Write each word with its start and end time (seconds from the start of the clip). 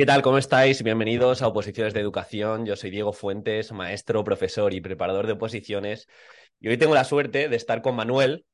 ¿Qué 0.00 0.06
tal? 0.06 0.22
¿Cómo 0.22 0.38
estáis? 0.38 0.82
Bienvenidos 0.82 1.42
a 1.42 1.48
Oposiciones 1.48 1.92
de 1.92 2.00
Educación. 2.00 2.64
Yo 2.64 2.74
soy 2.74 2.88
Diego 2.88 3.12
Fuentes, 3.12 3.70
maestro, 3.70 4.24
profesor 4.24 4.72
y 4.72 4.80
preparador 4.80 5.26
de 5.26 5.34
oposiciones. 5.34 6.08
Y 6.58 6.68
hoy 6.68 6.78
tengo 6.78 6.94
la 6.94 7.04
suerte 7.04 7.50
de 7.50 7.56
estar 7.56 7.82
con 7.82 7.96
Manuel 7.96 8.46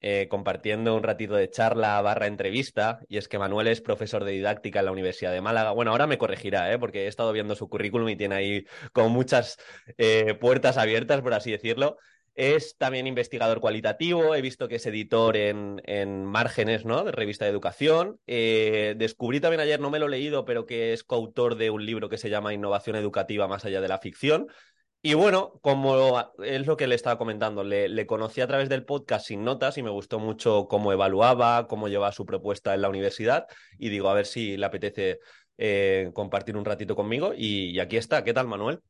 eh, 0.00 0.26
compartiendo 0.28 0.96
un 0.96 1.04
ratito 1.04 1.36
de 1.36 1.48
charla 1.50 2.02
barra 2.02 2.26
entrevista. 2.26 2.98
Y 3.06 3.18
es 3.18 3.28
que 3.28 3.38
Manuel 3.38 3.68
es 3.68 3.80
profesor 3.80 4.24
de 4.24 4.32
didáctica 4.32 4.80
en 4.80 4.86
la 4.86 4.90
Universidad 4.90 5.30
de 5.30 5.40
Málaga. 5.40 5.70
Bueno, 5.70 5.92
ahora 5.92 6.08
me 6.08 6.18
corregirá, 6.18 6.72
¿eh? 6.72 6.80
porque 6.80 7.04
he 7.04 7.06
estado 7.06 7.30
viendo 7.30 7.54
su 7.54 7.68
currículum 7.68 8.08
y 8.08 8.16
tiene 8.16 8.34
ahí 8.34 8.66
como 8.92 9.08
muchas 9.08 9.56
eh, 9.98 10.34
puertas 10.34 10.78
abiertas, 10.78 11.20
por 11.20 11.32
así 11.32 11.52
decirlo. 11.52 11.98
Es 12.38 12.76
también 12.78 13.08
investigador 13.08 13.58
cualitativo, 13.60 14.32
he 14.36 14.40
visto 14.40 14.68
que 14.68 14.76
es 14.76 14.86
editor 14.86 15.36
en, 15.36 15.82
en 15.86 16.24
Márgenes, 16.24 16.84
¿no? 16.84 17.02
De 17.02 17.10
revista 17.10 17.44
de 17.44 17.50
educación. 17.50 18.20
Eh, 18.28 18.94
descubrí 18.96 19.40
también 19.40 19.58
ayer, 19.58 19.80
no 19.80 19.90
me 19.90 19.98
lo 19.98 20.06
he 20.06 20.10
leído, 20.10 20.44
pero 20.44 20.64
que 20.64 20.92
es 20.92 21.02
coautor 21.02 21.56
de 21.56 21.70
un 21.70 21.84
libro 21.84 22.08
que 22.08 22.16
se 22.16 22.30
llama 22.30 22.54
Innovación 22.54 22.94
Educativa 22.94 23.48
más 23.48 23.64
allá 23.64 23.80
de 23.80 23.88
la 23.88 23.98
ficción. 23.98 24.46
Y 25.02 25.14
bueno, 25.14 25.58
como 25.62 26.32
es 26.44 26.64
lo 26.64 26.76
que 26.76 26.86
le 26.86 26.94
estaba 26.94 27.18
comentando, 27.18 27.64
le, 27.64 27.88
le, 27.88 28.06
conocí 28.06 28.40
a 28.40 28.46
través 28.46 28.68
del 28.68 28.84
podcast 28.84 29.26
sin 29.26 29.42
notas 29.42 29.76
y 29.76 29.82
me 29.82 29.90
gustó 29.90 30.20
mucho 30.20 30.68
cómo 30.68 30.92
evaluaba, 30.92 31.66
cómo 31.66 31.88
llevaba 31.88 32.12
su 32.12 32.24
propuesta 32.24 32.72
en 32.72 32.82
la 32.82 32.88
universidad. 32.88 33.48
Y 33.80 33.88
digo, 33.88 34.10
a 34.10 34.14
ver 34.14 34.26
si 34.26 34.56
le 34.56 34.64
apetece 34.64 35.18
eh, 35.56 36.12
compartir 36.14 36.56
un 36.56 36.64
ratito 36.64 36.94
conmigo. 36.94 37.32
Y, 37.36 37.70
y 37.70 37.80
aquí 37.80 37.96
está. 37.96 38.22
¿Qué 38.22 38.32
tal, 38.32 38.46
Manuel? 38.46 38.80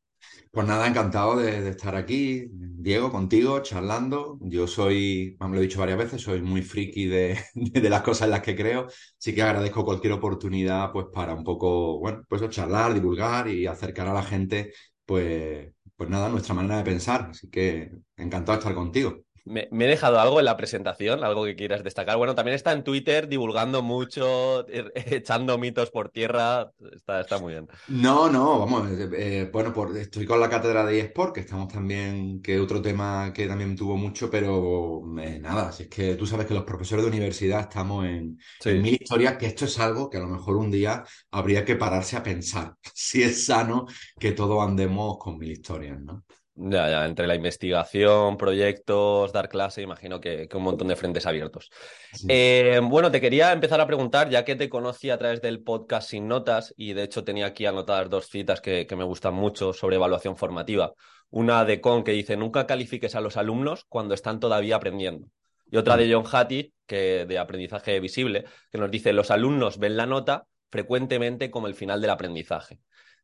Pues 0.50 0.66
nada, 0.66 0.86
encantado 0.86 1.36
de, 1.36 1.60
de, 1.62 1.70
estar 1.70 1.94
aquí, 1.94 2.46
Diego, 2.52 3.10
contigo, 3.10 3.60
charlando. 3.62 4.38
Yo 4.40 4.66
soy, 4.66 5.36
me 5.40 5.48
lo 5.50 5.56
he 5.58 5.60
dicho 5.62 5.80
varias 5.80 5.98
veces, 5.98 6.22
soy 6.22 6.42
muy 6.42 6.62
friki 6.62 7.06
de, 7.06 7.38
de, 7.54 7.90
las 7.90 8.02
cosas 8.02 8.26
en 8.26 8.30
las 8.32 8.42
que 8.42 8.56
creo. 8.56 8.86
Sí 9.18 9.34
que 9.34 9.42
agradezco 9.42 9.84
cualquier 9.84 10.14
oportunidad, 10.14 10.90
pues, 10.92 11.06
para 11.12 11.34
un 11.34 11.44
poco, 11.44 11.98
bueno, 11.98 12.22
pues 12.28 12.48
charlar, 12.50 12.94
divulgar 12.94 13.48
y 13.48 13.66
acercar 13.66 14.08
a 14.08 14.14
la 14.14 14.22
gente, 14.22 14.72
pues, 15.04 15.70
pues 15.96 16.08
nada, 16.10 16.28
nuestra 16.28 16.54
manera 16.54 16.78
de 16.78 16.84
pensar. 16.84 17.28
Así 17.30 17.48
que 17.50 17.90
encantado 18.16 18.56
de 18.56 18.60
estar 18.60 18.74
contigo. 18.74 19.18
Me, 19.48 19.68
me, 19.70 19.86
he 19.86 19.88
dejado 19.88 20.20
algo 20.20 20.38
en 20.38 20.44
la 20.44 20.56
presentación, 20.56 21.24
algo 21.24 21.44
que 21.44 21.56
quieras 21.56 21.82
destacar. 21.82 22.16
Bueno, 22.16 22.34
también 22.34 22.54
está 22.54 22.72
en 22.72 22.84
Twitter 22.84 23.28
divulgando 23.28 23.82
mucho, 23.82 24.66
echando 24.68 25.58
mitos 25.58 25.90
por 25.90 26.10
tierra. 26.10 26.70
Está, 26.92 27.20
está 27.20 27.38
muy 27.38 27.54
bien. 27.54 27.68
No, 27.88 28.30
no, 28.30 28.58
vamos. 28.58 28.88
Eh, 28.90 29.48
bueno, 29.52 29.72
por, 29.72 29.96
estoy 29.96 30.26
con 30.26 30.40
la 30.40 30.48
cátedra 30.48 30.84
de 30.84 31.00
eSport, 31.00 31.34
que 31.34 31.40
estamos 31.40 31.68
también, 31.68 32.40
que 32.42 32.60
otro 32.60 32.82
tema 32.82 33.32
que 33.32 33.46
también 33.46 33.76
tuvo 33.76 33.96
mucho, 33.96 34.30
pero 34.30 35.02
eh, 35.20 35.38
nada, 35.40 35.72
si 35.72 35.84
es 35.84 35.88
que 35.88 36.14
tú 36.14 36.26
sabes 36.26 36.46
que 36.46 36.54
los 36.54 36.64
profesores 36.64 37.04
de 37.04 37.10
universidad 37.10 37.60
estamos 37.60 38.04
en, 38.04 38.38
sí. 38.60 38.70
en 38.70 38.82
mil 38.82 38.94
historias, 39.00 39.36
que 39.36 39.46
esto 39.46 39.64
es 39.64 39.78
algo 39.78 40.10
que 40.10 40.18
a 40.18 40.20
lo 40.20 40.28
mejor 40.28 40.56
un 40.56 40.70
día 40.70 41.04
habría 41.30 41.64
que 41.64 41.76
pararse 41.76 42.16
a 42.16 42.22
pensar 42.22 42.74
si 42.94 43.22
es 43.22 43.46
sano 43.46 43.86
que 44.18 44.32
todos 44.32 44.66
andemos 44.66 45.18
con 45.18 45.38
mil 45.38 45.52
historias, 45.52 46.00
¿no? 46.00 46.24
Ya, 46.60 46.90
ya, 46.90 47.04
entre 47.04 47.28
la 47.28 47.36
investigación, 47.36 48.36
proyectos, 48.36 49.32
dar 49.32 49.48
clase, 49.48 49.80
imagino 49.80 50.20
que, 50.20 50.48
que 50.48 50.56
un 50.56 50.64
montón 50.64 50.88
de 50.88 50.96
frentes 50.96 51.24
abiertos. 51.24 51.70
Sí. 52.12 52.26
Eh, 52.28 52.80
bueno, 52.82 53.12
te 53.12 53.20
quería 53.20 53.52
empezar 53.52 53.80
a 53.80 53.86
preguntar, 53.86 54.28
ya 54.28 54.44
que 54.44 54.56
te 54.56 54.68
conocí 54.68 55.08
a 55.08 55.18
través 55.18 55.40
del 55.40 55.62
podcast 55.62 56.10
Sin 56.10 56.26
Notas, 56.26 56.74
y 56.76 56.94
de 56.94 57.04
hecho 57.04 57.22
tenía 57.22 57.46
aquí 57.46 57.64
anotadas 57.64 58.10
dos 58.10 58.28
citas 58.28 58.60
que, 58.60 58.88
que 58.88 58.96
me 58.96 59.04
gustan 59.04 59.34
mucho 59.34 59.72
sobre 59.72 59.96
evaluación 59.96 60.36
formativa. 60.36 60.94
Una 61.30 61.64
de 61.64 61.80
Con 61.80 62.02
que 62.02 62.10
dice, 62.10 62.36
nunca 62.36 62.66
califiques 62.66 63.14
a 63.14 63.20
los 63.20 63.36
alumnos 63.36 63.84
cuando 63.88 64.14
están 64.14 64.40
todavía 64.40 64.74
aprendiendo. 64.74 65.28
Y 65.70 65.76
otra 65.76 65.96
de 65.96 66.12
John 66.12 66.24
Hattie, 66.28 66.72
que 66.86 67.24
de 67.24 67.38
aprendizaje 67.38 68.00
visible, 68.00 68.46
que 68.72 68.78
nos 68.78 68.90
dice, 68.90 69.12
los 69.12 69.30
alumnos 69.30 69.78
ven 69.78 69.96
la 69.96 70.06
nota 70.06 70.46
frecuentemente 70.70 71.52
como 71.52 71.68
el 71.68 71.74
final 71.74 72.00
del 72.00 72.10
aprendizaje. 72.10 72.80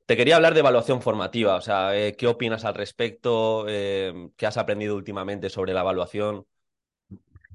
Te 0.07 0.17
quería 0.17 0.37
hablar 0.37 0.53
de 0.55 0.61
evaluación 0.61 1.01
formativa, 1.01 1.57
o 1.57 1.61
sea, 1.63 1.97
eh, 1.97 2.15
¿qué 2.17 2.27
opinas 2.27 2.65
al 2.67 2.75
respecto? 2.75 3.65
Eh, 3.69 4.29
¿Qué 4.37 4.47
has 4.47 4.59
aprendido 4.59 4.97
últimamente 4.97 5.49
sobre 5.49 5.73
la 5.73 5.81
evaluación? 5.81 6.47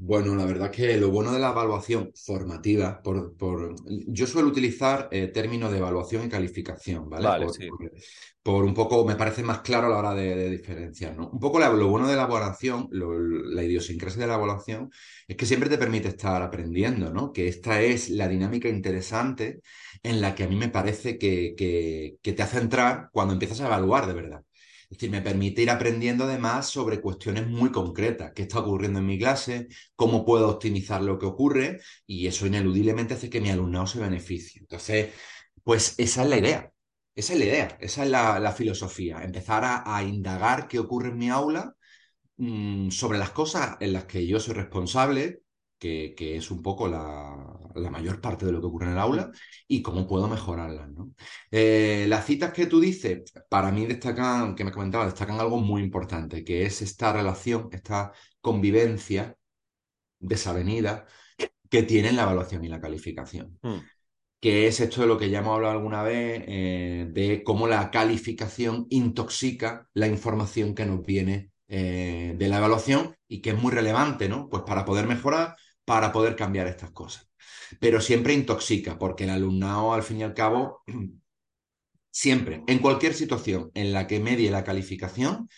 Bueno, 0.02 0.34
la 0.34 0.46
verdad 0.46 0.72
que 0.72 0.96
lo 0.96 1.10
bueno 1.12 1.34
de 1.34 1.40
la 1.40 1.50
evaluación 1.50 2.12
formativa, 2.16 3.02
por, 3.04 3.36
por 3.36 3.76
yo 4.08 4.26
suelo 4.28 4.48
utilizar 4.48 5.10
eh, 5.12 5.28
términos 5.28 5.72
de 5.72 5.80
evaluación 5.80 6.24
y 6.26 6.30
calificación, 6.30 7.10
¿vale? 7.10 7.28
vale 7.28 7.46
por, 7.46 7.54
sí. 7.54 7.68
por, 7.68 7.92
por, 8.42 8.64
un 8.64 8.74
poco, 8.74 9.06
me 9.06 9.18
parece 9.18 9.44
más 9.44 9.60
claro 9.60 9.88
a 9.88 9.90
la 9.90 9.98
hora 9.98 10.14
de, 10.14 10.36
de 10.36 10.50
diferenciar, 10.52 11.18
¿no? 11.18 11.30
Un 11.30 11.40
poco 11.40 11.60
la, 11.60 11.70
lo 11.70 11.90
bueno 11.90 12.08
de 12.08 12.16
la 12.16 12.24
evaluación, 12.24 12.88
lo, 12.92 13.20
la 13.20 13.62
idiosincrasia 13.62 14.22
de 14.22 14.28
la 14.28 14.36
evaluación, 14.36 14.90
es 15.28 15.36
que 15.36 15.46
siempre 15.46 15.70
te 15.70 15.78
permite 15.78 16.08
estar 16.08 16.42
aprendiendo, 16.42 17.14
¿no? 17.14 17.34
Que 17.34 17.50
esta 17.50 17.82
es 17.82 18.10
la 18.10 18.30
dinámica 18.30 18.70
interesante 18.70 19.60
en 20.04 20.22
la 20.22 20.36
que 20.36 20.44
a 20.44 20.48
mí 20.48 20.56
me 20.56 20.70
parece 20.70 21.18
que, 21.18 21.56
que, 21.58 22.34
te 22.34 22.44
hace 22.44 22.60
entrar 22.60 23.10
cuando 23.12 23.34
empiezas 23.34 23.62
a 23.62 23.68
evaluar 23.68 24.08
de 24.08 24.14
verdad. 24.14 24.44
Es 24.84 24.98
decir, 24.98 25.12
me 25.12 25.22
permite 25.22 25.62
ir 25.62 25.70
aprendiendo 25.70 26.24
además 26.24 26.68
sobre 26.70 27.02
cuestiones 27.02 27.48
muy 27.48 27.72
concretas, 27.72 28.32
qué 28.34 28.44
está 28.44 28.60
ocurriendo 28.60 29.00
en 29.00 29.06
mi 29.06 29.20
clase, 29.20 29.68
cómo 29.96 30.26
puedo 30.26 30.50
optimizar 30.50 31.02
lo 31.02 31.20
que 31.20 31.28
ocurre, 31.28 31.80
y 32.08 32.28
eso 32.28 32.48
ineludiblemente 32.48 33.14
hace 33.14 33.30
que 33.30 33.42
mi 33.42 33.50
alumnado 33.52 33.86
se 33.88 34.00
beneficie. 34.00 34.62
Entonces, 34.62 35.14
pues 35.64 35.96
esa 35.98 36.24
es 36.24 36.30
la 36.30 36.38
idea, 36.38 36.72
esa 37.16 37.34
es 37.34 37.40
la 37.40 37.46
idea, 37.46 37.78
esa 37.82 38.04
es 38.04 38.10
la, 38.10 38.52
filosofía, 38.54 39.22
empezar 39.24 39.64
a, 39.86 40.04
indagar 40.04 40.68
qué 40.68 40.80
ocurre 40.80 41.10
en 41.10 41.18
mi 41.18 41.30
aula 41.30 41.76
mmm, 42.38 42.90
sobre 42.92 43.20
las 43.20 43.32
cosas 43.32 43.78
en 43.80 43.94
las 43.94 44.06
que 44.06 44.26
yo 44.28 44.40
soy 44.40 44.56
responsable, 44.56 45.42
que, 45.80 46.14
que 46.16 46.36
es 46.38 46.52
un 46.52 46.62
poco 46.62 46.88
la, 46.88 47.36
la, 47.76 47.90
mayor 47.90 48.22
parte 48.22 48.46
de 48.46 48.52
lo 48.52 48.60
que 48.60 48.68
ocurre 48.68 48.88
en 48.88 48.94
el 48.94 49.00
aula, 49.00 49.32
y 49.68 49.82
cómo 49.82 50.06
puedo 50.08 50.28
mejorarlas. 50.28 50.90
¿no? 50.92 51.14
Eh, 51.52 52.06
las 52.08 52.26
citas 52.26 52.54
que 52.54 52.68
tú 52.68 52.80
dices, 52.80 53.32
para 53.50 53.72
mí 53.72 53.86
destacan, 53.86 54.56
que 54.56 54.66
me 54.66 54.72
comentaba, 54.72 55.06
destacan 55.06 55.40
algo 55.40 55.58
muy 55.58 55.82
importante, 55.82 56.44
que 56.44 56.66
es 56.66 56.82
esta 56.82 57.14
relación, 57.14 57.70
esta 57.72 58.12
convivencia 58.42 59.36
desavenida 60.20 61.08
que 61.70 61.84
tienen 61.84 62.16
la 62.16 62.24
evaluación 62.24 62.64
y 62.66 62.68
la 62.68 62.82
calificación. 62.82 63.58
Mm. 63.62 63.78
Que 64.42 64.68
es 64.68 64.80
esto 64.80 65.02
de 65.02 65.08
lo 65.08 65.18
que 65.18 65.30
ya 65.30 65.40
hemos 65.40 65.56
hablado 65.56 65.74
alguna 65.74 66.02
vez, 66.04 66.44
eh, 66.48 67.08
de 67.12 67.44
cómo 67.44 67.68
la 67.68 67.92
calificación 67.92 68.88
intoxica 68.90 69.90
la 69.94 70.08
información 70.08 70.76
que 70.76 70.86
nos 70.86 71.06
viene 71.06 71.52
eh, 71.68 72.36
de 72.38 72.48
la 72.48 72.58
evaluación 72.58 73.16
y 73.28 73.42
que 73.42 73.52
es 73.52 73.62
muy 73.62 73.72
relevante, 73.72 74.28
¿no? 74.28 74.50
Pues 74.50 74.64
para 74.64 74.86
poder 74.86 75.08
mejorar, 75.08 75.56
para 75.90 76.12
poder 76.12 76.36
cambiar 76.36 76.68
estas 76.68 76.92
cosas. 76.92 77.32
Pero 77.80 78.00
siempre 78.00 78.34
intoxica, 78.36 79.00
porque 79.00 79.24
el 79.24 79.32
alumnado, 79.32 79.92
al 79.92 80.04
fin 80.04 80.20
y 80.20 80.24
al 80.24 80.36
cabo, 80.36 80.84
siempre, 82.12 82.64
en 82.68 82.78
cualquier 82.78 83.16
situación 83.16 83.72
en 83.74 83.92
la 83.92 84.06
que 84.06 84.20
medie 84.20 84.52
la 84.52 84.64
calificación, 84.64 85.50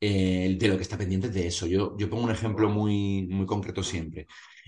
eh, 0.00 0.56
de 0.58 0.68
lo 0.68 0.76
que 0.76 0.82
está 0.82 0.98
pendiente 0.98 1.30
de 1.30 1.46
eso. 1.46 1.66
Yo, 1.66 1.96
yo 1.96 2.10
pongo 2.10 2.24
un 2.24 2.30
ejemplo 2.30 2.68
muy, 2.68 3.26
muy 3.28 3.46
concreto 3.46 3.82
siempre. 3.82 4.26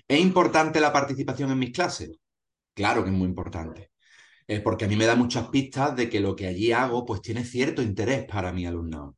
¿Es 0.09 0.21
importante 0.21 0.81
la 0.81 0.93
participación 0.93 1.51
en 1.51 1.59
mis 1.59 1.73
clases? 1.73 2.19
Claro 2.75 3.05
que 3.05 3.11
es 3.11 3.17
muy 3.17 3.29
importante. 3.29 3.91
Eh, 4.49 4.61
porque 4.61 4.87
a 4.87 4.89
mí 4.89 4.97
me 4.97 5.07
da 5.07 5.17
muchas 5.17 5.49
pistas 5.49 5.97
de 5.97 6.09
que 6.11 6.21
lo 6.21 6.35
que 6.37 6.47
allí 6.47 6.73
hago 6.73 7.05
pues 7.07 7.23
tiene 7.23 7.45
cierto 7.45 7.83
interés 7.83 8.25
para 8.27 8.53
mi 8.53 8.67
alumnado. 8.67 9.17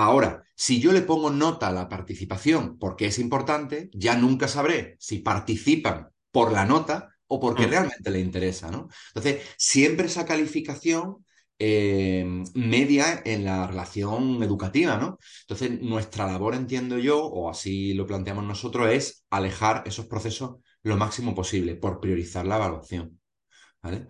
Ahora, 0.00 0.44
si 0.54 0.80
yo 0.80 0.92
le 0.92 1.02
pongo 1.02 1.28
nota 1.28 1.66
a 1.66 1.72
la 1.72 1.88
participación 1.88 2.78
porque 2.78 3.06
es 3.06 3.18
importante, 3.18 3.90
ya 3.92 4.16
nunca 4.16 4.46
sabré 4.46 4.96
si 5.00 5.18
participan 5.18 6.10
por 6.30 6.52
la 6.52 6.64
nota 6.64 7.16
o 7.26 7.40
porque 7.40 7.66
mm. 7.66 7.70
realmente 7.70 8.10
le 8.12 8.20
interesa, 8.20 8.70
¿no? 8.70 8.88
Entonces, 9.08 9.42
siempre 9.56 10.06
esa 10.06 10.24
calificación 10.24 11.26
eh, 11.58 12.24
media 12.54 13.22
en 13.24 13.44
la 13.44 13.66
relación 13.66 14.40
educativa, 14.40 14.98
¿no? 14.98 15.18
Entonces, 15.40 15.82
nuestra 15.82 16.28
labor, 16.28 16.54
entiendo 16.54 16.96
yo, 16.98 17.24
o 17.24 17.50
así 17.50 17.92
lo 17.94 18.06
planteamos 18.06 18.44
nosotros, 18.44 18.88
es 18.92 19.24
alejar 19.30 19.82
esos 19.84 20.06
procesos 20.06 20.58
lo 20.84 20.96
máximo 20.96 21.34
posible 21.34 21.74
por 21.74 21.98
priorizar 21.98 22.46
la 22.46 22.54
evaluación, 22.54 23.18
¿vale? 23.82 24.06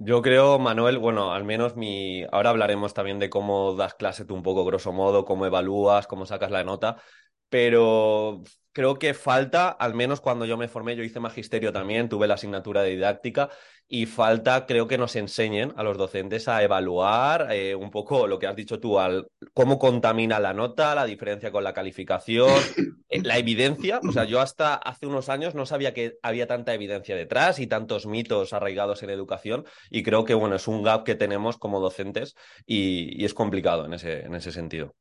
Yo 0.00 0.22
creo, 0.22 0.58
Manuel, 0.60 0.98
bueno, 0.98 1.32
al 1.32 1.44
menos 1.44 1.74
mi. 1.76 2.22
Ahora 2.30 2.50
hablaremos 2.50 2.94
también 2.94 3.18
de 3.18 3.28
cómo 3.30 3.74
das 3.74 3.94
clase 3.94 4.24
tú 4.24 4.34
un 4.34 4.42
poco, 4.44 4.64
grosso 4.64 4.92
modo, 4.92 5.24
cómo 5.24 5.44
evalúas, 5.44 6.06
cómo 6.06 6.24
sacas 6.24 6.52
la 6.52 6.62
nota, 6.62 7.02
pero 7.48 8.42
creo 8.78 8.96
que 8.96 9.12
falta, 9.12 9.70
al 9.70 9.94
menos 9.94 10.20
cuando 10.20 10.44
yo 10.44 10.56
me 10.56 10.68
formé, 10.68 10.94
yo 10.94 11.02
hice 11.02 11.18
magisterio 11.18 11.72
también, 11.72 12.08
tuve 12.08 12.28
la 12.28 12.34
asignatura 12.34 12.80
de 12.80 12.90
didáctica 12.90 13.50
y 13.88 14.06
falta, 14.06 14.66
creo 14.66 14.86
que 14.86 14.96
nos 14.96 15.16
enseñen 15.16 15.72
a 15.76 15.82
los 15.82 15.98
docentes 15.98 16.46
a 16.46 16.62
evaluar 16.62 17.48
eh, 17.50 17.74
un 17.74 17.90
poco 17.90 18.28
lo 18.28 18.38
que 18.38 18.46
has 18.46 18.54
dicho 18.54 18.78
tú, 18.78 19.00
al, 19.00 19.26
cómo 19.52 19.80
contamina 19.80 20.38
la 20.38 20.54
nota, 20.54 20.94
la 20.94 21.06
diferencia 21.06 21.50
con 21.50 21.64
la 21.64 21.72
calificación, 21.72 22.52
eh, 23.08 23.20
la 23.24 23.36
evidencia. 23.36 23.98
O 24.08 24.12
sea, 24.12 24.22
yo 24.26 24.40
hasta 24.40 24.76
hace 24.76 25.08
unos 25.08 25.28
años 25.28 25.56
no 25.56 25.66
sabía 25.66 25.92
que 25.92 26.16
había 26.22 26.46
tanta 26.46 26.72
evidencia 26.72 27.16
detrás 27.16 27.58
y 27.58 27.66
tantos 27.66 28.06
mitos 28.06 28.52
arraigados 28.52 29.02
en 29.02 29.10
educación 29.10 29.64
y 29.90 30.04
creo 30.04 30.24
que, 30.24 30.34
bueno, 30.34 30.54
es 30.54 30.68
un 30.68 30.84
gap 30.84 31.02
que 31.02 31.16
tenemos 31.16 31.58
como 31.58 31.80
docentes 31.80 32.36
y, 32.64 33.20
y 33.20 33.24
es 33.24 33.34
complicado 33.34 33.86
en 33.86 33.94
ese, 33.94 34.20
en 34.20 34.36
ese 34.36 34.52
sentido. 34.52 34.94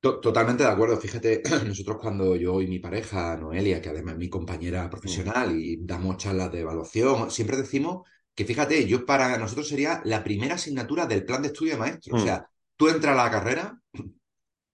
Totalmente 0.00 0.62
de 0.62 0.70
acuerdo. 0.70 0.96
Fíjate, 0.98 1.42
nosotros 1.66 1.98
cuando 2.00 2.34
yo 2.34 2.62
y 2.62 2.66
mi 2.66 2.78
pareja, 2.78 3.36
Noelia, 3.36 3.82
que 3.82 3.90
además 3.90 4.14
es 4.14 4.18
mi 4.18 4.30
compañera 4.30 4.88
Mm. 4.88 4.90
profesional 4.90 5.54
y 5.54 5.76
damos 5.82 6.16
charlas 6.16 6.50
de 6.50 6.60
evaluación, 6.60 7.30
siempre 7.30 7.56
decimos 7.58 8.08
que 8.34 8.46
fíjate, 8.46 8.86
yo 8.86 9.04
para 9.04 9.36
nosotros 9.36 9.68
sería 9.68 10.00
la 10.04 10.24
primera 10.24 10.54
asignatura 10.54 11.06
del 11.06 11.24
plan 11.26 11.42
de 11.42 11.48
estudio 11.48 11.72
de 11.74 11.78
maestro. 11.80 12.14
O 12.14 12.18
Mm. 12.18 12.22
sea, 12.22 12.46
tú 12.76 12.88
entras 12.88 13.12
a 13.18 13.24
la 13.24 13.30
carrera 13.30 13.78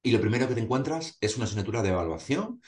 y 0.02 0.12
lo 0.12 0.20
primero 0.20 0.46
que 0.48 0.54
te 0.54 0.60
encuentras 0.60 1.18
es 1.20 1.36
una 1.36 1.46
asignatura 1.46 1.82
de 1.82 1.88
evaluación, 1.90 2.60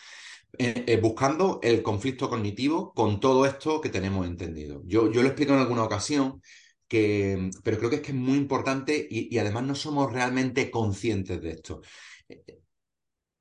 eh, 0.58 0.84
eh, 0.86 0.98
buscando 1.00 1.60
el 1.62 1.82
conflicto 1.82 2.28
cognitivo 2.30 2.92
con 2.94 3.20
todo 3.20 3.46
esto 3.46 3.80
que 3.80 3.90
tenemos 3.90 4.26
entendido. 4.26 4.82
Yo, 4.86 5.10
yo 5.12 5.22
lo 5.22 5.28
explico 5.28 5.52
en 5.54 5.60
alguna 5.60 5.84
ocasión, 5.84 6.42
que, 6.88 7.50
pero 7.64 7.78
creo 7.78 7.90
que 7.90 7.96
es 7.96 8.02
que 8.02 8.12
es 8.12 8.18
muy 8.18 8.38
importante 8.38 9.06
y, 9.10 9.34
y 9.34 9.38
además 9.38 9.64
no 9.64 9.74
somos 9.74 10.12
realmente 10.12 10.70
conscientes 10.70 11.40
de 11.42 11.50
esto. 11.52 11.82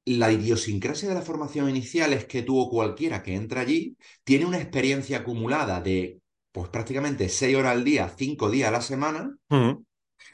La 0.06 0.32
idiosincrasia 0.32 1.10
de 1.10 1.16
la 1.16 1.22
formación 1.22 1.70
inicial 1.70 2.14
es 2.14 2.26
que 2.26 2.42
tú 2.42 2.58
o 2.58 2.70
cualquiera 2.70 3.22
que 3.22 3.36
entra 3.36 3.62
allí 3.62 3.98
tiene 4.24 4.46
una 4.46 4.58
experiencia 4.58 5.20
acumulada 5.20 5.82
de 5.82 6.22
pues 6.54 6.70
prácticamente 6.70 7.28
6 7.30 7.56
horas 7.58 7.74
al 7.74 7.84
día, 7.84 8.14
5 8.18 8.50
días 8.50 8.70
a 8.70 8.72
la 8.72 8.82
semana, 8.82 9.36
Mm. 9.50 9.84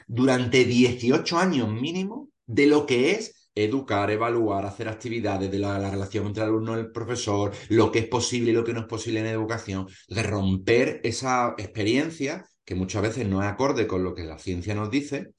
durante 0.06 0.64
18 0.64 1.38
años 1.38 1.70
mínimo 1.70 2.30
de 2.46 2.66
lo 2.66 2.86
que 2.86 3.12
es 3.12 3.50
educar, 3.54 4.10
evaluar, 4.10 4.66
hacer 4.66 4.88
actividades 4.88 5.50
de 5.50 5.58
la, 5.58 5.78
la 5.78 5.90
relación 5.90 6.26
entre 6.26 6.44
el 6.44 6.50
alumno 6.50 6.76
y 6.76 6.80
el 6.80 6.92
profesor, 6.92 7.52
lo 7.68 7.92
que 7.92 8.00
es 8.00 8.08
posible 8.08 8.50
y 8.50 8.54
lo 8.54 8.64
que 8.64 8.74
no 8.74 8.80
es 8.80 8.86
posible 8.86 9.20
en 9.20 9.26
educación, 9.26 9.86
de 10.08 10.22
romper 10.22 11.00
esa 11.04 11.54
experiencia 11.58 12.46
que 12.64 12.74
muchas 12.74 13.02
veces 13.02 13.28
no 13.28 13.42
es 13.42 13.48
acorde 13.48 13.86
con 13.86 14.04
lo 14.04 14.14
que 14.14 14.24
la 14.24 14.38
ciencia 14.38 14.74
nos 14.74 14.90
dice, 14.90 15.34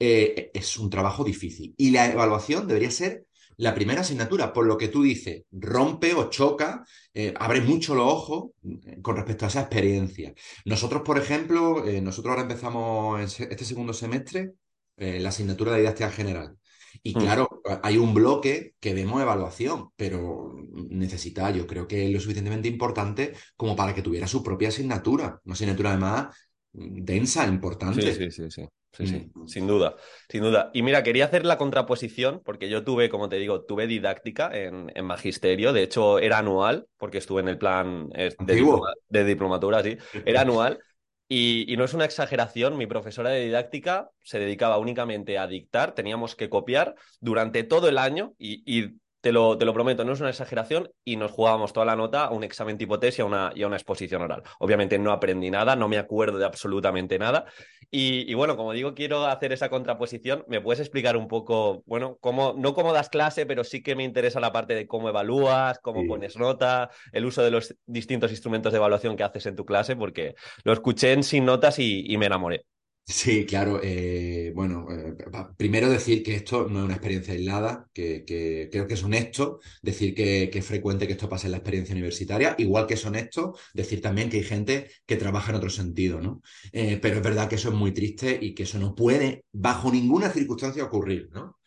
eh, 0.00 0.50
es 0.54 0.78
un 0.78 0.90
trabajo 0.90 1.24
difícil. 1.24 1.74
Y 1.78 1.90
la 1.92 2.10
evaluación 2.12 2.66
debería 2.66 2.90
ser 2.90 3.26
la 3.58 3.74
primera 3.74 4.00
asignatura, 4.00 4.52
por 4.54 4.66
lo 4.66 4.78
que 4.78 4.88
tú 4.88 5.02
dices, 5.02 5.44
rompe 5.52 6.14
o 6.14 6.30
choca, 6.30 6.84
eh, 7.14 7.34
abre 7.38 7.60
mucho 7.60 7.94
los 7.94 8.06
ojos 8.06 8.52
eh, 8.86 9.00
con 9.02 9.16
respecto 9.16 9.44
a 9.44 9.48
esa 9.48 9.60
experiencia. 9.62 10.34
Nosotros, 10.64 11.02
por 11.02 11.18
ejemplo, 11.18 11.86
eh, 11.86 12.00
nosotros 12.00 12.30
ahora 12.32 12.42
empezamos 12.42 13.20
este 13.40 13.64
segundo 13.66 13.92
semestre 13.92 14.52
eh, 14.96 15.20
la 15.20 15.30
asignatura 15.30 15.72
de 15.72 15.80
didáctica 15.80 16.10
general. 16.10 16.56
Y 17.02 17.14
Mm. 17.14 17.18
claro, 17.18 17.62
hay 17.82 17.98
un 17.98 18.14
bloque 18.14 18.74
que 18.80 18.94
vemos 18.94 19.22
evaluación, 19.22 19.90
pero 19.96 20.54
necesita, 20.90 21.50
yo 21.50 21.66
creo 21.66 21.86
que 21.86 22.06
es 22.06 22.12
lo 22.12 22.20
suficientemente 22.20 22.68
importante 22.68 23.34
como 23.56 23.76
para 23.76 23.94
que 23.94 24.02
tuviera 24.02 24.26
su 24.26 24.42
propia 24.42 24.68
asignatura. 24.68 25.40
Una 25.44 25.54
asignatura 25.54 25.90
además 25.90 26.36
densa, 26.72 27.46
importante. 27.46 28.12
Sí, 28.12 28.30
sí, 28.30 28.30
sí, 28.30 28.50
sí. 28.50 28.68
Mm. 29.02 29.46
sin 29.46 29.66
duda, 29.66 29.96
sin 30.28 30.42
duda. 30.42 30.70
Y 30.74 30.82
mira, 30.82 31.02
quería 31.02 31.24
hacer 31.26 31.44
la 31.46 31.56
contraposición, 31.56 32.42
porque 32.44 32.68
yo 32.68 32.84
tuve, 32.84 33.08
como 33.08 33.28
te 33.28 33.36
digo, 33.36 33.64
tuve 33.64 33.86
didáctica 33.86 34.50
en, 34.52 34.92
en 34.94 35.04
magisterio, 35.06 35.72
de 35.72 35.82
hecho 35.84 36.18
era 36.18 36.38
anual, 36.38 36.86
porque 36.98 37.18
estuve 37.18 37.40
en 37.40 37.48
el 37.48 37.58
plan 37.58 38.08
eh, 38.14 38.30
de, 38.38 38.54
Antiguo. 38.54 38.76
diploma- 38.80 38.92
de 39.08 39.24
diplomatura, 39.24 39.82
sí, 39.82 39.96
era 40.24 40.40
anual. 40.42 40.80
Y, 41.28 41.72
y 41.72 41.76
no 41.76 41.84
es 41.84 41.94
una 41.94 42.04
exageración, 42.04 42.76
mi 42.76 42.86
profesora 42.88 43.30
de 43.30 43.44
didáctica 43.44 44.10
se 44.24 44.40
dedicaba 44.40 44.78
únicamente 44.78 45.38
a 45.38 45.46
dictar, 45.46 45.94
teníamos 45.94 46.34
que 46.34 46.50
copiar 46.50 46.96
durante 47.20 47.62
todo 47.62 47.88
el 47.88 47.98
año 47.98 48.34
y, 48.38 48.62
y 48.66 48.96
te 49.20 49.32
lo, 49.32 49.56
te 49.58 49.64
lo 49.64 49.74
prometo, 49.74 50.04
no 50.04 50.12
es 50.12 50.20
una 50.20 50.30
exageración 50.30 50.90
y 51.04 51.16
nos 51.16 51.30
jugábamos 51.30 51.72
toda 51.72 51.86
la 51.86 51.96
nota 51.96 52.24
a 52.24 52.30
un 52.30 52.44
examen 52.44 52.78
tipo 52.78 52.98
test 52.98 53.18
y 53.18 53.22
a 53.22 53.24
una, 53.24 53.52
y 53.54 53.62
a 53.62 53.66
una 53.66 53.76
exposición 53.76 54.22
oral. 54.22 54.42
Obviamente 54.58 54.98
no 54.98 55.12
aprendí 55.12 55.50
nada, 55.50 55.76
no 55.76 55.88
me 55.88 55.98
acuerdo 55.98 56.38
de 56.38 56.44
absolutamente 56.46 57.18
nada. 57.18 57.44
Y, 57.90 58.30
y 58.30 58.34
bueno, 58.34 58.56
como 58.56 58.72
digo, 58.72 58.94
quiero 58.94 59.26
hacer 59.26 59.52
esa 59.52 59.68
contraposición. 59.68 60.44
¿Me 60.48 60.60
puedes 60.60 60.80
explicar 60.80 61.16
un 61.16 61.26
poco, 61.28 61.82
bueno, 61.86 62.16
cómo, 62.20 62.54
no 62.56 62.72
cómo 62.74 62.92
das 62.92 63.08
clase, 63.08 63.46
pero 63.46 63.64
sí 63.64 63.82
que 63.82 63.96
me 63.96 64.04
interesa 64.04 64.38
la 64.40 64.52
parte 64.52 64.74
de 64.74 64.86
cómo 64.86 65.08
evalúas, 65.08 65.78
cómo 65.80 66.02
Sí. 66.02 66.06
pones 66.06 66.36
nota, 66.36 66.90
el 67.12 67.26
uso 67.26 67.42
de 67.42 67.50
los 67.50 67.74
distintos 67.86 68.30
instrumentos 68.30 68.72
de 68.72 68.78
evaluación 68.78 69.16
que 69.16 69.24
haces 69.24 69.46
en 69.46 69.56
tu 69.56 69.64
clase, 69.64 69.96
porque 69.96 70.34
lo 70.64 70.72
escuché 70.72 71.12
en 71.12 71.24
Sin 71.24 71.44
Notas 71.44 71.78
y, 71.78 72.04
y 72.06 72.16
me 72.16 72.26
enamoré. 72.26 72.64
Sí, 73.12 73.44
claro. 73.44 73.80
eh, 73.82 74.52
bueno, 74.54 74.86
eh, 74.90 75.16
primero 75.56 75.88
decir 75.90 76.22
que 76.22 76.34
esto 76.36 76.68
no 76.68 76.78
es 76.78 76.84
una 76.84 76.94
experiencia 76.94 77.34
aislada, 77.34 77.88
que, 77.92 78.24
creo 78.70 78.86
que 78.86 78.94
es 78.94 79.02
honesto 79.02 79.58
decir 79.82 80.14
que, 80.14 80.48
que 80.52 80.60
es 80.60 80.64
frecuente 80.66 81.06
que 81.08 81.14
esto 81.14 81.28
pase 81.28 81.46
en 81.48 81.52
la 81.52 81.56
experiencia 81.58 81.92
universitaria, 81.94 82.54
igual 82.58 82.86
que 82.86 82.94
es 82.94 83.04
honesto 83.04 83.56
decir 83.74 84.00
también 84.00 84.30
que 84.30 84.36
hay 84.38 84.44
gente 84.44 84.90
que 85.06 85.16
trabaja 85.16 85.50
en 85.50 85.56
otro 85.56 85.70
sentido, 85.70 86.20
¿no? 86.20 86.40
Eh, 86.72 86.98
pero 87.02 87.16
es 87.16 87.22
verdad 87.22 87.48
que 87.48 87.56
eso 87.56 87.70
es 87.70 87.74
muy 87.74 87.92
triste 87.92 88.38
y 88.40 88.54
que 88.54 88.62
eso 88.62 88.78
no 88.78 88.94
puede, 88.94 89.44
bajo 89.52 89.90
ninguna 89.90 90.30
circunstancia, 90.30 90.84
ocurrir, 90.84 91.30
¿no? 91.32 91.59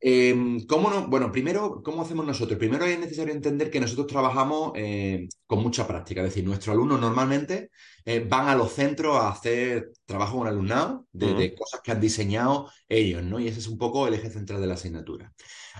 Eh, 0.00 0.34
¿cómo 0.68 0.90
no? 0.90 1.08
Bueno, 1.08 1.32
primero, 1.32 1.82
¿cómo 1.82 2.02
hacemos 2.02 2.26
nosotros? 2.26 2.58
Primero 2.58 2.84
es 2.84 2.98
necesario 2.98 3.32
entender 3.32 3.70
que 3.70 3.80
nosotros 3.80 4.06
trabajamos 4.06 4.72
eh, 4.76 5.28
con 5.46 5.62
mucha 5.62 5.86
práctica, 5.86 6.20
es 6.20 6.28
decir, 6.28 6.44
nuestros 6.44 6.74
alumnos 6.74 7.00
normalmente 7.00 7.70
eh, 8.04 8.24
van 8.28 8.48
a 8.48 8.54
los 8.54 8.72
centros 8.72 9.16
a 9.16 9.30
hacer 9.30 9.90
trabajo 10.04 10.38
con 10.38 10.48
alumnado 10.48 11.06
de, 11.12 11.34
de 11.34 11.54
cosas 11.54 11.80
que 11.82 11.92
han 11.92 12.00
diseñado 12.00 12.70
ellos, 12.88 13.22
¿no? 13.22 13.40
Y 13.40 13.48
ese 13.48 13.60
es 13.60 13.68
un 13.68 13.78
poco 13.78 14.06
el 14.06 14.14
eje 14.14 14.30
central 14.30 14.60
de 14.60 14.66
la 14.66 14.74
asignatura. 14.74 15.32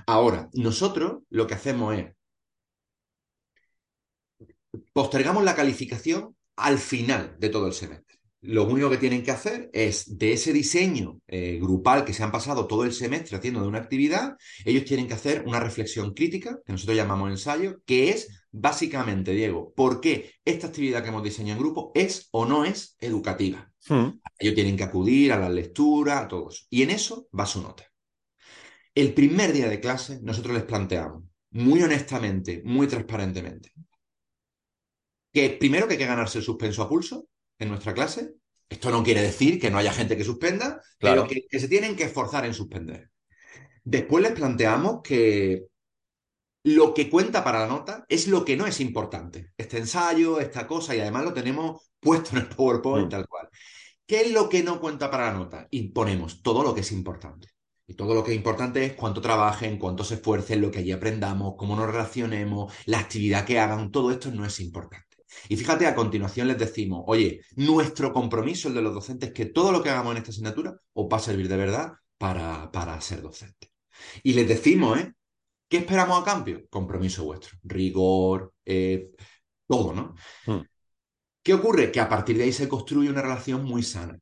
Ahora, 0.06 0.48
nosotros 0.54 1.22
lo 1.31 1.46
que 1.46 1.54
hacemos 1.54 1.94
es 1.94 2.06
postergamos 4.92 5.44
la 5.44 5.54
calificación 5.54 6.36
al 6.56 6.78
final 6.78 7.36
de 7.38 7.48
todo 7.48 7.66
el 7.66 7.72
semestre. 7.72 8.03
Lo 8.46 8.64
único 8.64 8.91
que 8.91 8.99
tienen 8.99 9.23
que 9.23 9.31
hacer 9.31 9.70
es 9.73 10.19
de 10.19 10.35
ese 10.35 10.52
diseño 10.52 11.19
eh, 11.26 11.58
grupal 11.58 12.05
que 12.05 12.12
se 12.12 12.23
han 12.23 12.31
pasado 12.31 12.67
todo 12.67 12.85
el 12.85 12.93
semestre 12.93 13.38
haciendo 13.38 13.62
de 13.62 13.69
una 13.69 13.79
actividad, 13.79 14.37
ellos 14.67 14.85
tienen 14.85 15.08
que 15.08 15.14
hacer 15.14 15.44
una 15.46 15.61
reflexión 15.61 16.12
crítica, 16.12 16.61
que 16.67 16.73
nosotros 16.73 16.94
llamamos 16.94 17.31
ensayo, 17.31 17.81
que 17.87 18.11
es 18.11 18.44
básicamente, 18.50 19.32
Diego, 19.32 19.73
por 19.75 19.99
qué 20.02 20.35
esta 20.44 20.67
actividad 20.67 21.02
que 21.02 21.08
hemos 21.08 21.23
diseñado 21.23 21.56
en 21.58 21.64
grupo 21.64 21.91
es 21.94 22.29
o 22.32 22.44
no 22.44 22.67
es 22.67 22.96
educativa. 23.00 23.73
Mm. 23.88 24.08
Ellos 24.38 24.55
tienen 24.55 24.76
que 24.76 24.85
acudir 24.85 25.32
a 25.32 25.41
la 25.41 25.49
lectura, 25.49 26.20
a 26.20 26.29
todo 26.29 26.51
eso. 26.51 26.67
Y 26.69 26.82
en 26.82 26.91
eso 26.91 27.27
va 27.39 27.46
su 27.46 27.63
nota. 27.63 27.84
El 28.94 29.15
primer 29.15 29.55
día 29.55 29.70
de 29.70 29.81
clase, 29.81 30.20
nosotros 30.22 30.55
les 30.55 30.65
planteamos, 30.65 31.24
muy 31.53 31.82
honestamente, 31.82 32.60
muy 32.63 32.89
transparentemente, 32.89 33.72
que 35.32 35.48
primero 35.48 35.86
que 35.86 35.94
hay 35.94 35.98
que 35.98 36.06
ganarse 36.06 36.39
el 36.39 36.44
suspenso 36.44 36.82
a 36.82 36.89
pulso 36.91 37.27
en 37.58 37.69
nuestra 37.69 37.94
clase. 37.94 38.34
Esto 38.69 38.91
no 38.91 39.03
quiere 39.03 39.23
decir 39.23 39.61
que 39.61 39.70
no 39.70 39.79
haya 39.79 39.93
gente 39.93 40.17
que 40.17 40.25
suspenda, 40.25 40.81
Claro. 40.99 41.23
pero 41.23 41.29
que, 41.29 41.46
que 41.49 41.61
se 41.61 41.69
tienen 41.69 41.94
que 41.96 42.05
esforzar 42.05 42.44
en 42.46 42.55
suspender. 42.55 43.11
Después 43.84 44.23
les 44.23 44.32
planteamos 44.32 45.01
que 45.03 45.65
lo 46.65 46.94
que 46.94 47.11
cuenta 47.11 47.44
para 47.44 47.61
la 47.61 47.67
nota 47.67 48.05
es 48.08 48.27
lo 48.29 48.44
que 48.44 48.56
no 48.56 48.67
es 48.67 48.81
importante. 48.81 49.53
Este 49.56 49.79
ensayo, 49.79 50.41
esta 50.41 50.67
cosa, 50.67 50.96
y 50.96 51.01
además 51.01 51.25
lo 51.25 51.34
tenemos 51.34 51.91
puesto 52.01 52.31
en 52.32 52.39
el 52.43 52.49
PowerPoint 52.49 53.06
Mm. 53.06 53.11
tal 53.11 53.29
cual. 53.29 53.49
¿Qué 54.06 54.23
es 54.23 54.32
lo 54.32 54.49
que 54.49 54.63
no 54.63 54.81
cuenta 54.81 55.11
para 55.11 55.27
la 55.27 55.34
nota? 55.39 55.67
Y 55.70 55.89
ponemos 55.89 56.43
todo 56.43 56.63
lo 56.63 56.75
que 56.75 56.81
es 56.81 56.93
importante. 56.93 57.49
Y 57.87 57.94
todo 57.94 58.15
lo 58.15 58.25
que 58.25 58.31
es 58.32 58.37
importante 58.37 58.84
es 58.87 58.93
cuánto 58.94 59.20
trabajen, 59.20 59.79
cuánto 59.79 60.05
se 60.05 60.15
esfuercen, 60.15 60.63
lo 60.63 60.70
que 60.70 60.79
allí 60.79 60.93
aprendamos, 60.93 61.55
cómo 61.58 61.77
nos 61.77 61.87
relacionemos, 61.87 62.73
la 62.87 62.99
actividad 63.01 63.44
que 63.44 63.58
hagan, 63.58 63.91
todo 63.91 64.11
esto 64.11 64.31
no 64.31 64.46
es 64.46 64.58
importante. 64.61 65.13
Y 65.48 65.56
fíjate, 65.56 65.86
a 65.86 65.94
continuación 65.94 66.48
les 66.48 66.58
decimos, 66.58 67.05
oye, 67.06 67.41
nuestro 67.56 68.12
compromiso, 68.12 68.69
el 68.69 68.74
de 68.74 68.82
los 68.82 68.94
docentes, 68.94 69.29
es 69.31 69.34
que 69.34 69.46
todo 69.46 69.72
lo 69.72 69.82
que 69.82 69.91
hagamos 69.91 70.12
en 70.12 70.19
esta 70.19 70.31
asignatura 70.31 70.74
os 70.93 71.06
va 71.12 71.17
a 71.17 71.20
servir 71.20 71.48
de 71.48 71.56
verdad 71.56 71.93
para, 72.19 72.70
para 72.72 73.00
ser 73.00 73.22
docente. 73.22 73.70
Y 74.22 74.32
les 74.34 74.48
decimos, 74.48 74.98
¿eh? 74.98 75.12
¿Qué 75.69 75.79
esperamos 75.79 76.20
a 76.20 76.24
cambio? 76.24 76.62
Compromiso 76.70 77.24
vuestro, 77.24 77.56
rigor, 77.64 78.53
eh, 78.64 79.10
todo, 79.67 79.93
¿no? 79.94 80.14
Mm. 80.46 80.62
¿Qué 81.43 81.55
ocurre? 81.55 81.93
Que 81.93 82.00
a 82.00 82.08
partir 82.08 82.36
de 82.38 82.44
ahí 82.44 82.53
se 82.53 82.69
construye 82.69 83.10
una 83.10 83.22
relación 83.22 83.64
muy 83.64 83.82
sana, 83.82 84.19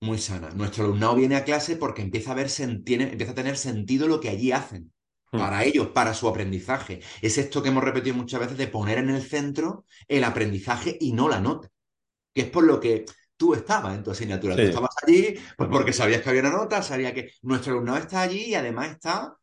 muy 0.00 0.18
sana. 0.18 0.50
Nuestro 0.50 0.84
alumnado 0.84 1.16
viene 1.16 1.36
a 1.36 1.44
clase 1.44 1.76
porque 1.76 2.02
empieza 2.02 2.32
a 2.32 2.34
ver, 2.34 2.50
tiene- 2.84 3.12
empieza 3.12 3.32
a 3.32 3.34
tener 3.36 3.56
sentido 3.56 4.08
lo 4.08 4.20
que 4.20 4.28
allí 4.30 4.52
hacen. 4.52 4.92
Mm. 5.32 5.38
Para 5.38 5.64
ellos, 5.64 5.88
para 5.88 6.14
su 6.14 6.28
aprendizaje. 6.28 7.00
Es 7.20 7.38
esto 7.38 7.62
que 7.62 7.70
hemos 7.70 7.82
repetido 7.82 8.16
muchas 8.16 8.40
veces 8.40 8.58
de 8.58 8.68
poner 8.68 8.98
en 8.98 9.10
el 9.10 9.22
centro 9.22 9.84
el 10.06 10.24
aprendizaje 10.24 10.96
y 11.00 11.12
no 11.12 11.28
la 11.28 11.40
nota. 11.40 11.68
Que 12.32 12.42
es 12.42 12.50
por 12.50 12.64
lo 12.64 12.78
que 12.78 13.04
tú 13.36 13.54
estabas 13.54 13.94
en 13.94 14.04
tu 14.04 14.10
asignatura. 14.10 14.54
Tú 14.54 14.62
estabas 14.62 14.94
allí, 15.06 15.34
pues 15.56 15.68
porque 15.70 15.92
sabías 15.92 16.22
que 16.22 16.30
había 16.30 16.42
una 16.42 16.52
nota, 16.52 16.82
sabía 16.82 17.12
que 17.12 17.32
nuestro 17.42 17.72
alumnado 17.72 17.98
está 17.98 18.22
allí 18.22 18.44
y 18.44 18.54
además 18.54 18.90
está 18.90 19.36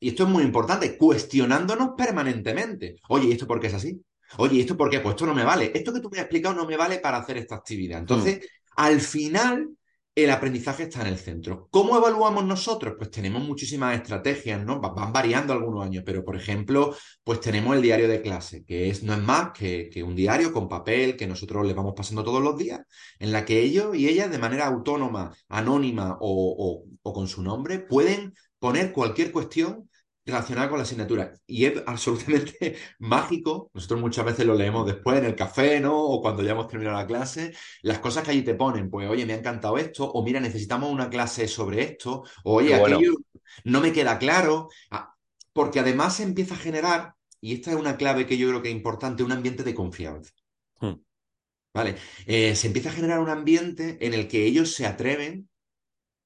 y 0.00 0.08
esto 0.08 0.24
es 0.24 0.28
muy 0.28 0.42
importante, 0.42 0.96
cuestionándonos 0.96 1.90
permanentemente. 1.96 2.96
Oye, 3.08 3.28
¿y 3.28 3.32
esto 3.32 3.46
por 3.46 3.60
qué 3.60 3.68
es 3.68 3.74
así? 3.74 4.02
Oye, 4.38 4.56
¿y 4.56 4.60
esto 4.60 4.76
por 4.76 4.90
qué? 4.90 5.00
Pues 5.00 5.14
esto 5.14 5.26
no 5.26 5.34
me 5.34 5.44
vale. 5.44 5.70
Esto 5.74 5.92
que 5.92 6.00
tú 6.00 6.10
me 6.10 6.18
has 6.18 6.24
explicado 6.24 6.54
no 6.54 6.66
me 6.66 6.76
vale 6.76 6.98
para 6.98 7.18
hacer 7.18 7.36
esta 7.36 7.56
actividad. 7.56 8.00
Entonces, 8.00 8.40
al 8.76 9.00
final, 9.00 9.70
el 10.14 10.30
aprendizaje 10.30 10.84
está 10.84 11.00
en 11.00 11.08
el 11.08 11.18
centro. 11.18 11.68
¿Cómo 11.70 11.96
evaluamos 11.96 12.44
nosotros? 12.44 12.94
Pues 12.96 13.10
tenemos 13.10 13.42
muchísimas 13.42 13.96
estrategias, 13.96 14.64
¿no? 14.64 14.80
Van 14.80 15.12
variando 15.12 15.52
algunos 15.52 15.84
años, 15.84 16.04
pero 16.06 16.24
por 16.24 16.36
ejemplo, 16.36 16.94
pues 17.24 17.40
tenemos 17.40 17.74
el 17.74 17.82
diario 17.82 18.08
de 18.08 18.22
clase, 18.22 18.64
que 18.64 18.90
es, 18.90 19.02
no 19.02 19.12
es 19.12 19.20
más 19.20 19.50
que, 19.52 19.90
un 20.04 20.14
diario 20.14 20.52
con 20.52 20.68
papel 20.68 21.16
que 21.16 21.26
nosotros 21.26 21.66
le 21.66 21.74
vamos 21.74 21.94
pasando 21.96 22.22
todos 22.22 22.42
los 22.42 22.56
días, 22.56 22.80
en 23.18 23.32
la 23.32 23.44
que 23.44 23.60
ellos 23.60 23.96
y 23.96 24.08
ellas 24.08 24.30
de 24.30 24.38
manera 24.38 24.66
autónoma, 24.66 25.34
anónima 25.48 26.16
o 26.20 26.84
con 27.02 27.26
su 27.26 27.42
nombre 27.42 27.80
pueden 27.80 28.34
poner 28.60 28.92
cualquier 28.92 29.32
cuestión 29.32 29.88
relacionada 30.26 30.68
con 30.68 30.78
la 30.78 30.84
asignatura. 30.84 31.32
Y 31.46 31.66
es 31.66 31.82
absolutamente 31.86 32.76
mágico. 32.98 33.70
Nosotros 33.74 34.00
muchas 34.00 34.24
veces 34.24 34.46
lo 34.46 34.54
leemos 34.54 34.86
después 34.86 35.18
en 35.18 35.26
el 35.26 35.34
café, 35.34 35.80
¿no? 35.80 35.98
O 35.98 36.20
cuando 36.20 36.42
ya 36.42 36.52
hemos 36.52 36.68
terminado 36.68 36.96
la 36.96 37.06
clase. 37.06 37.54
Las 37.82 37.98
cosas 37.98 38.24
que 38.24 38.30
allí 38.30 38.42
te 38.42 38.54
ponen, 38.54 38.90
pues, 38.90 39.08
oye, 39.08 39.26
me 39.26 39.34
ha 39.34 39.38
encantado 39.38 39.76
esto, 39.78 40.10
o 40.10 40.24
mira, 40.24 40.40
necesitamos 40.40 40.90
una 40.90 41.10
clase 41.10 41.48
sobre 41.48 41.82
esto, 41.82 42.24
o 42.44 42.54
oye, 42.54 42.74
aquello 42.74 43.14
no 43.64 43.80
me 43.80 43.92
queda 43.92 44.18
claro. 44.18 44.68
Ah, 44.90 45.14
porque 45.52 45.80
además 45.80 46.16
se 46.16 46.24
empieza 46.24 46.54
a 46.54 46.58
generar, 46.58 47.14
y 47.40 47.54
esta 47.54 47.70
es 47.70 47.76
una 47.76 47.96
clave 47.96 48.26
que 48.26 48.38
yo 48.38 48.48
creo 48.48 48.62
que 48.62 48.70
es 48.70 48.74
importante, 48.74 49.22
un 49.22 49.32
ambiente 49.32 49.62
de 49.62 49.74
confianza. 49.74 50.32
Hmm. 50.80 50.94
¿Vale? 51.72 51.96
Eh, 52.26 52.54
se 52.56 52.68
empieza 52.68 52.90
a 52.90 52.92
generar 52.92 53.20
un 53.20 53.28
ambiente 53.28 53.98
en 54.00 54.14
el 54.14 54.28
que 54.28 54.46
ellos 54.46 54.74
se 54.74 54.86
atreven 54.86 55.48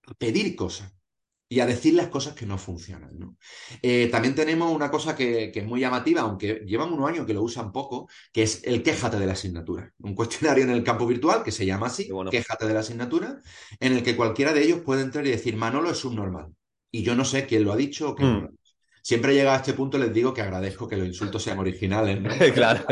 a 0.07 0.15
pedir 0.15 0.55
cosas 0.57 0.98
y 1.49 1.61
a 1.61 1.67
decir 1.67 1.95
las 1.95 2.09
cosas 2.09 2.35
que 2.35 2.45
no 2.45 2.59
funcionan. 2.59 3.19
¿no? 3.19 3.37
Eh, 3.81 4.09
también 4.11 4.35
tenemos 4.35 4.71
una 4.71 4.91
cosa 4.91 5.17
que, 5.17 5.51
es 5.55 5.67
muy 5.67 5.81
llamativa, 5.81 6.21
aunque 6.21 6.63
llevan 6.67 6.93
unos 6.93 7.09
años 7.09 7.27
que 7.27 7.33
lo 7.33 7.43
usan 7.43 7.73
poco, 7.73 8.09
que 8.33 8.43
es 8.43 8.63
el 8.65 8.83
quéjate 8.83 9.19
de 9.19 9.27
la 9.27 9.33
asignatura. 9.33 9.93
Un 10.01 10.15
cuestionario 10.15 10.65
en 10.65 10.71
el 10.71 10.85
campo 10.85 11.07
virtual 11.07 11.43
que 11.43 11.53
se 11.53 11.65
llama 11.65 11.87
así, 11.87 12.11
quéjate 12.31 12.67
de 12.67 12.75
la 12.75 12.81
asignatura, 12.81 13.41
en 13.81 13.93
el 13.95 14.03
que 14.03 14.17
cualquiera 14.17 14.53
de 14.53 14.63
ellos 14.63 14.81
puede 14.81 15.03
entrar 15.03 15.27
y 15.27 15.31
decir, 15.31 15.57
Manolo 15.57 15.91
es 15.91 15.99
subnormal. 15.99 16.53
Y 16.91 17.03
yo 17.03 17.15
no 17.15 17.25
sé 17.25 17.47
quién 17.47 17.65
lo 17.65 17.73
ha 17.73 17.77
dicho 17.77 18.11
o 18.11 18.15
quién 18.15 18.33
no 18.33 18.41
lo 18.41 18.47
ha 18.47 18.51
dicho. 18.51 18.75
Siempre 19.03 19.35
llega 19.35 19.55
a 19.55 19.57
este 19.57 19.73
punto 19.73 19.97
les 19.97 20.13
digo 20.13 20.35
que 20.35 20.43
agradezco 20.43 20.87
que 20.87 20.97
los 20.97 21.07
insultos 21.07 21.43
sean 21.43 21.59
originales. 21.59 22.21
¿no? 22.21 22.31
claro. 22.55 22.85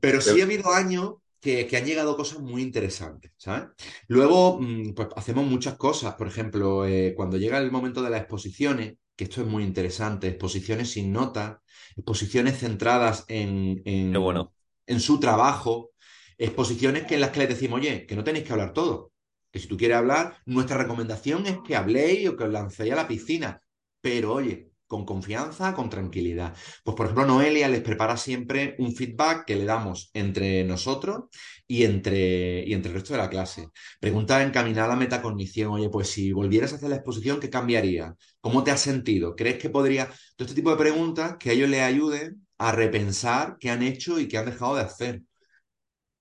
Pero 0.00 0.20
sí 0.20 0.40
ha 0.40 0.44
habido 0.44 0.70
años 0.70 1.14
que, 1.40 1.68
han 1.76 1.84
llegado 1.84 2.16
cosas 2.16 2.40
muy 2.40 2.62
interesantes, 2.62 3.32
¿sabes? 3.36 3.68
Luego, 4.08 4.60
mm, 4.60 4.94
pues 4.94 5.08
hacemos 5.16 5.46
muchas 5.46 5.76
cosas. 5.76 6.14
Por 6.14 6.26
ejemplo, 6.28 6.86
eh, 6.86 7.14
cuando 7.16 7.36
llega 7.36 7.58
el 7.58 7.70
momento 7.70 8.02
de 8.02 8.10
las 8.10 8.20
exposiciones, 8.20 8.96
que 9.16 9.24
esto 9.24 9.42
es 9.42 9.46
muy 9.48 9.64
interesante, 9.64 10.28
exposiciones 10.28 10.90
sin 10.92 11.12
nota, 11.12 11.62
exposiciones 11.96 12.58
centradas 12.58 13.24
en, 13.28 13.82
en, 13.84 15.00
su 15.00 15.20
trabajo, 15.20 15.90
exposiciones 16.38 17.04
que 17.04 17.14
en 17.14 17.22
las 17.22 17.30
que 17.30 17.40
les 17.40 17.48
decimos, 17.48 17.80
oye, 17.80 18.06
que 18.06 18.16
no 18.16 18.24
tenéis 18.24 18.44
que 18.44 18.52
hablar 18.52 18.72
todo. 18.72 19.12
Que 19.50 19.58
si 19.58 19.66
tú 19.66 19.76
quieres 19.76 19.96
hablar, 19.96 20.38
nuestra 20.46 20.76
recomendación 20.76 21.46
es 21.46 21.58
que 21.66 21.74
habléis 21.76 22.28
o 22.28 22.36
que 22.36 22.44
os 22.44 22.50
lancéis 22.50 22.92
a 22.92 22.96
la 22.96 23.08
piscina. 23.08 23.62
Pero 24.00 24.34
oye, 24.34 24.67
con 24.88 25.04
confianza, 25.04 25.74
con 25.74 25.90
tranquilidad. 25.90 26.56
Pues, 26.82 26.96
por 26.96 27.06
ejemplo, 27.06 27.26
Noelia 27.26 27.68
les 27.68 27.82
prepara 27.82 28.16
siempre 28.16 28.74
un 28.78 28.94
feedback 28.96 29.44
que 29.46 29.54
le 29.54 29.64
damos 29.66 30.10
entre 30.14 30.64
nosotros 30.64 31.26
y 31.66 31.84
entre, 31.84 32.64
y 32.66 32.72
entre 32.72 32.90
el 32.90 32.94
resto 32.96 33.12
de 33.12 33.18
la 33.18 33.28
clase. 33.28 33.68
Pregunta 34.00 34.42
encaminada 34.42 34.86
a 34.86 34.88
la 34.88 34.96
metacognición. 34.96 35.72
Oye, 35.72 35.90
pues 35.90 36.08
si 36.08 36.32
volvieras 36.32 36.72
a 36.72 36.76
hacer 36.76 36.88
la 36.88 36.96
exposición, 36.96 37.38
¿qué 37.38 37.50
cambiaría? 37.50 38.16
¿Cómo 38.40 38.64
te 38.64 38.70
has 38.70 38.80
sentido? 38.80 39.36
¿Crees 39.36 39.58
que 39.58 39.70
podría...? 39.70 40.06
Todo 40.36 40.46
este 40.46 40.54
tipo 40.54 40.70
de 40.70 40.78
preguntas 40.78 41.36
que 41.38 41.50
a 41.50 41.52
ellos 41.52 41.68
les 41.68 41.82
ayuden 41.82 42.46
a 42.56 42.72
repensar 42.72 43.56
qué 43.60 43.70
han 43.70 43.82
hecho 43.82 44.18
y 44.18 44.26
qué 44.26 44.38
han 44.38 44.46
dejado 44.46 44.76
de 44.76 44.82
hacer. 44.82 45.22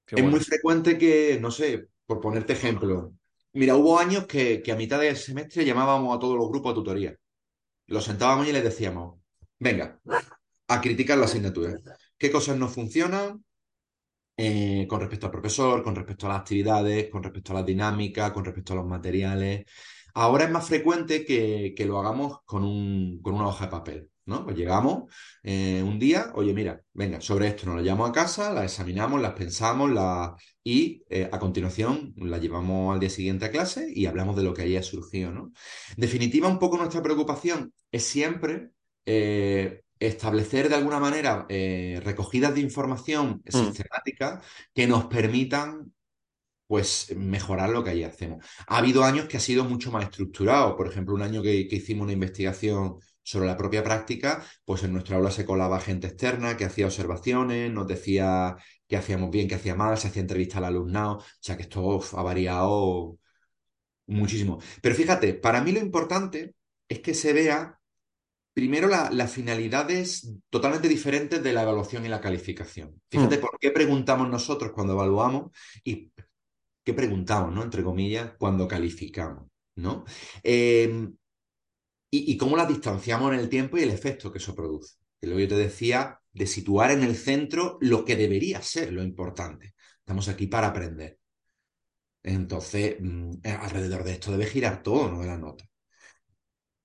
es 0.08 0.24
muy 0.24 0.42
frecuente 0.42 0.98
que, 0.98 1.40
no 1.42 1.52
sé, 1.52 1.88
por 2.06 2.20
ponerte 2.20 2.54
ejemplo, 2.54 3.14
mira, 3.54 3.76
hubo 3.76 3.98
años 3.98 4.28
que, 4.28 4.62
que 4.62 4.72
a 4.72 4.76
mitad 4.76 5.00
del 5.00 5.16
semestre 5.16 5.66
llamábamos 5.66 6.16
a 6.16 6.20
todos 6.20 6.38
los 6.38 6.50
grupos 6.50 6.74
a 6.74 6.76
tutoría 6.76 7.18
los 7.88 8.04
sentábamos 8.06 8.48
y 8.48 8.54
les 8.54 8.64
decíamos, 8.64 9.20
venga, 9.60 10.00
a 10.68 10.82
criticar 10.82 11.18
la 11.18 11.26
asignatura. 11.26 11.80
¿Qué 12.18 12.32
cosas 12.32 12.58
no 12.58 12.68
funcionan 12.68 13.44
eh, 14.36 14.86
con 14.88 15.00
respecto 15.00 15.28
al 15.28 15.32
profesor, 15.32 15.84
con 15.84 15.96
respecto 15.96 16.26
a 16.26 16.30
las 16.30 16.40
actividades, 16.40 17.10
con 17.10 17.24
respecto 17.24 17.54
a 17.54 17.56
la 17.56 17.64
dinámica, 17.64 18.34
con 18.34 18.46
respecto 18.46 18.74
a 18.74 18.78
los 18.78 18.86
materiales? 18.86 19.66
Ahora 20.14 20.46
es 20.46 20.52
más 20.52 20.68
frecuente 20.68 21.26
que, 21.26 21.74
lo 21.86 22.00
hagamos 22.00 22.42
con, 22.46 22.64
un, 22.64 23.22
con, 23.22 23.36
una 23.36 23.48
hoja 23.48 23.66
de 23.66 23.72
papel. 23.72 24.12
¿No? 24.28 24.44
Pues 24.44 24.56
llegamos 24.56 25.12
eh, 25.42 25.82
un 25.82 25.98
día, 25.98 26.32
oye, 26.36 26.54
mira, 26.54 26.82
venga, 26.94 27.22
sobre 27.22 27.48
esto 27.48 27.66
nos 27.66 27.78
la 27.78 27.82
llevamos 27.82 28.10
a 28.10 28.14
casa, 28.14 28.54
la 28.54 28.66
examinamos, 28.66 29.22
las 29.22 29.34
pensamos 29.34 29.90
la... 29.90 30.36
y 30.64 31.04
eh, 31.10 31.30
a 31.32 31.40
continuación 31.40 32.14
la 32.18 32.38
llevamos 32.38 32.94
al 32.94 33.00
día 33.00 33.10
siguiente 33.10 33.46
a 33.46 33.52
clase 33.52 33.92
y 33.94 34.06
hablamos 34.06 34.36
de 34.36 34.44
lo 34.44 34.54
que 34.54 34.64
haya 34.64 34.84
surgido, 34.84 35.32
¿no? 35.32 35.52
En 35.90 36.02
definitiva, 36.02 36.48
un 36.48 36.60
poco 36.60 36.78
nuestra 36.78 37.02
preocupación 37.02 37.74
es 37.92 38.04
siempre 38.04 38.70
eh, 39.06 39.82
establecer 40.00 40.70
de 40.70 40.76
alguna 40.76 41.00
manera 41.00 41.48
recogidas 42.04 42.54
de 42.54 42.62
información 42.62 43.42
mm. 43.46 43.52
sistemática 43.52 44.42
que 44.74 44.86
nos 44.86 45.06
permitan 45.06 45.92
pues 46.68 47.16
mejorar 47.16 47.70
lo 47.70 47.84
que 47.84 47.92
ahí 47.92 48.04
hacemos. 48.04 48.46
Ha 48.68 48.78
habido 48.78 49.04
años 49.06 49.28
que 49.28 49.38
ha 49.38 49.40
sido 49.40 49.64
mucho 49.64 49.90
más 49.90 50.04
estructurado. 50.04 50.76
Por 50.76 50.88
ejemplo, 50.88 51.16
un 51.16 51.22
año 51.22 51.42
que, 51.42 51.68
que 51.68 51.78
hicimos 51.78 52.04
una 52.04 52.14
investigación 52.14 53.00
sobre 53.28 53.46
la 53.46 53.58
propia 53.58 53.84
práctica, 53.84 54.42
pues 54.64 54.84
en 54.84 54.94
nuestra 54.94 55.18
aula 55.18 55.32
se 55.32 55.44
colaba 55.44 55.82
gente 55.82 56.08
externa 56.08 56.56
que 56.56 56.64
hacía 56.64 56.86
observaciones, 56.86 57.70
nos 57.70 57.86
decía 57.86 58.56
que 58.88 58.96
hacíamos 58.96 59.32
bien, 59.32 59.50
que 59.50 59.56
hacía 59.56 59.76
mal, 59.76 59.98
se 59.98 60.08
hacía 60.08 60.22
entrevista 60.22 60.60
al 60.60 60.64
alumnado, 60.64 61.18
o 61.18 61.24
sea 61.42 61.58
que 61.58 61.64
esto 61.64 62.00
ha 62.14 62.24
variado 62.24 63.18
muchísimo. 64.06 64.60
Pero 64.82 64.96
fíjate, 64.96 65.34
para 65.34 65.62
mí 65.62 65.74
lo 65.74 65.82
importante 65.82 66.56
es 66.88 67.00
que 67.00 67.14
se 67.14 67.34
vea 67.34 67.78
primero 68.54 68.88
las 68.88 69.30
finalidades 69.30 70.34
totalmente 70.50 70.88
diferentes 70.88 71.44
de 71.44 71.52
la 71.52 71.64
evaluación 71.64 72.06
y 72.06 72.08
la 72.08 72.22
calificación. 72.22 73.02
Fíjate 73.10 73.40
mm. 73.40 73.42
por 73.42 73.60
qué 73.60 73.72
preguntamos 73.72 74.30
nosotros 74.30 74.72
cuando 74.72 74.94
evaluamos 74.94 75.52
y 75.84 76.14
qué 76.82 76.94
preguntamos, 76.94 77.54
¿no? 77.54 77.62
Entre 77.62 77.84
comillas, 77.84 78.36
cuando 78.38 78.70
calificamos, 78.70 79.50
¿no? 79.76 80.06
Eh, 80.42 81.10
y, 82.10 82.38
cómo 82.38 82.56
las 82.56 82.68
distanciamos 82.68 83.34
en 83.34 83.40
el 83.40 83.50
tiempo 83.50 83.78
y 83.78 83.84
el 83.84 83.90
efecto 83.90 84.32
que 84.32 84.38
eso 84.38 84.56
produce. 84.56 84.96
Que 85.20 85.28
lo 85.28 85.36
que 85.36 85.44
yo 85.44 85.50
te 85.50 85.58
decía, 85.58 86.20
de 86.32 86.48
situar 86.48 86.92
en 86.92 87.04
el 87.04 87.16
centro 87.16 87.78
lo 87.82 88.06
que 88.06 88.16
debería 88.16 88.62
ser 88.62 88.94
lo 88.94 89.04
importante. 89.04 89.76
Estamos 90.00 90.30
aquí 90.30 90.48
para 90.48 90.68
aprender. 90.68 91.20
Entonces, 92.24 92.98
mm, 93.00 93.38
alrededor 93.44 94.04
de 94.04 94.14
esto 94.14 94.32
debe 94.32 94.46
girar 94.46 94.84
todo, 94.84 95.12
¿no? 95.12 95.24
La 95.24 95.38
nota. 95.38 95.66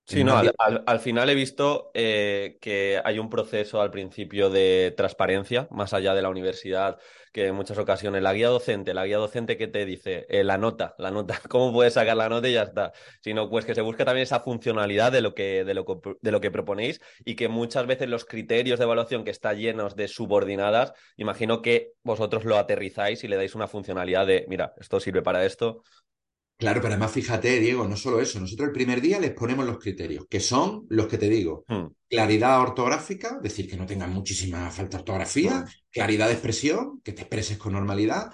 Sí, 0.04 0.24
no, 0.24 0.40
al, 0.58 1.00
final 1.00 1.30
he 1.30 1.34
visto 1.34 1.92
eh, 1.94 2.58
que 2.60 3.00
hay 3.04 3.20
un 3.20 3.30
proceso 3.30 3.80
al 3.80 3.92
principio 3.92 4.50
de 4.50 4.92
transparencia, 4.96 5.68
más 5.70 5.94
allá 5.94 6.12
de 6.12 6.22
la 6.22 6.28
universidad, 6.28 6.98
que 7.32 7.46
en 7.46 7.54
muchas 7.54 7.78
ocasiones 7.78 8.20
la 8.20 8.34
guía 8.34 8.48
docente, 8.48 8.94
la 8.94 9.06
guía 9.06 9.18
docente 9.18 9.56
que 9.56 9.68
te 9.68 9.86
dice 9.86 10.26
eh, 10.28 10.42
la 10.42 10.58
nota, 10.58 10.96
la 10.98 11.12
nota, 11.12 11.40
cómo 11.48 11.72
puedes 11.72 11.94
sacar 11.94 12.16
la 12.16 12.28
nota 12.28 12.48
y 12.48 12.54
ya 12.54 12.62
está, 12.62 12.92
sino 13.20 13.48
pues 13.48 13.64
que 13.64 13.76
se 13.76 13.80
busque 13.80 14.04
también 14.04 14.24
esa 14.24 14.40
funcionalidad 14.40 15.12
de 15.12 15.20
lo 15.20 15.34
que, 15.34 15.64
de 15.64 15.72
lo, 15.72 15.84
de 16.20 16.32
lo 16.32 16.40
que 16.40 16.50
proponéis 16.50 17.00
y 17.24 17.36
que 17.36 17.48
muchas 17.48 17.86
veces 17.86 18.08
los 18.08 18.24
criterios 18.24 18.80
de 18.80 18.84
evaluación 18.84 19.24
que 19.24 19.30
están 19.30 19.56
llenos 19.56 19.94
de 19.94 20.08
subordinadas, 20.08 20.92
imagino 21.16 21.62
que 21.62 21.92
vosotros 22.02 22.44
lo 22.44 22.58
aterrizáis 22.58 23.22
y 23.22 23.28
le 23.28 23.36
dais 23.36 23.54
una 23.54 23.68
funcionalidad 23.68 24.26
de, 24.26 24.46
mira, 24.48 24.74
esto 24.78 24.98
sirve 24.98 25.22
para 25.22 25.44
esto, 25.44 25.82
Claro, 26.62 26.80
pero 26.80 26.94
además 26.94 27.10
fíjate, 27.10 27.58
Diego, 27.58 27.88
no 27.88 27.96
solo 27.96 28.20
eso, 28.20 28.38
nosotros 28.38 28.68
el 28.68 28.72
primer 28.72 29.00
día 29.00 29.18
les 29.18 29.32
ponemos 29.32 29.66
los 29.66 29.80
criterios, 29.80 30.26
que 30.30 30.38
son 30.38 30.86
los 30.90 31.08
que 31.08 31.18
te 31.18 31.28
digo, 31.28 31.64
hmm. 31.66 31.86
claridad 32.08 32.60
ortográfica, 32.60 33.40
decir 33.42 33.68
que 33.68 33.76
no 33.76 33.84
tengan 33.84 34.12
muchísima 34.12 34.70
falta 34.70 34.96
de 34.96 35.00
ortografía, 35.00 35.62
hmm. 35.62 35.66
claridad 35.90 36.28
de 36.28 36.34
expresión, 36.34 37.00
que 37.02 37.14
te 37.14 37.22
expreses 37.22 37.58
con 37.58 37.72
normalidad, 37.72 38.30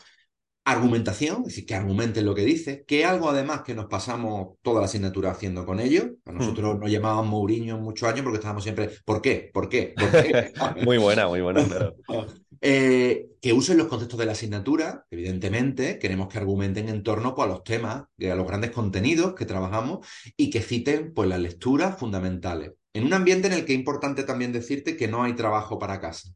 argumentación, 0.67 1.39
es 1.39 1.47
decir, 1.47 1.65
que 1.65 1.75
argumenten 1.75 2.27
lo 2.27 2.35
que 2.35 2.45
dices, 2.45 2.83
que 2.87 3.07
algo 3.07 3.31
además 3.31 3.63
que 3.63 3.75
nos 3.75 3.87
pasamos 3.87 4.59
toda 4.61 4.81
la 4.81 4.89
asignatura 4.89 5.31
haciendo 5.31 5.65
con 5.65 5.81
ellos. 5.81 6.09
A 6.27 6.33
hmm. 6.33 6.37
nosotros 6.37 6.79
nos 6.79 6.91
llamaban 6.91 7.27
Mourinho 7.29 7.79
muchos 7.79 8.11
años 8.11 8.25
porque 8.25 8.37
estábamos 8.37 8.63
siempre, 8.63 8.91
¿por 9.07 9.23
qué? 9.23 9.51
¿Por 9.55 9.71
qué? 9.71 9.95
¿Por 9.97 10.11
qué? 10.11 10.53
muy 10.85 10.99
buena, 10.99 11.29
muy 11.29 11.41
buena. 11.41 11.65
Eh, 12.61 13.29
que 13.41 13.53
usen 13.53 13.79
los 13.79 13.87
conceptos 13.87 14.19
de 14.19 14.27
la 14.27 14.33
asignatura, 14.33 15.07
evidentemente, 15.11 15.99
queremos 15.99 16.29
que 16.29 16.39
argumenten 16.39 16.89
en 16.89 17.03
torno 17.03 17.35
pues, 17.35 17.47
a 17.47 17.49
los 17.49 17.63
temas, 17.63 18.05
a 18.05 18.35
los 18.35 18.47
grandes 18.47 18.71
contenidos 18.71 19.35
que 19.35 19.47
trabajamos 19.47 20.07
y 20.37 20.51
que 20.51 20.61
citen 20.61 21.13
pues, 21.15 21.29
las 21.29 21.39
lecturas 21.39 21.99
fundamentales. 21.99 22.73
En 22.93 23.05
un 23.05 23.13
ambiente 23.13 23.47
en 23.47 23.53
el 23.53 23.65
que 23.65 23.75
es 23.75 23.79
importante 23.79 24.25
también 24.25 24.53
decirte 24.53 24.97
que 24.97 25.09
no 25.09 25.23
hay 25.23 25.35
trabajo 25.35 25.79
para 25.79 26.01
casa, 26.01 26.31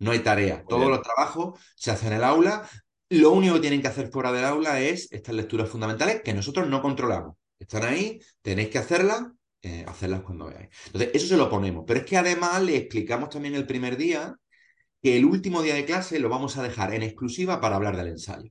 no 0.00 0.10
hay 0.10 0.20
tarea. 0.20 0.64
Todos 0.68 0.88
los 0.88 1.02
trabajos 1.02 1.60
se 1.76 1.90
hacen 1.90 2.08
en 2.08 2.18
el 2.18 2.24
aula. 2.24 2.68
Lo 3.10 3.30
único 3.30 3.54
que 3.54 3.60
tienen 3.60 3.80
que 3.80 3.88
hacer 3.88 4.08
fuera 4.08 4.32
del 4.32 4.44
aula 4.44 4.80
es 4.80 5.12
estas 5.12 5.34
lecturas 5.34 5.68
fundamentales 5.68 6.22
que 6.22 6.34
nosotros 6.34 6.68
no 6.68 6.82
controlamos. 6.82 7.36
Están 7.58 7.84
ahí, 7.84 8.20
tenéis 8.42 8.68
que 8.68 8.78
hacerlas 8.78 9.28
eh, 9.62 9.84
hacerlas 9.88 10.22
cuando 10.22 10.46
veáis. 10.46 10.68
Entonces, 10.86 11.10
eso 11.14 11.26
se 11.26 11.36
lo 11.36 11.50
ponemos. 11.50 11.84
Pero 11.86 12.00
es 12.00 12.06
que 12.06 12.16
además 12.16 12.62
le 12.62 12.76
explicamos 12.76 13.28
también 13.28 13.56
el 13.56 13.66
primer 13.66 13.96
día 13.96 14.36
que 15.02 15.16
el 15.16 15.24
último 15.24 15.62
día 15.62 15.74
de 15.74 15.84
clase 15.84 16.18
lo 16.18 16.28
vamos 16.28 16.56
a 16.56 16.62
dejar 16.62 16.94
en 16.94 17.02
exclusiva 17.02 17.60
para 17.60 17.76
hablar 17.76 17.96
del 17.96 18.08
ensayo. 18.08 18.50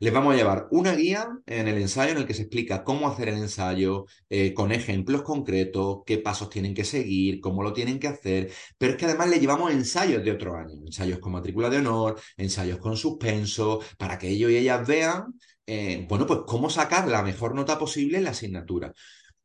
Les 0.00 0.12
vamos 0.12 0.34
a 0.34 0.36
llevar 0.36 0.68
una 0.70 0.94
guía 0.94 1.28
en 1.46 1.66
el 1.66 1.78
ensayo 1.78 2.12
en 2.12 2.18
el 2.18 2.26
que 2.26 2.34
se 2.34 2.42
explica 2.42 2.84
cómo 2.84 3.08
hacer 3.08 3.28
el 3.30 3.38
ensayo, 3.38 4.06
eh, 4.28 4.54
con 4.54 4.70
ejemplos 4.70 5.22
concretos, 5.22 6.00
qué 6.06 6.18
pasos 6.18 6.50
tienen 6.50 6.72
que 6.74 6.84
seguir, 6.84 7.40
cómo 7.40 7.62
lo 7.64 7.72
tienen 7.72 7.98
que 7.98 8.06
hacer, 8.06 8.52
pero 8.78 8.92
es 8.92 8.98
que 8.98 9.06
además 9.06 9.28
le 9.28 9.40
llevamos 9.40 9.72
ensayos 9.72 10.22
de 10.24 10.30
otro 10.30 10.56
año, 10.56 10.74
ensayos 10.86 11.18
con 11.18 11.32
matrícula 11.32 11.68
de 11.68 11.78
honor, 11.78 12.20
ensayos 12.36 12.78
con 12.78 12.96
suspenso, 12.96 13.80
para 13.96 14.18
que 14.18 14.28
ellos 14.28 14.52
y 14.52 14.58
ellas 14.58 14.86
vean, 14.86 15.34
eh, 15.66 16.06
bueno, 16.08 16.26
pues 16.26 16.40
cómo 16.46 16.70
sacar 16.70 17.08
la 17.08 17.22
mejor 17.22 17.54
nota 17.54 17.78
posible 17.78 18.18
en 18.18 18.24
la 18.24 18.30
asignatura. 18.30 18.92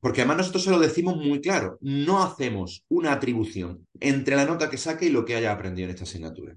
Porque 0.03 0.21
además 0.21 0.37
nosotros 0.37 0.63
se 0.65 0.71
lo 0.71 0.79
decimos 0.79 1.15
muy 1.17 1.41
claro, 1.41 1.77
no 1.81 2.21
hacemos 2.23 2.85
una 2.89 3.13
atribución 3.13 3.87
entre 3.99 4.35
la 4.35 4.45
nota 4.45 4.69
que 4.69 4.77
saque 4.77 5.05
y 5.07 5.09
lo 5.09 5.25
que 5.25 5.35
haya 5.35 5.51
aprendido 5.51 5.85
en 5.87 5.91
esta 5.95 6.03
asignatura. 6.03 6.55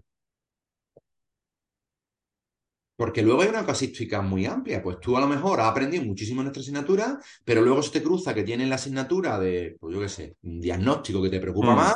Porque 2.97 3.21
luego 3.23 3.43
hay 3.43 3.49
una 3.49 3.67
casística 3.67 4.23
muy 4.23 4.47
amplia. 4.47 4.83
Pues 4.83 4.99
tú 5.01 5.17
a 5.17 5.21
lo 5.21 5.27
mejor 5.27 5.61
has 5.61 5.69
aprendido 5.69 6.03
muchísimo 6.05 6.41
en 6.41 6.47
nuestra 6.47 6.63
asignatura, 6.63 7.19
pero 7.45 7.61
luego 7.63 7.83
se 7.83 7.91
te 7.91 8.03
cruza 8.03 8.35
que 8.35 8.43
tienes 8.43 8.69
la 8.69 8.77
asignatura 8.77 9.39
de, 9.39 9.77
pues 9.79 9.95
yo 9.95 10.01
qué 10.01 10.09
sé, 10.09 10.37
un 10.43 10.61
diagnóstico 10.61 11.23
que 11.23 11.29
te 11.31 11.41
preocupa 11.41 11.73
Mm. 11.73 11.77
más. 11.77 11.95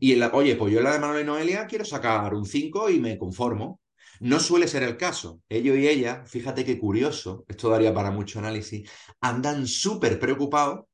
Y 0.00 0.12
en 0.12 0.20
la, 0.20 0.28
oye, 0.32 0.56
pues 0.56 0.72
yo 0.72 0.78
en 0.78 0.84
la 0.84 0.92
de 0.92 1.00
Manuel 1.00 1.22
y 1.22 1.26
Noelia 1.26 1.66
quiero 1.66 1.84
sacar 1.84 2.34
un 2.34 2.46
5 2.46 2.88
y 2.90 2.98
me 3.00 3.18
conformo. 3.18 3.80
No 4.20 4.40
suele 4.40 4.66
ser 4.68 4.82
el 4.82 4.96
caso. 4.96 5.40
Ellos 5.48 5.76
y 5.76 5.86
ella, 5.88 6.24
fíjate 6.26 6.64
qué 6.64 6.78
curioso, 6.78 7.44
esto 7.48 7.68
daría 7.68 7.94
para 7.94 8.10
mucho 8.10 8.38
análisis, 8.38 8.88
andan 9.20 9.66
súper 9.66 10.18
preocupados 10.18 10.86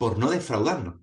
por 0.00 0.18
no 0.18 0.30
defraudarnos. 0.30 0.94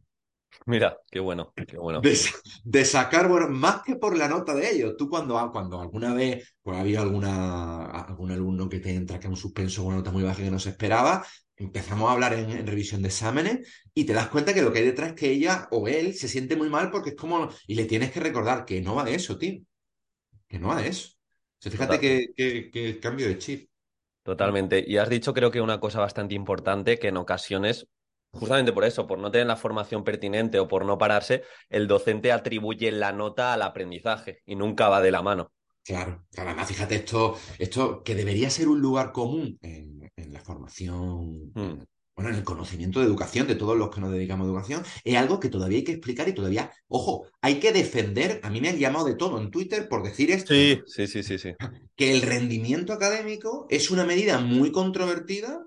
Mira, 0.65 0.97
qué 1.11 1.19
bueno, 1.19 1.53
qué 1.55 1.77
bueno. 1.77 2.01
De, 2.01 2.17
de 2.63 2.83
sacar, 2.83 3.27
bueno, 3.29 3.47
más 3.47 3.83
que 3.83 3.95
por 3.95 4.17
la 4.17 4.27
nota 4.27 4.55
de 4.55 4.71
ellos. 4.71 4.95
Tú 4.97 5.07
cuando, 5.07 5.51
cuando 5.51 5.79
alguna 5.79 6.15
vez 6.15 6.55
pues, 6.63 6.79
había 6.79 7.01
alguna, 7.01 7.85
algún 7.85 8.31
alumno 8.31 8.67
que 8.67 8.79
te 8.79 8.95
entra 8.95 9.19
que 9.19 9.27
un 9.27 9.37
suspenso 9.37 9.83
con 9.83 9.89
una 9.89 9.97
nota 9.97 10.09
muy 10.09 10.23
baja 10.23 10.41
que 10.41 10.49
no 10.49 10.57
se 10.57 10.71
esperaba, 10.71 11.23
empezamos 11.55 12.09
a 12.09 12.13
hablar 12.13 12.33
en, 12.33 12.49
en, 12.49 12.65
revisión 12.65 13.03
de 13.03 13.09
exámenes 13.09 13.85
y 13.93 14.05
te 14.05 14.13
das 14.13 14.29
cuenta 14.29 14.51
que 14.51 14.63
lo 14.63 14.73
que 14.73 14.79
hay 14.79 14.85
detrás 14.85 15.09
es 15.09 15.15
que 15.15 15.29
ella 15.29 15.67
o 15.69 15.87
él 15.87 16.15
se 16.15 16.27
siente 16.27 16.55
muy 16.55 16.71
mal 16.71 16.89
porque 16.89 17.11
es 17.11 17.15
como... 17.15 17.49
Y 17.67 17.75
le 17.75 17.85
tienes 17.85 18.11
que 18.11 18.19
recordar 18.19 18.65
que 18.65 18.81
no 18.81 18.95
va 18.95 19.03
de 19.03 19.13
eso, 19.13 19.37
tío. 19.37 19.61
Que 20.47 20.57
no 20.57 20.69
va 20.69 20.81
de 20.81 20.87
eso. 20.87 21.09
O 21.11 21.61
sea, 21.61 21.71
fíjate 21.71 21.99
que, 21.99 22.29
que, 22.35 22.71
que 22.71 22.89
el 22.89 22.99
cambio 22.99 23.27
de 23.27 23.37
chip. 23.37 23.69
Totalmente. 24.23 24.83
Y 24.85 24.97
has 24.97 25.07
dicho 25.07 25.35
creo 25.35 25.51
que 25.51 25.61
una 25.61 25.79
cosa 25.79 25.99
bastante 25.99 26.33
importante 26.33 26.97
que 26.97 27.09
en 27.09 27.17
ocasiones 27.17 27.87
Justamente 28.37 28.71
por 28.73 28.85
eso, 28.85 29.07
por 29.07 29.19
no 29.19 29.31
tener 29.31 29.47
la 29.47 29.55
formación 29.55 30.03
pertinente 30.03 30.59
o 30.59 30.67
por 30.67 30.85
no 30.85 30.97
pararse, 30.97 31.43
el 31.69 31.87
docente 31.87 32.31
atribuye 32.31 32.91
la 32.91 33.11
nota 33.11 33.53
al 33.53 33.61
aprendizaje 33.61 34.41
y 34.45 34.55
nunca 34.55 34.89
va 34.89 35.01
de 35.01 35.11
la 35.11 35.21
mano. 35.21 35.51
Claro, 35.83 36.25
claro. 36.31 36.49
Además, 36.49 36.67
fíjate, 36.67 36.95
esto, 36.95 37.37
esto 37.57 38.03
que 38.03 38.13
debería 38.13 38.49
ser 38.49 38.67
un 38.67 38.81
lugar 38.81 39.11
común 39.13 39.57
en, 39.61 40.11
en 40.15 40.33
la 40.33 40.41
formación, 40.41 41.51
Mm. 41.55 41.83
bueno, 42.15 42.29
en 42.31 42.35
el 42.35 42.43
conocimiento 42.43 42.99
de 42.99 43.05
educación 43.05 43.47
de 43.47 43.55
todos 43.55 43.77
los 43.77 43.89
que 43.89 44.01
nos 44.01 44.11
dedicamos 44.11 44.45
a 44.45 44.49
educación, 44.49 44.83
es 45.03 45.15
algo 45.15 45.39
que 45.39 45.49
todavía 45.49 45.77
hay 45.77 45.83
que 45.85 45.93
explicar 45.93 46.27
y 46.27 46.33
todavía, 46.33 46.71
ojo, 46.89 47.27
hay 47.41 47.59
que 47.59 47.71
defender. 47.71 48.41
A 48.43 48.49
mí 48.49 48.59
me 48.59 48.69
han 48.69 48.77
llamado 48.77 49.05
de 49.05 49.15
todo 49.15 49.39
en 49.39 49.49
Twitter 49.49 49.87
por 49.87 50.03
decir 50.03 50.31
esto. 50.31 50.53
Sí, 50.53 50.81
sí, 50.87 51.07
sí, 51.07 51.23
sí, 51.23 51.37
sí. 51.37 51.53
Que 51.95 52.11
el 52.11 52.21
rendimiento 52.21 52.91
académico 52.91 53.65
es 53.69 53.89
una 53.89 54.03
medida 54.03 54.39
muy 54.39 54.71
controvertida 54.71 55.65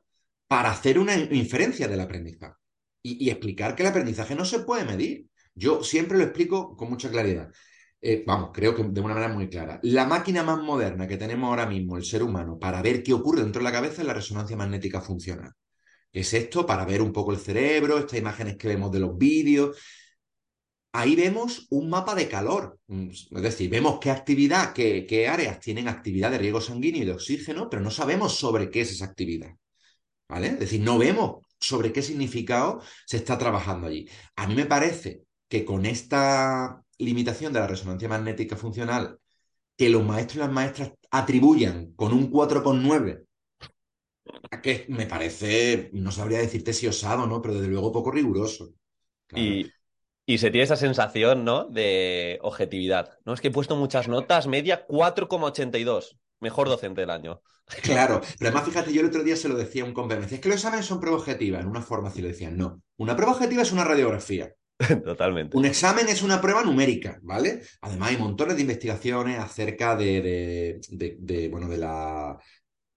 para 0.48 0.70
hacer 0.70 0.98
una 0.98 1.16
inferencia 1.16 1.88
del 1.88 2.00
aprendizaje 2.00 2.59
y, 3.02 3.30
explicar 3.30 3.74
que 3.74 3.82
el 3.82 3.88
aprendizaje 3.88 4.34
no 4.34 4.44
se 4.44 4.60
puede 4.60 4.84
medir. 4.84 5.26
Yo 5.54 5.82
siempre 5.82 6.18
lo 6.18 6.24
explico 6.24 6.76
con 6.76 6.90
mucha 6.90 7.10
claridad. 7.10 7.50
Eh, 8.00 8.24
vamos, 8.26 8.50
creo 8.52 8.74
que 8.74 8.82
de 8.82 9.00
una 9.00 9.14
manera 9.14 9.32
muy 9.32 9.48
clara. 9.48 9.78
La 9.82 10.06
máquina 10.06 10.42
más 10.42 10.62
moderna 10.62 11.06
que 11.06 11.16
tenemos 11.16 11.48
ahora 11.48 11.66
mismo, 11.66 11.96
el 11.96 12.04
ser 12.04 12.22
humano, 12.22 12.58
para 12.58 12.82
ver 12.82 13.02
qué 13.02 13.12
ocurre 13.12 13.42
dentro 13.42 13.60
de 13.60 13.64
la 13.64 13.72
cabeza 13.72 14.02
es 14.02 14.06
la 14.06 14.14
resonancia 14.14 14.56
magnética 14.56 15.00
funcional. 15.00 15.52
Es 16.12 16.34
esto 16.34 16.66
para 16.66 16.84
ver 16.84 17.02
un 17.02 17.12
poco 17.12 17.32
el 17.32 17.38
cerebro, 17.38 17.98
estas 17.98 18.18
imágenes 18.18 18.56
que 18.56 18.68
vemos 18.68 18.90
de 18.92 19.00
los 19.00 19.16
vídeos. 19.16 19.76
Ahí 20.92 21.14
vemos 21.14 21.68
un 21.70 21.88
mapa 21.88 22.16
de 22.16 22.28
calor, 22.28 22.80
es 22.88 23.30
decir, 23.30 23.70
vemos 23.70 24.00
qué 24.00 24.10
actividad, 24.10 24.72
qué, 24.72 25.06
qué 25.06 25.28
áreas 25.28 25.60
tienen 25.60 25.86
actividad 25.86 26.32
de 26.32 26.38
riego 26.38 26.60
sanguíneo 26.60 27.02
y 27.02 27.06
de 27.06 27.12
oxígeno, 27.12 27.70
pero 27.70 27.80
no 27.80 27.92
sabemos 27.92 28.34
sobre 28.36 28.70
qué 28.70 28.80
es 28.80 28.90
esa 28.92 29.04
actividad. 29.04 29.54
¿Vale? 30.28 30.48
Es 30.48 30.58
decir, 30.60 30.80
no 30.80 30.98
vemos 30.98 31.44
sobre 31.60 31.92
qué 31.92 32.02
significado 32.02 32.82
se 33.06 33.18
está 33.18 33.38
trabajando 33.38 33.86
allí. 33.86 34.08
A 34.36 34.46
mí 34.46 34.54
me 34.54 34.66
parece 34.66 35.24
que 35.48 35.64
con 35.64 35.86
esta 35.86 36.82
limitación 36.98 37.52
de 37.52 37.60
la 37.60 37.66
resonancia 37.66 38.08
magnética 38.08 38.56
funcional, 38.56 39.18
que 39.76 39.88
los 39.88 40.04
maestros 40.04 40.36
y 40.36 40.40
las 40.40 40.52
maestras 40.52 40.92
atribuyan 41.10 41.92
con 41.94 42.12
un 42.12 42.30
4,9, 42.30 43.24
que 44.62 44.86
me 44.88 45.06
parece, 45.06 45.90
no 45.92 46.12
sabría 46.12 46.38
decirte 46.38 46.72
si 46.72 46.86
osado, 46.86 47.26
¿no? 47.26 47.40
Pero 47.42 47.54
desde 47.54 47.68
luego 47.68 47.92
poco 47.92 48.10
riguroso. 48.10 48.74
Claro. 49.26 49.44
Y, 49.44 49.72
y, 50.26 50.38
se 50.38 50.50
tiene 50.50 50.64
esa 50.64 50.76
sensación, 50.76 51.44
¿no? 51.44 51.64
De 51.64 52.38
objetividad. 52.42 53.18
No 53.24 53.32
es 53.32 53.40
que 53.40 53.48
he 53.48 53.52
puesto 53.52 53.76
muchas 53.76 54.08
notas, 54.08 54.46
media 54.46 54.86
4,82. 54.86 56.19
Mejor 56.40 56.68
docente 56.68 57.02
del 57.02 57.10
año. 57.10 57.40
Claro, 57.82 58.20
pero 58.36 58.50
además 58.50 58.64
fíjate, 58.64 58.92
yo 58.92 59.00
el 59.00 59.06
otro 59.06 59.22
día 59.22 59.36
se 59.36 59.48
lo 59.48 59.54
decía 59.54 59.84
a 59.84 59.86
un 59.86 59.94
decía, 59.94 60.36
es 60.36 60.40
que 60.40 60.48
los 60.48 60.56
exámenes 60.56 60.86
son 60.86 60.98
prueba 60.98 61.18
objetiva, 61.18 61.60
en 61.60 61.68
una 61.68 61.82
forma 61.82 62.08
así 62.08 62.20
le 62.20 62.28
decían, 62.28 62.56
no, 62.56 62.82
una 62.96 63.14
prueba 63.14 63.32
objetiva 63.32 63.62
es 63.62 63.70
una 63.70 63.84
radiografía. 63.84 64.52
Totalmente. 65.04 65.56
Un 65.56 65.66
examen 65.66 66.08
es 66.08 66.22
una 66.22 66.40
prueba 66.40 66.64
numérica, 66.64 67.20
¿vale? 67.22 67.62
Además 67.82 68.10
hay 68.10 68.16
montones 68.16 68.56
de 68.56 68.62
investigaciones 68.62 69.38
acerca 69.38 69.94
de, 69.94 70.20
de, 70.20 70.80
de, 70.88 71.16
de 71.20 71.48
bueno, 71.48 71.68
de 71.68 71.78
la 71.78 72.38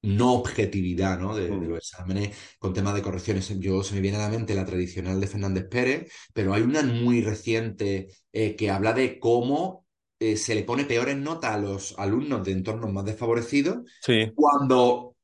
no 0.04 0.34
objetividad, 0.34 1.20
¿no? 1.20 1.36
De, 1.36 1.50
de, 1.50 1.68
los 1.68 1.78
exámenes 1.78 2.36
con 2.60 2.74
temas 2.74 2.94
de 2.94 3.02
correcciones. 3.02 3.48
Yo 3.60 3.84
se 3.84 3.96
me 3.96 4.02
viene 4.02 4.18
a 4.18 4.22
la 4.22 4.30
mente 4.30 4.54
la 4.54 4.66
tradicional 4.66 5.20
de 5.20 5.28
Fernández 5.28 5.68
Pérez, 5.70 6.12
pero 6.34 6.54
hay 6.54 6.62
una 6.62 6.84
muy 6.84 7.22
reciente 7.22 8.10
eh, 8.32 8.56
que 8.56 8.70
habla 8.70 8.94
de 8.94 9.20
cómo 9.20 9.83
eh, 10.24 10.38
se 10.38 10.56
le 10.56 10.64
pone 10.64 10.86
peores 10.86 11.18
notas 11.18 11.52
a 11.52 11.58
los 11.58 11.96
alumnos 11.98 12.46
de 12.46 12.54
entornos 12.54 12.94
más 12.94 13.04
desfavorecidos 13.04 13.80
sí. 14.02 14.32
cuando 14.34 15.18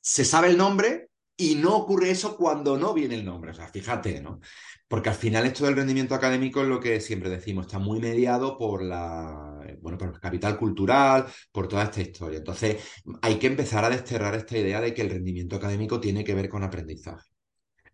se 0.00 0.26
sabe 0.26 0.48
el 0.48 0.58
nombre 0.58 1.08
y 1.36 1.54
no 1.54 1.74
ocurre 1.76 2.10
eso 2.10 2.36
cuando 2.36 2.76
no 2.78 2.92
viene 2.92 3.14
el 3.14 3.24
nombre. 3.24 3.52
O 3.52 3.54
sea, 3.54 3.68
fíjate, 3.68 4.20
¿no? 4.20 4.40
Porque 4.88 5.08
al 5.08 5.14
final 5.14 5.46
esto 5.46 5.64
del 5.64 5.76
rendimiento 5.76 6.14
académico 6.14 6.62
es 6.62 6.68
lo 6.68 6.80
que 6.80 7.00
siempre 7.00 7.30
decimos, 7.30 7.66
está 7.66 7.78
muy 7.78 7.98
mediado 7.98 8.56
por 8.58 8.82
la, 8.82 9.58
bueno, 9.80 9.98
por 9.98 10.08
el 10.08 10.20
capital 10.20 10.58
cultural, 10.58 11.26
por 11.50 11.66
toda 11.66 11.84
esta 11.84 12.02
historia. 12.02 12.38
Entonces, 12.38 12.82
hay 13.22 13.38
que 13.38 13.46
empezar 13.46 13.84
a 13.84 13.90
desterrar 13.90 14.34
esta 14.34 14.56
idea 14.58 14.80
de 14.80 14.94
que 14.94 15.02
el 15.02 15.10
rendimiento 15.10 15.56
académico 15.56 15.98
tiene 15.98 16.24
que 16.24 16.34
ver 16.34 16.48
con 16.48 16.62
aprendizaje. 16.62 17.30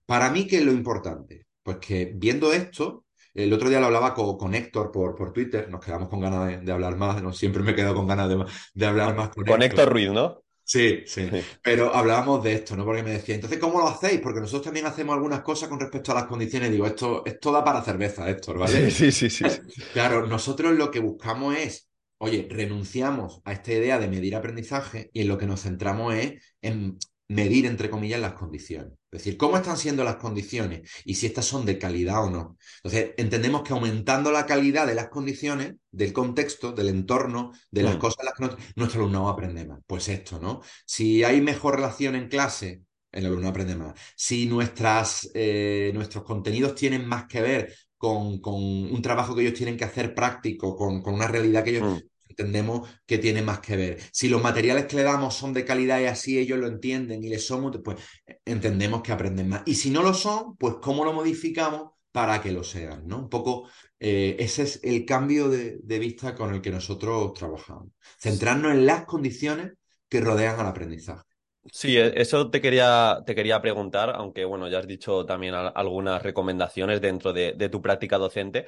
Para 0.07 0.31
mí, 0.31 0.47
¿qué 0.47 0.59
es 0.59 0.65
lo 0.65 0.73
importante? 0.73 1.47
Pues 1.63 1.79
que 1.79 2.13
viendo 2.15 2.53
esto, 2.53 3.02
el 3.35 3.53
otro 3.53 3.69
día 3.69 3.81
lo 3.81 3.87
hablaba 3.87 4.15
con, 4.15 4.37
con 4.37 4.55
Héctor 4.55 4.91
por, 4.93 5.15
por, 5.15 5.33
Twitter, 5.33 5.69
nos 5.71 5.85
quedamos 5.85 6.09
con 6.09 6.21
ganas 6.21 6.49
de, 6.49 6.59
de, 6.59 6.73
hablar 6.73 6.97
más, 6.97 7.23
no 7.23 7.33
siempre 7.33 7.63
me 7.63 7.75
quedo 7.75 7.95
con 7.95 8.07
ganas 8.07 8.29
de, 8.29 8.45
de 8.75 8.87
hablar 8.87 9.15
más 9.15 9.31
con, 9.31 9.45
con 9.45 9.63
Héctor 9.63 9.91
Ruiz, 9.91 10.11
¿no? 10.11 10.43
Sí, 10.65 11.03
sí, 11.07 11.29
sí, 11.29 11.43
pero 11.61 11.95
hablábamos 11.95 12.43
de 12.43 12.55
esto, 12.55 12.77
¿no? 12.77 12.85
Porque 12.85 13.03
me 13.03 13.11
decía, 13.11 13.35
entonces, 13.35 13.59
¿cómo 13.59 13.81
lo 13.81 13.89
hacéis? 13.89 14.21
Porque 14.21 14.41
nosotros 14.41 14.63
también 14.65 14.87
hacemos 14.87 15.15
algunas 15.15 15.41
cosas 15.41 15.69
con 15.69 15.81
respecto 15.81 16.13
a 16.13 16.15
las 16.15 16.25
condiciones. 16.25 16.71
Digo, 16.71 16.87
esto, 16.87 17.25
esto 17.27 17.51
da 17.51 17.65
para 17.65 17.83
cerveza, 17.83 18.31
Héctor, 18.31 18.59
¿vale? 18.59 18.91
Sí, 18.91 19.11
sí, 19.11 19.29
sí, 19.29 19.31
sí. 19.31 19.45
Claro, 19.93 20.27
nosotros 20.27 20.73
lo 20.75 20.91
que 20.91 21.01
buscamos 21.01 21.57
es, 21.57 21.91
oye, 22.19 22.47
renunciamos 22.49 23.43
a 23.45 23.53
esta 23.53 23.73
idea 23.73 23.99
de 23.99 24.09
medir 24.09 24.37
aprendizaje 24.37 25.11
y 25.13 25.23
en 25.23 25.29
lo 25.29 25.37
que 25.37 25.47
nos 25.47 25.63
centramos 25.63 26.15
es 26.15 26.41
en 26.63 26.97
medir, 27.29 27.67
entre 27.67 27.91
comillas, 27.91 28.21
las 28.21 28.35
condiciones. 28.35 28.93
Es 29.13 29.21
decir, 29.25 29.37
cómo 29.37 29.57
están 29.59 29.77
siendo 29.77 30.05
las 30.05 30.17
condiciones 30.17 30.91
y 31.05 31.15
si 31.15 31.27
estas 31.27 31.45
son 31.45 31.67
de 31.67 31.79
calidad 31.79 32.25
o 32.25 32.31
no. 32.31 32.57
Entonces, 32.83 33.11
entendemos 33.19 33.63
que 33.63 33.75
aumentando 33.75 34.33
la 34.33 34.47
calidad 34.47 34.87
de 34.87 34.95
las 34.95 35.09
condiciones, 35.11 35.75
del 35.91 36.13
contexto, 36.15 36.73
del 36.73 36.89
entorno, 36.89 37.53
de 37.71 37.83
las 37.83 37.97
Mm. 37.97 37.99
cosas 37.99 38.25
las 38.25 38.35
que 38.35 38.45
nuestro, 38.45 38.65
nuestro 38.77 39.01
alumnado 39.03 39.29
aprende 39.29 39.67
más. 39.67 39.81
Pues 39.87 40.09
esto, 40.09 40.39
¿no? 40.41 40.63
Si 40.87 41.23
hay 41.25 41.41
mejor 41.43 41.77
relación 41.77 42.15
en 42.15 42.29
clase, 42.29 42.83
el 43.13 43.27
alumno 43.27 43.49
aprende 43.49 43.77
más. 43.77 43.95
Si 44.17 44.47
nuestras, 44.47 45.31
eh, 45.35 45.91
nuestros 45.95 46.25
contenidos 46.25 46.75
tienen 46.75 47.07
más 47.07 47.27
que 47.27 47.43
ver 47.43 47.75
con, 47.99 48.41
con 48.41 48.55
un 48.55 49.03
trabajo 49.03 49.35
que 49.35 49.43
ellos 49.43 49.55
tienen 49.55 49.77
que 49.77 49.85
hacer 49.85 50.15
práctico, 50.15 50.75
con, 50.77 51.03
con 51.03 51.15
una 51.15 51.29
realidad 51.29 51.63
que 51.65 51.71
ellos 51.77 51.85
Mm. 51.85 52.03
Entendemos 52.33 52.89
que 53.07 53.19
tiene 53.19 53.43
más 53.43 53.61
que 53.61 53.77
ver. 53.77 53.99
Si 54.13 54.29
los 54.29 54.43
materiales 54.43 54.87
que 54.87 54.97
le 54.97 55.05
damos 55.05 55.35
son 55.35 55.53
de 55.53 55.65
calidad 55.65 56.01
y 56.01 56.07
así 56.07 56.39
ellos 56.39 56.59
lo 56.59 56.67
entienden 56.67 57.23
y 57.23 57.29
les 57.29 57.47
somos, 57.47 57.79
pues 57.85 57.99
entendemos 58.45 59.03
que 59.03 59.13
aprenden 59.13 59.49
más. 59.49 59.63
Y 59.67 59.75
si 59.75 59.91
no 59.91 60.03
lo 60.03 60.15
son, 60.15 60.57
pues 60.57 60.77
cómo 60.83 61.05
lo 61.05 61.13
modificamos 61.13 61.93
para 62.11 62.43
que 62.43 62.53
lo 62.53 62.63
sean, 62.63 63.07
¿no? 63.07 63.19
Un 63.19 63.29
poco 63.29 63.69
eh, 63.99 64.37
ese 64.41 64.65
es 64.65 64.81
el 64.83 65.05
cambio 65.05 65.49
de, 65.49 65.81
vista 65.99 66.35
con 66.35 66.53
el 66.53 66.61
que 66.61 66.71
nosotros 66.71 67.33
trabajamos. 67.35 67.89
Centrarnos 68.19 68.73
en 68.73 68.85
las 68.85 69.05
condiciones 69.05 69.75
que 70.09 70.21
rodean 70.21 70.59
al 70.59 70.67
aprendizaje. 70.67 71.23
Sí, 71.71 71.97
e, 71.97 72.21
eso 72.21 72.51
te 72.51 72.61
quería, 72.61 73.23
te 73.25 73.37
quería 73.37 73.63
preguntar, 73.63 74.11
aunque 74.11 74.45
bueno, 74.45 74.69
ya 74.69 74.81
has 74.81 74.89
dicho 74.89 75.25
también 75.25 75.55
algunas 75.55 76.21
recomendaciones 76.21 77.01
dentro 77.01 77.33
de, 77.33 77.53
de, 77.53 77.69
tu 77.69 77.81
práctica 77.81 78.19
docente, 78.19 78.67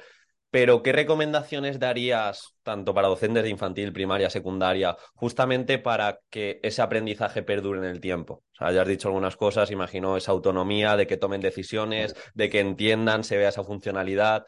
pero 0.51 0.81
¿qué 0.83 0.93
recomendaciones 0.93 1.79
darías 1.79 2.55
tanto 2.63 2.93
para 2.93 3.09
docentes 3.09 3.43
de 3.43 3.49
infantil, 3.49 3.91
primaria, 3.91 4.29
secundaria, 4.29 4.95
justamente 5.13 5.79
para 5.79 6.19
que 6.29 6.59
ese 6.63 6.81
aprendizaje 6.81 7.43
perdure 7.43 7.79
en 7.79 7.85
el 7.85 7.99
tiempo? 7.99 8.43
O 8.53 8.55
sea, 8.57 8.71
ya 8.71 8.83
has 8.83 8.87
dicho 8.87 9.09
algunas 9.09 9.35
cosas, 9.35 9.71
imagino 9.71 10.17
esa 10.17 10.31
autonomía 10.31 10.95
de 10.95 11.07
que 11.07 11.17
tomen 11.17 11.41
decisiones, 11.41 12.15
de 12.33 12.49
que 12.49 12.61
entiendan, 12.61 13.23
se 13.23 13.37
vea 13.37 13.49
esa 13.49 13.63
funcionalidad. 13.63 14.45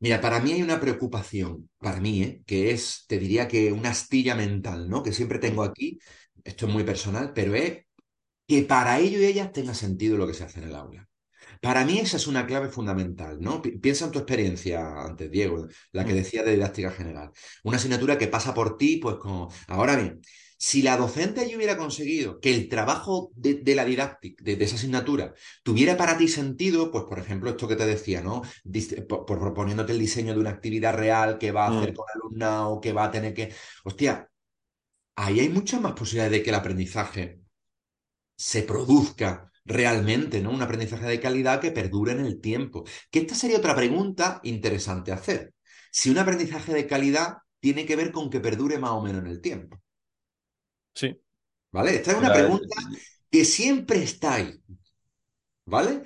Mira, 0.00 0.20
para 0.20 0.40
mí 0.40 0.52
hay 0.52 0.62
una 0.62 0.80
preocupación, 0.80 1.68
para 1.78 2.00
mí, 2.00 2.22
¿eh? 2.22 2.42
que 2.46 2.70
es, 2.70 3.04
te 3.06 3.18
diría 3.18 3.48
que 3.48 3.72
una 3.72 3.90
astilla 3.90 4.34
mental, 4.34 4.88
¿no? 4.88 5.02
Que 5.02 5.12
siempre 5.12 5.38
tengo 5.38 5.62
aquí, 5.62 5.98
esto 6.44 6.66
es 6.66 6.72
muy 6.72 6.84
personal, 6.84 7.32
pero 7.34 7.54
es 7.54 7.84
que 8.46 8.62
para 8.62 8.98
ello 8.98 9.18
y 9.20 9.26
ellas 9.26 9.52
tenga 9.52 9.74
sentido 9.74 10.16
lo 10.16 10.26
que 10.26 10.34
se 10.34 10.44
hace 10.44 10.60
en 10.60 10.68
el 10.68 10.74
aula. 10.74 11.09
Para 11.60 11.84
mí 11.84 11.98
esa 11.98 12.16
es 12.16 12.26
una 12.26 12.46
clave 12.46 12.68
fundamental, 12.68 13.38
¿no? 13.40 13.60
Piensa 13.60 14.06
en 14.06 14.10
tu 14.12 14.18
experiencia 14.18 15.02
antes, 15.02 15.30
Diego, 15.30 15.68
la 15.92 16.04
que 16.04 16.12
mm. 16.12 16.16
decía 16.16 16.42
de 16.42 16.52
didáctica 16.52 16.90
general. 16.90 17.32
Una 17.64 17.76
asignatura 17.76 18.16
que 18.16 18.28
pasa 18.28 18.54
por 18.54 18.78
ti, 18.78 18.96
pues 18.96 19.16
como... 19.16 19.52
Ahora 19.68 19.96
bien, 19.96 20.22
si 20.56 20.82
la 20.82 20.96
docente 20.96 21.40
allí 21.40 21.56
hubiera 21.56 21.76
conseguido 21.76 22.40
que 22.40 22.54
el 22.54 22.68
trabajo 22.68 23.30
de, 23.34 23.62
la 23.74 23.84
didáctica, 23.84 24.42
de, 24.44 24.62
esa 24.62 24.76
asignatura, 24.76 25.34
tuviera 25.62 25.96
para 25.96 26.16
ti 26.16 26.28
sentido, 26.28 26.90
pues 26.90 27.04
por 27.04 27.18
ejemplo, 27.18 27.50
esto 27.50 27.68
que 27.68 27.76
te 27.76 27.86
decía, 27.86 28.22
¿no? 28.22 28.42
por, 29.08 29.24
proponiéndote 29.24 29.92
el 29.92 29.98
diseño 29.98 30.34
de 30.34 30.40
una 30.40 30.50
actividad 30.50 30.94
real 30.94 31.38
que 31.38 31.52
va 31.52 31.66
a 31.66 31.78
hacer 31.78 31.92
mm. 31.92 31.94
con 31.94 32.06
alumnado, 32.14 32.80
que 32.80 32.92
va 32.92 33.04
a 33.04 33.10
tener 33.10 33.34
que. 33.34 33.54
Hostia, 33.84 34.30
ahí 35.16 35.40
hay 35.40 35.48
muchas 35.48 35.80
más 35.80 35.92
posibilidades 35.92 36.32
de 36.32 36.42
que 36.42 36.50
el 36.50 36.56
aprendizaje 36.56 37.40
se 38.36 38.62
produzca 38.62 39.49
realmente, 39.70 40.40
¿no? 40.40 40.50
Un 40.50 40.62
aprendizaje 40.62 41.06
de 41.06 41.20
calidad 41.20 41.60
que 41.60 41.70
perdure 41.70 42.12
en 42.12 42.20
el 42.20 42.40
tiempo. 42.40 42.84
Que 43.10 43.20
esta 43.20 43.34
sería 43.34 43.58
otra 43.58 43.74
pregunta 43.74 44.40
interesante 44.42 45.12
hacer. 45.12 45.54
Si 45.90 46.10
un 46.10 46.18
aprendizaje 46.18 46.74
de 46.74 46.86
calidad 46.86 47.38
tiene 47.60 47.86
que 47.86 47.96
ver 47.96 48.10
con 48.10 48.30
que 48.30 48.40
perdure 48.40 48.78
más 48.78 48.90
o 48.90 49.02
menos 49.02 49.22
en 49.22 49.30
el 49.30 49.40
tiempo. 49.40 49.80
Sí. 50.94 51.16
¿Vale? 51.70 51.96
Esta 51.96 52.12
es 52.12 52.18
una 52.18 52.32
pregunta 52.32 52.76
que 53.30 53.44
siempre 53.44 54.02
está 54.02 54.34
ahí. 54.34 54.60
¿Vale? 55.66 56.02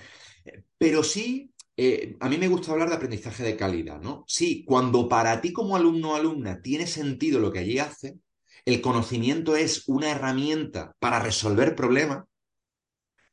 Pero 0.77 1.03
sí, 1.03 1.50
eh, 1.77 2.16
a 2.20 2.29
mí 2.29 2.37
me 2.37 2.48
gusta 2.48 2.72
hablar 2.72 2.90
de 2.90 2.96
aprendizaje 2.96 3.42
de 3.42 3.57
calidad, 3.57 4.00
¿no? 4.00 4.24
Sí, 4.29 4.64
cuando 4.66 5.09
para 5.09 5.40
ti 5.40 5.53
como 5.53 5.74
alumno 5.74 6.12
o 6.12 6.14
alumna 6.16 6.61
tiene 6.61 6.87
sentido 6.87 7.40
lo 7.40 7.50
que 7.50 7.61
allí 7.61 7.79
hace, 7.79 8.18
el 8.66 8.83
conocimiento 8.83 9.57
es 9.57 9.88
una 9.88 10.11
herramienta 10.11 10.94
para 10.98 11.20
resolver 11.20 11.74
problemas, 11.74 12.24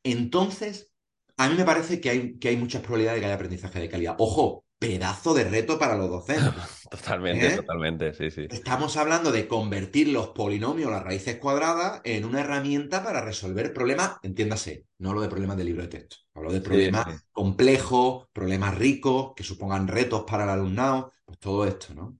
entonces 0.04 0.92
a 1.36 1.48
mí 1.48 1.54
me 1.56 1.64
parece 1.64 2.00
que 2.00 2.10
hay, 2.10 2.38
que 2.38 2.48
hay 2.48 2.56
muchas 2.56 2.82
probabilidades 2.82 3.16
de 3.16 3.20
que 3.20 3.26
haya 3.26 3.34
aprendizaje 3.34 3.80
de 3.80 3.88
calidad. 3.88 4.16
Ojo, 4.18 4.64
pedazo 4.78 5.32
de 5.32 5.44
reto 5.44 5.78
para 5.78 5.96
los 5.96 6.10
docentes. 6.10 6.52
Totalmente, 6.90 7.46
¿Eh? 7.46 7.56
totalmente, 7.56 8.12
sí, 8.12 8.30
sí. 8.30 8.46
Estamos 8.50 8.96
hablando 8.96 9.32
de 9.32 9.46
convertir 9.48 10.08
los 10.08 10.28
polinomios, 10.30 10.90
las 10.90 11.04
raíces 11.04 11.38
cuadradas, 11.38 12.00
en 12.04 12.24
una 12.24 12.40
herramienta 12.40 13.02
para 13.02 13.22
resolver 13.22 13.72
problemas, 13.72 14.16
entiéndase, 14.22 14.86
no 14.98 15.10
hablo 15.10 15.22
de 15.22 15.28
problemas 15.28 15.56
de 15.56 15.64
libro 15.64 15.82
de 15.82 15.88
texto, 15.88 16.16
hablo 16.34 16.52
de 16.52 16.60
problemas 16.60 17.24
complejos, 17.30 18.26
problemas 18.32 18.76
ricos, 18.76 19.32
que 19.34 19.44
supongan 19.44 19.88
retos 19.88 20.24
para 20.26 20.44
el 20.44 20.50
alumnado, 20.50 21.12
pues 21.24 21.38
todo 21.38 21.64
esto, 21.64 21.94
¿no? 21.94 22.18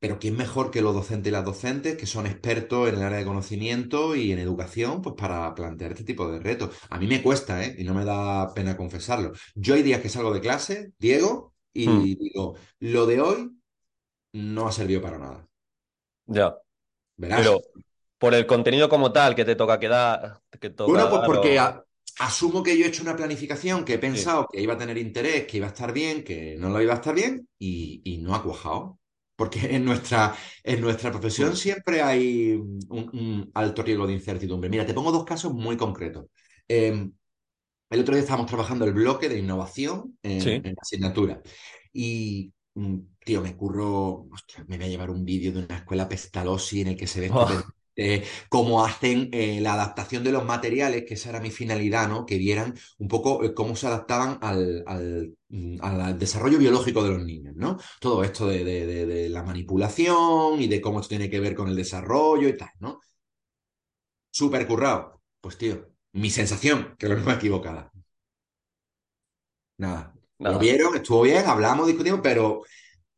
Pero 0.00 0.18
¿quién 0.18 0.36
mejor 0.36 0.70
que 0.70 0.80
los 0.80 0.94
docentes 0.94 1.30
y 1.30 1.32
las 1.32 1.44
docentes, 1.44 1.96
que 1.96 2.06
son 2.06 2.26
expertos 2.26 2.88
en 2.88 2.96
el 2.96 3.02
área 3.02 3.18
de 3.18 3.24
conocimiento 3.24 4.14
y 4.14 4.32
en 4.32 4.38
educación, 4.38 5.02
pues 5.02 5.16
para 5.16 5.54
plantear 5.54 5.92
este 5.92 6.04
tipo 6.04 6.30
de 6.30 6.38
retos? 6.38 6.76
A 6.90 6.98
mí 6.98 7.06
me 7.06 7.22
cuesta, 7.22 7.64
¿eh? 7.64 7.74
Y 7.78 7.84
no 7.84 7.94
me 7.94 8.04
da 8.04 8.54
pena 8.54 8.76
confesarlo. 8.76 9.32
Yo 9.54 9.74
hay 9.74 9.82
días 9.82 10.00
que 10.00 10.08
salgo 10.08 10.32
de 10.32 10.40
clase, 10.40 10.92
Diego, 10.98 11.54
y 11.72 11.88
hmm. 11.88 12.04
digo, 12.04 12.56
lo 12.80 13.06
de 13.06 13.20
hoy 13.20 13.50
no 14.32 14.68
ha 14.68 14.72
servido 14.72 15.02
para 15.02 15.18
nada. 15.18 15.48
Ya. 16.26 16.56
¿Verás? 17.16 17.40
Pero 17.40 17.60
por 18.18 18.34
el 18.34 18.46
contenido 18.46 18.88
como 18.88 19.12
tal 19.12 19.34
que 19.34 19.44
te 19.44 19.56
toca 19.56 19.78
quedar. 19.78 20.40
Que 20.60 20.70
bueno, 20.70 21.08
pues 21.08 21.22
porque 21.24 21.60
asumo 22.18 22.62
que 22.62 22.76
yo 22.76 22.84
he 22.84 22.88
hecho 22.88 23.02
una 23.02 23.16
planificación 23.16 23.84
que 23.84 23.94
he 23.94 23.98
pensado 23.98 24.48
que 24.50 24.60
iba 24.60 24.74
a 24.74 24.78
tener 24.78 24.98
interés, 24.98 25.46
que 25.46 25.58
iba 25.58 25.66
a 25.66 25.70
estar 25.70 25.92
bien, 25.92 26.24
que 26.24 26.56
no 26.58 26.68
lo 26.68 26.82
iba 26.82 26.92
a 26.92 26.96
estar 26.96 27.14
bien, 27.14 27.48
y, 27.58 28.18
no 28.22 28.34
ha 28.34 28.42
cuajado. 28.42 28.97
Porque 29.38 29.76
en 29.76 29.84
nuestra, 29.84 30.34
en 30.64 30.80
nuestra 30.80 31.12
profesión 31.12 31.56
siempre 31.56 32.02
hay 32.02 32.54
un, 32.88 33.48
alto 33.54 33.84
riesgo 33.84 34.04
de 34.04 34.14
incertidumbre. 34.14 34.68
Mira, 34.68 34.84
te 34.84 34.94
pongo 34.94 35.12
dos 35.12 35.24
casos 35.24 35.54
muy 35.54 35.76
concretos. 35.76 36.26
Em, 36.66 37.12
el 37.88 38.00
otro 38.00 38.14
día 38.14 38.22
estábamos 38.22 38.48
trabajando 38.48 38.84
el 38.84 38.92
bloque 38.92 39.28
de 39.28 39.38
innovación 39.38 40.18
en, 40.24 40.64
la 40.64 40.82
asignatura. 40.82 41.40
Y 41.92 42.52
mm, 42.74 42.98
tío, 43.24 43.40
me 43.40 43.56
curro, 43.56 44.26
me 44.66 44.76
voy 44.76 44.86
a 44.86 44.88
llevar 44.88 45.10
un 45.10 45.24
vídeo 45.24 45.52
de 45.52 45.60
una 45.66 45.76
escuela 45.76 46.08
Pestalozzi 46.08 46.80
en 46.80 46.88
el 46.88 46.96
que 46.96 47.06
se 47.06 47.20
ve 47.20 47.30
oh. 47.32 47.46
Cómo 48.48 48.84
hacen 48.84 49.28
eh, 49.32 49.60
la 49.60 49.74
adaptación 49.74 50.22
de 50.24 50.32
los 50.32 50.44
materiales, 50.44 51.04
que 51.04 51.14
esa 51.14 51.30
era 51.30 51.40
mi 51.40 51.50
finalidad, 51.50 52.08
¿no? 52.08 52.24
Que 52.26 52.38
vieran 52.38 52.74
un 52.98 53.08
poco 53.08 53.44
eh, 53.44 53.54
cómo 53.54 53.74
se 53.76 53.86
adaptaban 53.88 54.38
mm, 55.48 55.78
al, 55.80 56.18
desarrollo 56.18 56.58
biológico 56.58 57.02
de 57.02 57.10
los 57.10 57.24
niños, 57.24 57.54
¿no? 57.56 57.78
Todo 58.00 58.22
esto 58.24 58.46
de, 58.46 58.64
de, 58.64 59.28
la 59.28 59.42
manipulación 59.42 60.60
y 60.60 60.68
de 60.68 60.80
cómo 60.80 61.00
esto 61.00 61.10
tiene 61.10 61.30
que 61.30 61.40
ver 61.40 61.54
con 61.54 61.68
el 61.68 61.76
desarrollo 61.76 62.48
y 62.48 62.56
tal, 62.56 62.70
¿no? 62.80 63.00
Súper 64.30 64.66
currado. 64.66 65.20
Pues, 65.40 65.58
tío, 65.58 65.88
mi 66.12 66.30
sensación, 66.30 66.94
que 66.98 67.08
lo 67.08 67.16
mismo 67.16 67.32
equivocada. 67.32 67.90
Nada. 69.78 70.14
Nada. 70.38 70.54
Lo 70.54 70.58
vieron, 70.60 70.94
estuvo 70.94 71.22
bien, 71.22 71.44
hablamos, 71.46 71.86
discutimos, 71.86 72.20
pero 72.22 72.62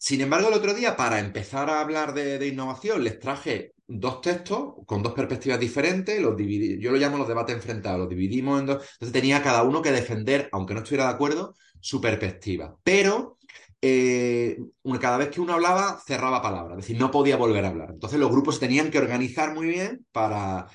sin 0.02 0.22
embargo, 0.22 0.48
el 0.48 0.54
otro 0.54 0.72
día, 0.72 0.96
para 0.96 1.20
empezar 1.20 1.68
a 1.68 1.80
hablar 1.80 2.14
de, 2.14 2.46
innovación, 2.46 3.04
les 3.04 3.18
traje 3.20 3.74
dos 3.90 4.20
textos 4.20 4.74
con 4.86 5.02
dos 5.02 5.12
perspectivas 5.12 5.58
diferentes, 5.58 6.20
los 6.20 6.36
dividí, 6.36 6.78
yo 6.78 6.92
lo 6.92 6.98
llamo 6.98 7.18
los 7.18 7.28
debates 7.28 7.56
enfrentados, 7.56 8.00
los 8.00 8.08
dividimos 8.08 8.60
en 8.60 8.66
dos, 8.66 8.76
entonces 8.94 9.12
tenía 9.12 9.42
cada 9.42 9.62
uno 9.64 9.82
que 9.82 9.90
defender, 9.90 10.48
aunque 10.52 10.74
no 10.74 10.80
estuviera 10.80 11.04
de 11.04 11.10
acuerdo, 11.10 11.54
su 11.80 12.00
perspectiva. 12.00 12.76
Pero 12.84 13.38
eh, 13.82 14.58
cada 15.00 15.16
vez 15.18 15.30
que 15.30 15.40
uno 15.40 15.54
hablaba, 15.54 16.00
cerraba 16.06 16.40
palabras, 16.40 16.78
es 16.78 16.86
decir, 16.86 17.00
no 17.00 17.10
podía 17.10 17.36
volver 17.36 17.64
a 17.64 17.68
hablar. 17.68 17.90
Entonces 17.90 18.20
los 18.20 18.30
grupos 18.30 18.54
se 18.54 18.60
tenían 18.60 18.90
que 18.90 18.98
organizar 18.98 19.54
muy 19.54 19.66
bien 19.66 20.06
para... 20.12 20.68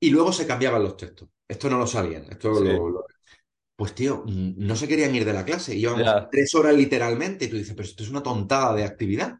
Y 0.00 0.10
luego 0.10 0.32
se 0.32 0.46
cambiaban 0.46 0.82
los 0.82 0.96
textos. 0.96 1.28
Esto 1.48 1.70
no 1.70 1.78
lo 1.78 1.86
sabían, 1.86 2.24
esto 2.30 2.50
lo, 2.60 3.04
pues 3.78 3.94
tío, 3.94 4.24
mm, 4.26 4.54
no 4.58 4.74
se 4.74 4.88
querían 4.88 5.14
ir 5.14 5.24
de 5.24 5.32
la 5.32 5.44
clase. 5.44 5.76
Íbamos 5.76 6.28
tres 6.32 6.52
horas 6.56 6.74
literalmente. 6.74 7.44
Y 7.44 7.48
tú 7.48 7.56
dices, 7.56 7.74
pero 7.76 7.88
esto 7.88 8.02
es 8.02 8.10
una 8.10 8.22
tontada 8.22 8.74
de 8.74 8.84
actividad. 8.84 9.38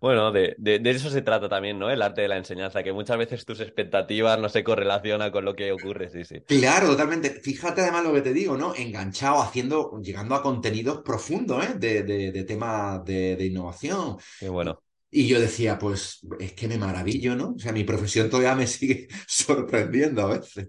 Bueno, 0.00 0.32
de, 0.32 0.56
eso 0.84 1.10
se 1.10 1.22
trata 1.22 1.48
también, 1.48 1.78
¿no? 1.78 1.90
El 1.90 2.02
arte 2.02 2.22
de 2.22 2.28
la 2.28 2.36
enseñanza, 2.36 2.82
que 2.82 2.92
muchas 2.92 3.18
veces 3.18 3.44
tus 3.44 3.60
expectativas 3.60 4.38
no 4.38 4.48
se 4.48 4.64
correlacionan 4.64 5.30
con 5.30 5.44
lo 5.44 5.54
que 5.54 5.72
ocurre, 5.72 6.10
sí, 6.10 6.24
sí. 6.24 6.40
Claro, 6.46 6.88
totalmente. 6.88 7.30
Fíjate 7.30 7.80
además 7.82 8.04
lo 8.04 8.12
que 8.12 8.22
te 8.22 8.32
digo, 8.32 8.56
¿no? 8.56 8.74
Enganchado, 8.74 9.40
haciendo, 9.40 10.00
llegando 10.00 10.34
a 10.34 10.42
contenidos 10.42 11.02
profundos, 11.02 11.64
¿eh? 11.64 11.74
De, 11.78 12.02
de 12.02 12.44
temas 12.44 13.04
de, 13.04 13.44
innovación. 13.44 14.16
Qué 14.38 14.48
bueno. 14.48 14.82
Y 15.10 15.26
yo 15.26 15.40
decía, 15.40 15.78
pues 15.78 16.20
es 16.38 16.52
que 16.52 16.68
me 16.68 16.76
maravillo, 16.76 17.34
¿no? 17.34 17.54
O 17.56 17.58
sea, 17.58 17.72
mi 17.72 17.84
profesión 17.84 18.28
todavía 18.28 18.54
me 18.54 18.66
sigue 18.66 19.08
sorprendiendo 19.26 20.22
a 20.22 20.38
veces. 20.38 20.68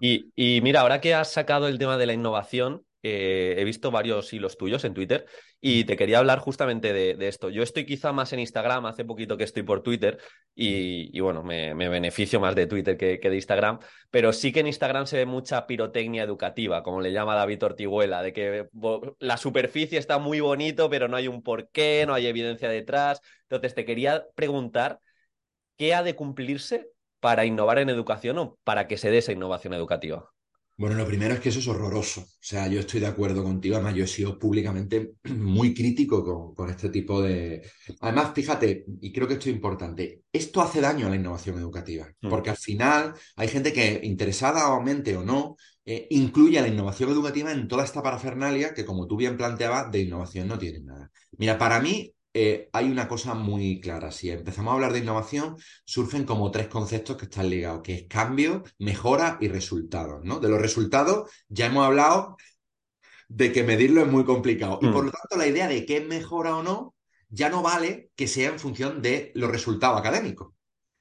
Y, 0.00 0.60
mira, 0.62 0.80
ahora 0.80 1.00
que 1.00 1.14
has 1.14 1.32
sacado 1.32 1.66
el 1.66 1.78
tema 1.78 1.96
de 1.96 2.06
la 2.06 2.12
innovación, 2.12 2.83
eh, 3.06 3.56
he 3.58 3.64
visto 3.64 3.90
varios 3.90 4.32
hilos 4.32 4.56
tuyos 4.56 4.82
en 4.84 4.94
Twitter 4.94 5.26
y 5.60 5.84
te 5.84 5.94
quería 5.94 6.20
hablar 6.20 6.38
justamente 6.38 6.94
de, 6.94 7.28
esto. 7.28 7.50
Yo 7.50 7.62
estoy 7.62 7.84
quizá 7.84 8.12
más 8.12 8.32
en 8.32 8.40
Instagram, 8.40 8.86
hace 8.86 9.04
poquito 9.04 9.36
que 9.36 9.44
estoy 9.44 9.62
por 9.62 9.82
Twitter 9.82 10.18
y, 10.54 11.20
bueno, 11.20 11.42
me, 11.42 11.74
beneficio 11.74 12.40
más 12.40 12.54
de 12.54 12.66
Twitter 12.66 12.96
que, 12.96 13.18
de 13.18 13.34
Instagram, 13.34 13.78
pero 14.10 14.32
sí 14.32 14.52
que 14.52 14.60
en 14.60 14.68
Instagram 14.68 15.06
se 15.06 15.18
ve 15.18 15.26
mucha 15.26 15.66
pirotecnia 15.66 16.22
educativa, 16.22 16.82
como 16.82 17.02
le 17.02 17.12
llama 17.12 17.34
David 17.34 17.62
Ortiguela, 17.62 18.22
de 18.22 18.32
que 18.32 18.68
la 19.18 19.36
superficie 19.36 19.98
está 19.98 20.18
muy 20.18 20.40
bonito, 20.40 20.88
pero 20.88 21.06
no 21.06 21.18
hay 21.18 21.28
un 21.28 21.42
porqué, 21.42 22.04
no 22.06 22.14
hay 22.14 22.26
evidencia 22.26 22.70
detrás. 22.70 23.20
Entonces, 23.42 23.74
te 23.74 23.84
quería 23.84 24.24
preguntar, 24.34 25.00
¿qué 25.76 25.94
ha 25.94 26.02
de 26.02 26.16
cumplirse 26.16 26.88
para 27.20 27.44
innovar 27.44 27.78
en 27.80 27.90
educación 27.90 28.38
o 28.38 28.58
para 28.64 28.86
que 28.86 28.96
se 28.96 29.10
dé 29.10 29.18
esa 29.18 29.32
innovación 29.32 29.74
educativa? 29.74 30.33
Bueno, 30.76 30.96
lo 30.96 31.06
primero 31.06 31.34
es 31.34 31.40
que 31.40 31.50
eso 31.50 31.60
es 31.60 31.68
horroroso. 31.68 32.22
O 32.22 32.26
sea, 32.40 32.66
yo 32.66 32.80
estoy 32.80 32.98
de 32.98 33.06
acuerdo 33.06 33.44
contigo. 33.44 33.76
Además, 33.76 33.94
yo 33.94 34.04
he 34.04 34.08
sido 34.08 34.38
públicamente 34.38 35.12
muy 35.36 35.72
crítico 35.72 36.54
con, 36.54 36.68
este 36.68 36.88
tipo 36.88 37.22
de... 37.22 37.62
Además, 38.00 38.32
fíjate, 38.34 38.84
y 39.00 39.12
creo 39.12 39.28
que 39.28 39.34
esto 39.34 39.48
es 39.48 39.54
importante, 39.54 40.22
esto 40.32 40.60
hace 40.60 40.80
daño 40.80 41.06
a 41.06 41.10
la 41.10 41.16
innovación 41.16 41.58
educativa, 41.58 42.08
mm. 42.20 42.28
porque 42.28 42.50
al 42.50 42.56
final 42.56 43.14
hay 43.36 43.48
gente 43.48 43.72
que, 43.72 44.00
interesadamente 44.02 45.16
o 45.16 45.22
no, 45.24 45.56
eh, 45.84 46.08
incluye 46.10 46.58
a 46.58 46.62
la 46.62 46.68
innovación 46.68 47.10
educativa 47.10 47.52
en 47.52 47.68
toda 47.68 47.84
esta 47.84 48.02
parafernalia 48.02 48.74
que, 48.74 48.84
como 48.84 49.06
tú 49.06 49.16
bien 49.16 49.36
planteabas, 49.36 49.92
de 49.92 50.00
innovación 50.00 50.48
no 50.48 50.58
tiene 50.58 50.80
nada. 50.80 51.10
Mira, 51.38 51.56
para 51.56 51.80
mí, 51.80 52.14
eh, 52.34 52.68
hay 52.72 52.90
una 52.90 53.08
cosa 53.08 53.34
muy 53.34 53.80
clara. 53.80 54.10
Si 54.12 54.30
empezamos 54.30 54.72
a 54.72 54.74
hablar 54.74 54.92
de 54.92 55.00
innovación, 55.00 55.56
surgen 55.86 56.24
como 56.24 56.50
tres 56.50 56.68
conceptos 56.68 57.16
que 57.16 57.26
están 57.26 57.48
ligados, 57.50 57.82
que 57.82 57.94
es 57.94 58.06
cambio, 58.08 58.64
mejora 58.78 59.38
y 59.40 59.48
resultados, 59.48 60.22
¿no? 60.24 60.40
De 60.40 60.48
los 60.48 60.60
resultados 60.60 61.30
ya 61.48 61.66
hemos 61.66 61.86
hablado 61.86 62.36
de 63.28 63.52
que 63.52 63.62
medirlo 63.64 64.02
es 64.02 64.08
muy 64.08 64.24
complicado. 64.24 64.78
Y 64.82 64.88
por 64.88 65.04
Mm. 65.04 65.06
lo 65.06 65.12
tanto, 65.12 65.36
la 65.36 65.46
idea 65.46 65.68
de 65.68 65.86
qué 65.86 65.98
es 65.98 66.06
mejora 66.06 66.56
o 66.56 66.62
no, 66.62 66.94
ya 67.28 67.48
no 67.50 67.62
vale 67.62 68.10
que 68.16 68.28
sea 68.28 68.50
en 68.50 68.58
función 68.58 69.02
de 69.02 69.32
los 69.34 69.50
resultados 69.50 69.98
académicos. 69.98 70.52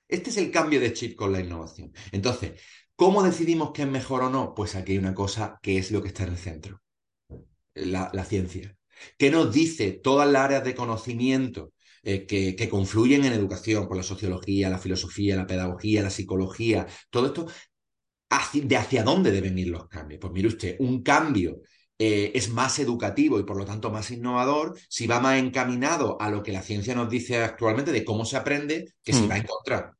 Este 0.07 0.29
es 0.31 0.37
el 0.37 0.51
cambio 0.51 0.79
de 0.79 0.93
chip 0.93 1.15
con 1.17 1.31
la 1.33 1.41
innovación. 1.41 1.93
Entonces, 2.11 2.61
¿cómo 2.95 3.23
decidimos 3.23 3.71
qué 3.73 3.83
es 3.83 3.87
mejor 3.89 4.23
o 4.23 4.29
no? 4.29 4.53
Pues 4.55 4.75
aquí 4.75 4.93
hay 4.93 4.97
una 4.99 5.15
cosa 5.15 5.59
que 5.61 5.77
es 5.77 5.91
lo 5.91 6.01
que 6.01 6.09
está 6.09 6.23
en 6.23 6.29
el 6.31 6.37
centro, 6.37 6.81
la, 7.75 8.09
la 8.13 8.25
ciencia. 8.25 8.75
¿Qué 9.17 9.31
nos 9.31 9.53
dice 9.53 9.91
todas 9.91 10.29
las 10.31 10.43
áreas 10.43 10.63
de 10.63 10.75
conocimiento 10.75 11.73
eh, 12.03 12.25
que, 12.25 12.55
que 12.55 12.69
confluyen 12.69 13.25
en 13.25 13.33
educación, 13.33 13.87
por 13.87 13.97
la 13.97 14.03
sociología, 14.03 14.69
la 14.69 14.77
filosofía, 14.79 15.35
la 15.35 15.47
pedagogía, 15.47 16.01
la 16.03 16.09
psicología, 16.09 16.87
todo 17.09 17.27
esto, 17.27 17.47
hacia- 18.29 18.63
de 18.65 18.77
hacia 18.77 19.03
dónde 19.03 19.31
deben 19.31 19.57
ir 19.57 19.69
los 19.69 19.87
cambios? 19.87 20.19
Pues 20.21 20.33
mire 20.33 20.47
usted, 20.47 20.75
un 20.79 21.03
cambio 21.03 21.61
eh, 21.99 22.31
es 22.35 22.49
más 22.49 22.79
educativo 22.79 23.39
y 23.39 23.43
por 23.43 23.57
lo 23.57 23.65
tanto 23.65 23.91
más 23.91 24.11
innovador 24.11 24.77
si 24.89 25.07
va 25.07 25.19
más 25.19 25.37
encaminado 25.39 26.19
a 26.21 26.29
lo 26.29 26.41
que 26.43 26.51
la 26.51 26.61
ciencia 26.63 26.95
nos 26.95 27.09
dice 27.09 27.37
actualmente 27.43 27.91
de 27.91 28.03
cómo 28.05 28.25
se 28.25 28.37
aprende 28.37 28.93
que 29.03 29.13
si 29.13 29.25
Mm. 29.25 29.29
va 29.29 29.37
en 29.37 29.45
contra. 29.45 29.93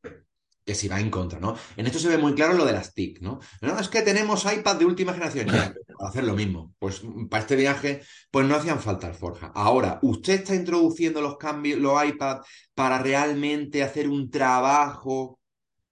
Que 0.65 0.76
si 0.76 0.88
va 0.88 0.99
en 0.99 1.10
contra, 1.10 1.39
¿no? 1.39 1.56
En 1.76 1.86
esto 1.88 1.99
se 1.99 2.08
ve 2.08 2.17
muy 2.17 2.34
claro 2.34 2.54
lo 2.54 2.65
de 2.65 2.71
las 2.71 2.93
TIC, 2.93 3.19
¿no? 3.21 3.39
No, 3.62 3.78
es 3.78 3.89
que 3.89 4.02
tenemos 4.02 4.45
iPad 4.45 4.78
de 4.78 4.86
última 4.86 5.13
generación. 5.13 5.47
Ya, 5.47 5.73
para 5.97 6.10
hacer 6.10 6.23
lo 6.23 6.36
mismo. 6.36 6.73
Pues 6.80 7.02
para 7.30 7.41
este 7.41 7.56
viaje, 7.56 8.02
pues 8.32 8.47
no 8.47 8.56
hacían 8.56 8.80
falta 8.80 9.08
alforja. 9.08 9.52
Ahora, 9.56 9.99
¿usted 10.02 10.36
está 10.36 10.56
introduciendo 10.56 11.21
los 11.21 11.38
cambios, 11.38 11.80
los 11.80 12.04
iPad, 12.06 12.38
para 12.73 12.99
realmente 12.99 13.84
hacer 13.84 14.08
un 14.08 14.30
trabajo 14.32 15.39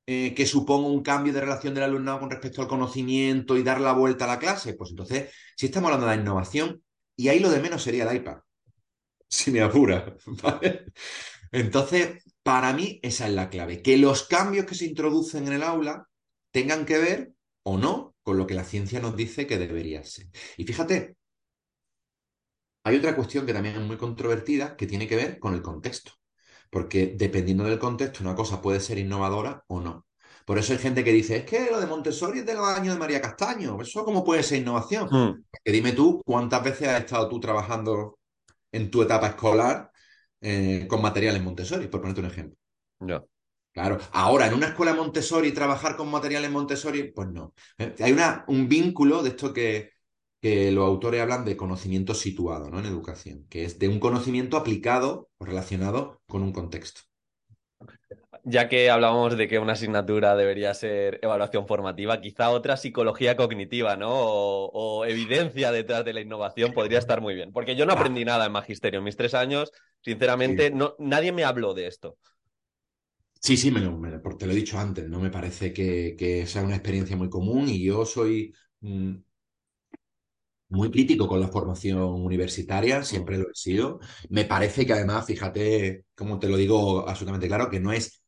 eh, 0.07 0.34
que 0.34 0.45
suponga 0.45 0.88
un 0.89 1.03
cambio 1.03 1.31
de 1.31 1.41
relación 1.41 1.73
del 1.73 1.84
alumnado 1.84 2.19
con 2.19 2.31
respecto 2.31 2.62
al 2.62 2.67
conocimiento 2.67 3.55
y 3.55 3.63
dar 3.63 3.79
la 3.79 3.93
vuelta 3.93 4.25
a 4.25 4.29
la 4.29 4.39
clase? 4.39 4.73
Pues 4.73 4.89
entonces, 4.89 5.31
si 5.55 5.67
estamos 5.67 5.88
hablando 5.88 6.07
de 6.07 6.15
la 6.15 6.21
innovación, 6.21 6.81
y 7.15 7.29
ahí 7.29 7.39
lo 7.39 7.49
de 7.49 7.60
menos 7.60 7.84
sería 7.84 8.10
el 8.10 8.17
iPad, 8.17 8.38
si 9.27 9.51
me 9.51 9.62
apura, 9.62 10.15
¿vale? 10.43 10.86
Entonces, 11.51 12.23
para 12.43 12.73
mí 12.73 12.99
esa 13.04 13.27
es 13.27 13.34
la 13.34 13.49
clave, 13.49 13.82
que 13.82 13.97
los 13.97 14.23
cambios 14.23 14.65
que 14.65 14.75
se 14.75 14.86
introducen 14.86 15.47
en 15.47 15.54
el 15.54 15.63
aula 15.63 16.08
tengan 16.51 16.86
que 16.86 16.97
ver 16.97 17.34
o 17.63 17.77
no 17.77 18.15
con 18.23 18.38
lo 18.38 18.47
que 18.47 18.54
la 18.54 18.63
ciencia 18.63 18.99
nos 18.99 19.15
dice 19.15 19.47
que 19.47 19.58
debería 19.58 20.04
ser. 20.04 20.27
Y 20.58 20.63
fíjate, 20.63 21.15
hay 22.84 22.97
otra 22.97 23.15
cuestión 23.15 23.45
que 23.45 23.54
también 23.54 23.75
es 23.75 23.82
muy 23.82 23.97
controvertida 23.97 24.75
que 24.75 24.88
tiene 24.88 25.08
que 25.08 25.15
ver 25.15 25.39
con 25.39 25.54
el 25.54 25.62
contexto, 25.62 26.13
porque 26.69 27.13
dependiendo 27.15 27.63
del 27.63 27.80
contexto 27.80 28.23
una 28.23 28.36
cosa 28.36 28.62
puede 28.62 28.80
ser 28.80 28.97
innovadora 28.97 29.63
o 29.67 29.80
no. 29.80 30.08
Por 30.45 30.58
eso 30.58 30.73
hay 30.73 30.80
gente 30.80 31.04
que 31.04 31.13
dice, 31.13 31.38
es 31.38 31.45
que 31.45 31.69
lo 31.69 31.80
de 31.80 31.86
Montessori 31.86 32.39
es 32.39 32.45
de 32.45 32.56
los 32.56 32.67
años 32.67 32.95
de 32.95 32.99
María 32.99 33.21
Castaño, 33.21 33.80
¿eso 33.80 34.04
cómo 34.04 34.23
puede 34.23 34.41
ser 34.41 34.60
innovación? 34.60 35.08
Mm. 35.12 35.43
Que 35.63 35.71
dime 35.71 35.91
tú, 35.91 36.21
¿cuántas 36.25 36.63
veces 36.63 36.88
has 36.88 37.01
estado 37.01 37.30
tú 37.30 37.39
trabajando 37.39 38.17
en 38.71 38.89
tu 38.89 39.04
etapa 39.04 39.27
escolar 39.27 39.90
eh, 40.41 40.88
con 40.88 41.01
materiales 41.01 41.43
Montessori, 41.43 41.88
por 41.88 42.01
ponerte 42.01 42.21
un 42.21 42.27
ejemplo? 42.27 42.58
Ya. 42.99 43.23
Claro, 43.73 43.99
ahora 44.12 44.47
en 44.47 44.54
una 44.54 44.67
escuela 44.67 44.93
Montessori 44.93 45.54
trabajar 45.54 45.95
con 45.95 46.12
materiales 46.12 46.51
Montessori, 46.51 47.12
pues 47.13 47.30
no. 47.30 47.54
Eh, 47.77 47.95
Hay 47.99 48.12
una, 48.12 48.43
un 48.49 48.67
vínculo 48.67 49.23
de 49.23 49.30
esto 49.30 49.54
que, 49.54 49.91
que 50.41 50.71
los 50.71 50.86
autores 50.86 51.21
hablan 51.21 51.45
de 51.45 51.56
conocimiento 51.56 52.13
situado, 52.13 52.69
¿no? 52.69 52.80
En 52.80 52.86
educación, 52.86 53.45
que 53.49 53.63
es 53.63 53.80
de 53.80 53.88
un 53.88 53.99
conocimiento 54.01 54.58
aplicado 54.58 55.30
o 55.38 55.45
relacionado 55.45 56.21
con 56.27 56.43
un 56.43 56.51
contexto. 56.51 57.01
Ya 58.43 58.67
que 58.69 58.89
hablábamos 58.89 59.38
de 59.38 59.47
que 59.47 59.60
una 59.60 59.73
asignatura 59.73 60.36
debería 60.36 60.73
ser 60.73 61.19
evaluación 61.21 61.67
formativa, 61.67 62.21
quizá 62.21 62.49
otra 62.49 62.75
psicología 62.75 63.36
cognitiva, 63.38 63.95
¿no? 63.97 64.10
O, 64.12 64.71
o 64.73 65.06
evidencia 65.06 65.71
detrás 65.71 66.04
de 66.06 66.13
la 66.13 66.21
innovación 66.21 66.73
podría 66.73 66.97
estar 66.99 67.21
muy 67.21 67.36
bien. 67.36 67.51
Porque 67.54 67.75
yo 67.75 67.86
no 67.86 67.93
aprendí 67.93 68.25
nada 68.25 68.45
en 68.47 68.51
magisterio 68.51 68.97
en 68.99 69.04
mis 69.04 69.15
tres 69.17 69.36
años. 69.36 69.71
Sinceramente, 70.01 70.71
no, 70.71 70.95
nadie 70.97 71.32
me 71.32 71.43
habló 71.43 71.73
de 71.75 71.86
esto. 71.88 72.17
Sí, 73.41 73.58
sí, 73.58 73.71
me 73.71 73.80
lo, 73.82 73.97
me 73.97 74.12
te 74.38 74.45
lo 74.45 74.51
he 74.51 74.56
dicho 74.56 74.77
antes, 74.80 75.10
no 75.10 75.19
me 75.19 75.32
parece 75.32 75.73
que, 75.73 76.15
que 76.17 76.45
sea 76.45 76.62
una 76.63 76.75
experiencia 76.75 77.17
muy 77.17 77.30
común 77.30 77.67
y 77.69 77.84
yo 77.84 78.06
soy 78.06 78.54
mm, 78.82 79.15
muy 80.69 80.89
crítico 80.91 81.27
con 81.27 81.39
la 81.41 81.47
formación 81.49 81.99
universitaria, 82.01 83.04
siempre 83.04 83.38
lo 83.38 83.49
he 83.49 83.54
sido. 83.56 83.99
Me 84.30 84.45
parece 84.45 84.86
que 84.86 84.93
además, 84.93 85.25
fíjate, 85.25 86.06
como 86.15 86.39
te 86.39 86.47
lo 86.49 86.56
digo 86.58 87.08
absolutamente 87.08 87.47
claro, 87.47 87.69
que 87.69 87.80
no 87.82 87.91
es, 87.91 88.20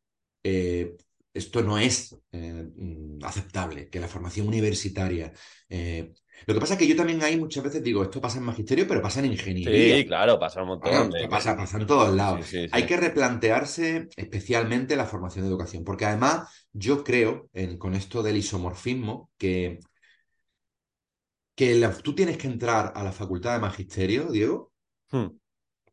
eh, 0.44 0.96
esto 1.34 1.62
no 1.64 1.78
es 1.80 2.16
eh, 2.32 2.70
mm, 2.76 3.20
aceptable, 3.24 3.90
que 3.90 4.00
la 4.00 4.08
formación 4.08 4.48
universitaria... 4.48 5.34
eh, 5.70 6.14
lo 6.48 6.54
que 6.56 6.60
pasa 6.60 6.74
es 6.74 6.80
que 6.80 6.88
yo 6.88 6.96
también 6.96 7.22
ahí 7.24 7.38
muchas 7.38 7.64
veces 7.64 7.84
digo, 7.84 8.04
esto 8.04 8.20
pasa 8.20 8.40
en 8.40 8.44
magisterio, 8.46 8.88
pero 8.88 9.02
pasa 9.02 9.20
en 9.20 9.28
ingeniería. 9.28 9.98
Sí, 9.98 10.06
claro, 10.08 10.40
pasa 10.40 10.62
un 10.62 10.68
montón. 10.70 11.10
Claro, 11.10 11.10
de- 11.12 11.28
pasa, 11.30 11.56
pasa 11.56 11.78
en 11.78 11.88
todos 11.88 12.14
lados. 12.16 12.42
Sí, 12.42 12.44
sí, 12.44 12.68
sí. 12.70 12.72
Hay 12.72 12.86
que 12.86 12.98
replantearse 12.98 14.10
especialmente 14.18 14.96
la 14.98 15.06
formación 15.06 15.46
de 15.46 15.50
educación, 15.52 15.84
porque 15.86 16.06
además 16.06 16.50
yo 16.74 17.04
creo 17.04 17.50
en- 17.54 17.78
con 17.78 17.94
esto 17.96 18.22
del 18.24 18.38
isomorfismo 18.38 19.32
que, 19.38 19.80
que 21.56 21.74
la- 21.76 21.94
tú 21.98 22.14
tienes 22.16 22.38
que 22.38 22.48
entrar 22.48 22.92
a 22.96 23.04
la 23.04 23.12
facultad 23.12 23.54
de 23.54 23.60
magisterio, 23.60 24.32
Diego, 24.32 24.72
Hmm. 25.12 25.38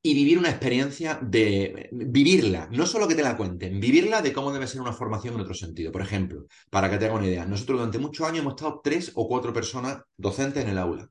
Y 0.02 0.14
vivir 0.14 0.38
una 0.38 0.48
experiencia 0.50 1.18
de 1.22 1.88
vivirla, 1.92 2.68
no 2.72 2.86
solo 2.86 3.06
que 3.06 3.14
te 3.14 3.22
la 3.22 3.36
cuenten, 3.36 3.80
vivirla 3.80 4.22
de 4.22 4.32
cómo 4.32 4.52
debe 4.52 4.66
ser 4.66 4.80
una 4.80 4.92
formación 4.94 5.34
en 5.34 5.40
otro 5.40 5.54
sentido. 5.54 5.92
Por 5.92 6.00
ejemplo, 6.02 6.46
para 6.70 6.90
que 6.90 6.96
te 6.98 7.06
haga 7.06 7.14
una 7.16 7.26
idea, 7.26 7.44
nosotros 7.46 7.78
durante 7.78 7.98
muchos 7.98 8.26
años 8.26 8.40
hemos 8.40 8.54
estado 8.54 8.80
tres 8.82 9.12
o 9.14 9.28
cuatro 9.28 9.52
personas 9.52 10.02
docentes 10.16 10.64
en 10.64 10.70
el 10.70 10.78
aula. 10.78 11.10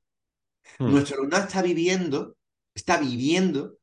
Hmm. 0.79 0.91
Nuestro 0.91 1.17
alumnado 1.17 1.45
está 1.45 1.61
viviendo, 1.61 2.37
está 2.75 2.99
viviendo 2.99 3.77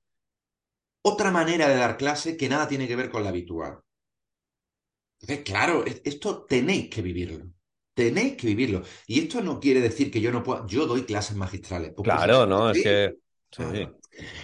otra 1.01 1.31
manera 1.31 1.69
de 1.69 1.77
dar 1.77 1.97
clase 1.97 2.37
que 2.37 2.51
nada 2.51 2.69
tiene 2.69 2.87
que 2.87 2.97
ver 2.97 3.09
con 3.11 3.23
la 3.23 3.31
habitual. 3.31 3.81
Entonces, 5.21 5.45
claro, 5.45 5.85
es- 5.87 6.03
esto 6.05 6.45
tenéis 6.45 6.89
que 6.91 7.03
vivirlo. 7.03 7.51
Tenéis 7.95 8.37
que 8.37 8.47
vivirlo. 8.49 8.83
Y 9.07 9.21
esto 9.21 9.41
no 9.43 9.59
quiere 9.61 9.81
decir 9.81 10.11
que 10.11 10.21
yo 10.21 10.31
no 10.31 10.43
pueda. 10.43 10.67
Yo 10.67 10.87
doy 10.87 11.05
clases 11.05 11.37
magistrales. 11.37 11.93
Pues, 11.97 11.97
por 11.97 12.05
Claro, 12.05 12.47
¿no? 12.47 12.71
Es 12.71 12.83
que. 12.83 13.15
Sí, 13.51 13.63
Claro. 13.63 13.99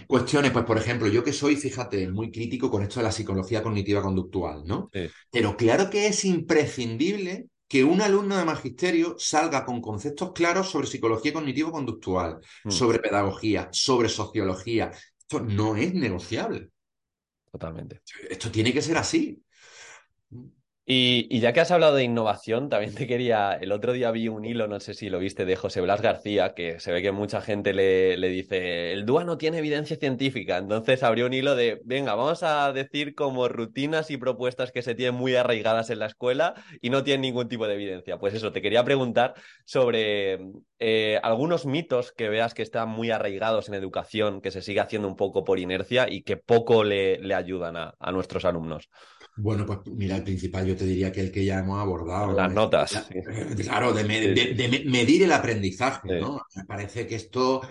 Cuestiones, 0.06 0.52
pues 0.52 0.64
por 0.64 0.78
ejemplo, 0.78 1.08
yo 1.08 1.24
que 1.24 1.32
soy, 1.32 1.56
fíjate, 1.56 2.08
muy 2.10 2.30
crítico 2.30 2.70
con 2.70 2.82
esto 2.82 3.00
de 3.00 3.04
la 3.04 3.12
psicología 3.12 3.62
cognitiva 3.62 4.02
conductual, 4.02 4.64
¿no? 4.66 4.90
Sí. 4.92 5.08
Pero 5.30 5.56
claro 5.56 5.88
que 5.90 6.06
es 6.06 6.24
imprescindible 6.24 7.46
que 7.68 7.84
un 7.84 8.02
alumno 8.02 8.36
de 8.36 8.44
magisterio 8.44 9.14
salga 9.18 9.64
con 9.64 9.80
conceptos 9.80 10.32
claros 10.32 10.70
sobre 10.70 10.86
psicología 10.86 11.32
cognitivo-conductual, 11.32 12.40
Mm. 12.64 12.70
sobre 12.70 12.98
pedagogía, 12.98 13.68
sobre 13.72 14.10
sociología. 14.10 14.90
Esto 15.18 15.40
no 15.40 15.74
es 15.76 15.94
negociable. 15.94 16.68
Totalmente. 17.50 18.02
Esto 18.28 18.50
tiene 18.50 18.72
que 18.72 18.82
ser 18.82 18.98
así. 18.98 19.42
Y, 20.84 21.38
ya 21.38 21.52
que 21.52 21.60
has 21.60 21.70
hablado 21.70 21.94
de 21.94 22.02
innovación, 22.02 22.68
también 22.68 22.92
te 22.94 23.06
quería, 23.06 23.52
el 23.54 23.70
otro 23.70 23.92
día 23.92 24.10
vi 24.10 24.26
un 24.26 24.44
hilo, 24.44 24.66
no 24.66 24.80
sé 24.80 24.94
si 24.94 25.10
lo 25.10 25.20
viste, 25.20 25.44
de 25.44 25.54
José 25.54 25.80
Blas 25.80 26.02
García, 26.02 26.54
que 26.54 26.80
se 26.80 26.90
ve 26.90 27.02
que 27.02 27.12
mucha 27.12 27.40
gente 27.40 27.72
le, 27.72 28.16
le 28.16 28.28
dice, 28.28 28.92
el 28.92 29.06
DUA 29.06 29.22
no 29.22 29.38
tiene 29.38 29.58
evidencia 29.58 29.96
científica, 29.96 30.56
entonces 30.58 31.04
abrió 31.04 31.26
un 31.26 31.34
hilo 31.34 31.54
de, 31.54 31.80
venga, 31.84 32.16
vamos 32.16 32.42
a 32.42 32.72
decir 32.72 33.14
como 33.14 33.46
rutinas 33.46 34.10
y 34.10 34.16
propuestas 34.16 34.72
que 34.72 34.82
se 34.82 34.96
tienen 34.96 35.14
muy 35.14 35.36
arraigadas 35.36 35.88
en 35.90 36.00
la 36.00 36.06
escuela 36.06 36.54
y 36.80 36.90
no 36.90 37.04
tienen 37.04 37.20
ningún 37.22 37.48
tipo 37.48 37.68
de 37.68 37.74
evidencia. 37.74 38.18
Pues 38.18 38.34
eso, 38.34 38.50
te 38.50 38.60
quería 38.60 38.82
preguntar 38.82 39.34
sobre 39.64 40.40
eh, 40.80 41.20
algunos 41.22 41.64
mitos 41.64 42.10
que 42.10 42.28
veas 42.28 42.54
que 42.54 42.62
están 42.62 42.88
muy 42.88 43.12
arraigados 43.12 43.68
en 43.68 43.74
educación, 43.74 44.40
que 44.40 44.50
se 44.50 44.62
sigue 44.62 44.80
haciendo 44.80 45.06
un 45.06 45.14
poco 45.14 45.44
por 45.44 45.60
inercia 45.60 46.10
y 46.10 46.22
que 46.22 46.36
poco 46.36 46.82
le, 46.82 47.20
le 47.20 47.34
ayudan 47.34 47.76
a, 47.76 47.94
a 48.00 48.10
nuestros 48.10 48.44
alumnos. 48.44 48.88
Bueno, 49.36 49.64
pues 49.66 49.78
mira, 49.86 50.16
el 50.16 50.24
principal 50.24 50.66
yo 50.66 50.76
te 50.76 50.84
diría 50.84 51.10
que 51.10 51.20
el 51.22 51.32
que 51.32 51.44
ya 51.44 51.58
hemos 51.60 51.80
abordado. 51.80 52.32
Las 52.32 52.48
¿no? 52.48 52.62
notas, 52.62 52.90
sí. 52.90 53.14
eh, 53.14 53.54
Claro, 53.62 53.92
de, 53.92 54.04
me- 54.04 54.84
medir 54.90 55.22
el 55.22 55.32
aprendizaje, 55.32 56.08
Sí. 56.08 56.14
¿no? 56.20 56.42
Me 56.54 56.64
parece 56.64 57.06
que 57.06 57.14
esto 57.16 57.62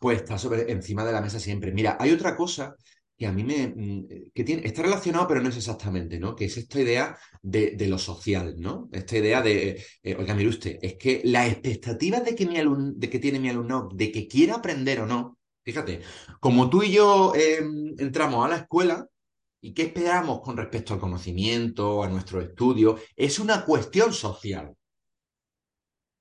pues, 0.00 0.18
está 0.18 0.38
sobre, 0.38 0.70
encima 0.70 1.04
de 1.04 1.12
la 1.12 1.20
mesa 1.20 1.40
siempre. 1.40 1.72
Mira, 1.72 1.96
hay 1.98 2.12
otra 2.12 2.36
cosa 2.36 2.74
que 3.16 3.26
a 3.26 3.32
mí 3.32 3.44
me... 3.44 3.68
mm, 3.68 4.06
que 4.34 4.44
tiene, 4.44 4.66
está 4.66 4.82
relacionado, 4.82 5.26
pero 5.26 5.40
no 5.40 5.48
es 5.48 5.56
exactamente, 5.56 6.18
¿no? 6.18 6.36
Que 6.36 6.46
es 6.46 6.56
esta 6.58 6.80
idea 6.80 7.16
de, 7.42 7.70
de 7.72 7.88
lo 7.88 7.98
social, 7.98 8.54
¿no? 8.58 8.88
Esta 8.92 9.16
idea 9.16 9.40
de, 9.40 9.82
eh, 10.02 10.16
oiga, 10.18 10.34
mire 10.34 10.50
usted, 10.50 10.78
es 10.82 10.96
que 10.96 11.22
las 11.24 11.48
expectativas 11.50 12.24
de 12.24 12.34
que, 12.34 12.46
mi 12.46 12.58
alumno, 12.58 12.92
de 12.94 13.08
que 13.08 13.18
tiene 13.18 13.40
mi 13.40 13.48
alumno, 13.48 13.88
de 13.94 14.12
que 14.12 14.28
quiera 14.28 14.56
aprender 14.56 15.00
o 15.00 15.06
no, 15.06 15.38
fíjate, 15.64 16.00
como 16.40 16.68
tú 16.68 16.82
y 16.82 16.92
yo 16.92 17.32
eh, 17.34 17.60
entramos 17.98 18.44
a 18.44 18.48
la 18.48 18.56
escuela, 18.56 19.06
¿Y 19.66 19.74
qué 19.74 19.82
esperamos 19.82 20.42
con 20.42 20.56
respecto 20.56 20.94
al 20.94 21.00
conocimiento, 21.00 22.04
a 22.04 22.08
nuestro 22.08 22.40
estudio? 22.40 23.00
Es 23.16 23.40
una 23.40 23.64
cuestión 23.64 24.12
social 24.12 24.72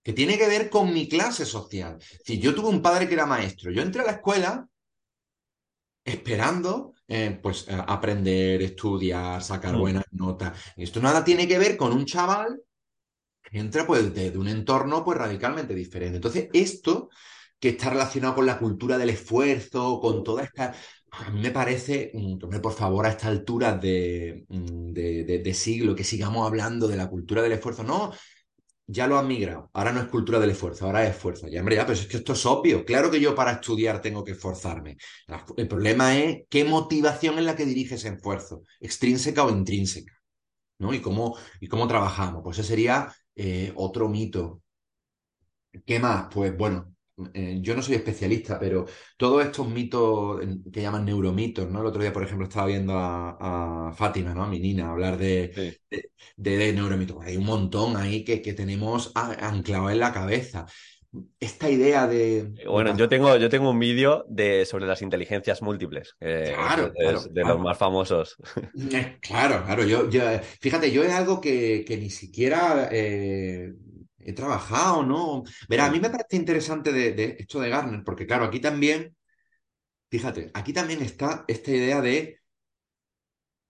que 0.01 0.13
tiene 0.13 0.36
que 0.36 0.47
ver 0.47 0.67
con 0.67 0.91
mi 0.91 1.08
clase 1.08 1.45
social. 1.45 1.99
Si 2.23 2.39
yo 2.39 2.55
tuve 2.55 2.69
un 2.69 2.81
padre 2.81 3.08
que 3.08 3.13
era 3.13 3.27
maestro, 3.27 3.71
yo 3.71 3.84
entré 3.84 4.01
a 4.01 4.05
la 4.05 4.13
escuela 4.13 4.67
esperando 6.03 6.93
eh, 7.08 7.39
pues 7.39 7.67
eh, 7.67 7.77
aprender, 7.88 8.63
estudiar, 8.63 9.43
sacar 9.43 9.75
Mm. 9.75 9.79
buenas 9.79 10.05
notas. 10.10 10.60
Esto 10.75 10.99
nada 10.99 11.23
tiene 11.23 11.47
que 11.47 11.60
ver 11.60 11.77
con 11.77 11.93
un 11.93 12.05
chaval 12.05 12.63
que 13.43 13.60
entra 13.60 13.86
pues 13.86 14.12
de, 14.12 14.31
de 14.31 14.38
un 14.39 14.47
entorno 14.47 15.05
pues 15.05 15.19
radicalmente 15.19 15.75
diferente. 15.75 16.15
Entonces, 16.15 16.49
esto 16.51 17.10
que 17.60 17.69
está 17.69 17.91
relacionado 17.91 18.34
con 18.34 18.47
la 18.47 18.58
cultura 18.58 18.97
del 18.97 19.12
esfuerzo, 19.12 19.99
con 19.99 20.23
toda 20.23 20.43
esta... 20.45 20.73
A 21.17 21.30
mí 21.30 21.39
me 21.41 21.51
parece, 21.51 22.12
mm, 22.13 22.39
por 22.62 22.73
favor, 22.73 23.06
a 23.06 23.10
esta 23.10 23.28
altura 23.28 23.73
de, 23.78 24.45
mm, 24.49 24.91
de, 24.91 25.54
siglo, 25.54 25.95
que 25.95 26.04
sigamos 26.04 26.45
hablando 26.45 26.88
de 26.88 26.97
la 26.97 27.10
cultura 27.10 27.41
del 27.41 27.54
esfuerzo. 27.54 27.84
No, 27.84 28.12
ya 28.88 29.08
lo 29.08 29.17
han 29.17 29.28
migrado. 29.28 29.69
Ahora 29.73 29.91
no 29.93 30.01
es 30.01 30.08
cultura 30.08 30.39
del 30.39 30.51
esfuerzo, 30.51 30.86
ahora 30.86 31.04
es 31.06 31.12
esfuerzo. 31.15 31.47
Ya, 31.47 31.60
hombre, 31.62 31.75
ya, 31.78 31.86
pero 31.86 31.97
es 31.99 32.08
que 32.08 32.17
esto 32.17 32.34
es 32.34 32.45
obvio. 32.45 32.86
Claro 32.86 33.12
que 33.12 33.19
yo 33.19 33.36
para 33.36 33.54
estudiar 33.54 34.01
tengo 34.01 34.23
que 34.23 34.34
esforzarme. 34.34 34.97
El 35.58 35.67
problema 35.67 36.17
es 36.17 36.43
qué 36.49 36.65
motivación 36.65 37.39
es 37.39 37.45
la 37.45 37.56
que 37.56 37.65
dirige 37.65 37.95
ese 37.95 38.10
esfuerzo, 38.10 38.63
extrínseca 38.80 39.45
o 39.45 39.49
intrínseca, 39.49 40.13
¿no? 40.80 40.93
Y 40.93 41.01
cómo, 41.01 41.38
y 41.62 41.67
cómo 41.67 41.88
trabajamos. 41.88 42.41
Pues 42.43 42.60
ese 42.60 42.69
sería 42.69 43.13
eh, 43.36 43.73
otro 43.75 44.10
mito. 44.10 44.62
¿Qué 45.86 45.99
más? 45.99 46.28
Pues 46.34 46.56
bueno, 46.58 46.94
eh, 47.34 47.58
yo 47.62 47.75
no 47.75 47.82
soy 47.82 47.95
especialista, 47.95 48.60
pero 48.60 48.86
todos 49.17 49.45
estos 49.45 49.67
mitos 49.69 50.41
eh, 50.43 50.58
que 50.71 50.82
llaman 50.82 51.06
neuromitos, 51.06 51.69
¿no? 51.69 51.80
El 51.82 51.86
otro 51.88 52.01
día, 52.01 52.12
por 52.13 52.23
ejemplo, 52.23 52.45
estaba 52.47 52.67
viendo 52.67 52.93
a, 52.97 53.89
a 53.89 53.93
Fátima, 53.93 54.34
¿no? 54.34 54.43
A 54.43 54.47
mi 54.49 54.60
nina, 54.60 54.89
hablar 54.91 55.17
de, 55.17 55.54
Sí. 55.54 55.78
de, 55.89 56.10
de- 56.38 56.58
de 56.58 56.73
neuromitos. 56.73 57.23
Hay 57.23 57.38
un 57.38 57.45
montón 57.45 57.95
ahí 57.97 58.23
que, 58.25 58.41
que 58.41 58.54
tenemos 58.54 59.12
a- 59.15 59.47
anclado 59.47 59.89
en 59.89 59.99
la 59.99 60.12
cabeza. 60.13 60.65
Esta 61.39 61.69
idea 61.69 62.08
de... 62.08 62.51
Bueno, 62.67 62.91
de- 62.91 62.97
yo 62.97 63.08
tengo, 63.10 63.38
yo 63.38 63.49
tengo 63.49 63.69
un 63.69 63.80
vídeo 63.80 64.25
de, 64.28 64.65
sobre 64.65 64.86
las 64.86 65.01
inteligencias 65.01 65.62
múltiples, 65.62 66.15
Claro, 66.19 66.88
es 66.88 66.93
claro, 66.93 67.21
de 67.30 67.41
claro. 67.41 67.56
los 67.56 67.60
más 67.60 67.78
famosos. 67.78 68.36
Eh, 68.91 69.17
Claro, 69.21 69.63
claro, 69.63 69.84
yo, 69.86 70.10
yo, 70.10 70.30
eh, 70.30 70.41
fíjate, 70.62 70.91
yo 70.91 71.04
es 71.04 71.12
algo 71.13 71.39
que, 71.39 71.86
que 71.88 71.97
ni 71.97 72.10
siquiera 72.10 72.89
eh, 72.91 73.73
he 74.25 74.33
trabajado, 74.33 75.03
¿no? 75.03 75.43
Verá, 75.69 75.85
a 75.88 75.91
mí 75.91 75.99
me 75.99 76.09
parece 76.09 76.35
interesante 76.38 76.91
de, 76.91 77.11
de 77.13 77.35
esto 77.39 77.59
de 77.59 77.69
Garner, 77.69 78.03
porque 78.03 78.25
claro, 78.27 78.45
aquí 78.45 78.59
también, 78.59 79.15
fíjate, 80.09 80.51
aquí 80.53 80.73
también 80.73 81.01
está 81.01 81.45
esta 81.47 81.71
idea 81.71 82.01
de 82.01 82.39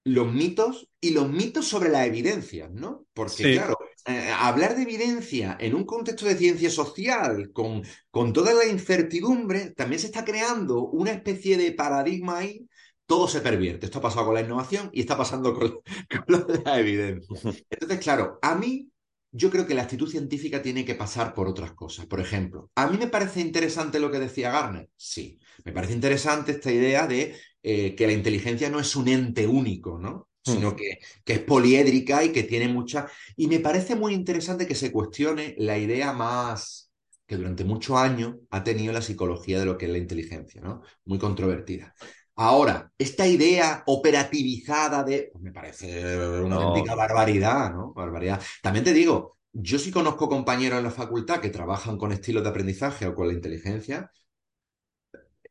los 0.04 0.32
mitos 0.32 0.88
y 1.02 1.12
los 1.12 1.30
mitos 1.30 1.68
sobre 1.68 1.90
las 1.90 2.06
evidencias, 2.06 2.70
¿no? 2.72 3.06
Porque 3.14 3.34
Sí. 3.44 3.54
claro, 3.54 3.78
eh, 4.06 4.32
hablar 4.38 4.76
de 4.76 4.84
evidencia 4.84 5.58
en 5.60 5.74
un 5.74 5.84
contexto 5.86 6.26
de 6.26 6.38
ciencia 6.38 6.70
social, 6.70 7.52
con, 7.52 7.82
con 8.12 8.32
toda 8.32 8.54
la 8.54 8.66
incertidumbre, 8.66 9.72
también 9.72 10.00
se 10.00 10.08
está 10.08 10.24
creando 10.24 10.84
una 10.86 11.12
especie 11.12 11.58
de 11.58 11.72
paradigma 11.72 12.38
ahí. 12.40 12.68
Todo 13.08 13.28
se 13.28 13.42
pervierte. 13.42 13.86
Esto 13.86 14.00
ha 14.00 14.02
pasado 14.02 14.26
con 14.26 14.36
la 14.36 14.42
innovación 14.42 14.90
y 14.94 15.02
está 15.02 15.18
pasando 15.18 15.54
con, 15.56 15.80
con 16.10 16.26
lo 16.28 16.40
de 16.46 16.62
la 16.64 16.80
evidencia. 16.80 17.36
Entonces, 17.70 18.00
claro, 18.00 18.38
a 18.42 18.56
mí 18.56 18.90
yo 19.36 19.52
creo 19.52 19.68
que 19.68 19.74
la 19.74 19.84
actitud 19.84 20.10
científica 20.10 20.62
tiene 20.62 20.86
que 20.86 20.96
pasar 20.96 21.34
por 21.34 21.48
otras 21.50 21.74
cosas. 21.74 22.06
Por 22.06 22.22
ejemplo, 22.22 22.72
¿a 22.76 22.88
mí 22.88 22.98
me 22.98 23.08
parece 23.08 23.42
interesante 23.42 24.00
lo 24.00 24.10
que 24.10 24.20
decía 24.20 24.50
Garner? 24.50 24.90
Sí, 24.96 25.40
me 25.66 25.74
parece 25.74 25.94
interesante 25.94 26.54
esta 26.54 26.72
idea 26.72 27.06
de 27.06 27.36
eh, 27.62 27.96
que 27.96 28.08
la 28.08 28.14
inteligencia 28.14 28.70
no 28.70 28.80
es 28.80 28.96
un 28.96 29.10
ente 29.10 29.46
único, 29.46 30.00
¿no? 30.00 30.30
Sino 30.42 30.76
que, 30.76 31.00
que 31.24 31.34
es 31.34 31.40
poliédrica 31.40 32.24
y 32.24 32.32
que 32.32 32.44
tiene 32.44 32.68
muchas... 32.68 33.12
Y 33.36 33.48
me 33.48 33.60
parece 33.60 33.96
muy 33.96 34.14
interesante 34.14 34.68
que 34.68 34.76
se 34.76 34.92
cuestione 34.92 35.56
la 35.58 35.78
idea 35.78 36.14
más 36.14 36.92
que 37.26 37.36
durante 37.36 37.64
muchos 37.64 37.98
años 37.98 38.36
ha 38.52 38.64
tenido 38.64 38.94
la 38.94 39.02
psicología 39.02 39.60
de 39.60 39.66
lo 39.66 39.78
que 39.78 39.86
es 39.88 39.92
la 39.92 39.98
inteligencia, 39.98 40.62
¿no? 40.62 40.82
Muy 41.06 41.18
controvertida. 41.18 41.96
Ahora, 42.38 42.92
esta 42.98 43.28
idea 43.28 43.84
operativizada 43.88 45.04
de... 45.04 45.32
Pues 45.32 45.44
me 45.44 45.52
parece 45.52 46.18
una 46.42 46.56
No. 46.56 46.56
auténtica 46.56 46.96
barbaridad, 46.96 47.72
¿no? 47.74 47.94
Barbaridad. 47.94 48.42
También 48.62 48.86
te 48.86 48.94
digo, 48.94 49.38
yo 49.54 49.78
sí 49.80 49.92
conozco 49.92 50.30
compañeros 50.30 50.78
en 50.80 50.86
la 50.86 50.92
facultad 50.92 51.42
que 51.42 51.50
trabajan 51.50 51.98
con 51.98 52.12
estilos 52.12 52.44
de 52.44 52.50
aprendizaje 52.50 53.06
o 53.08 53.16
con 53.16 53.28
la 53.28 53.34
inteligencia. 53.34 54.12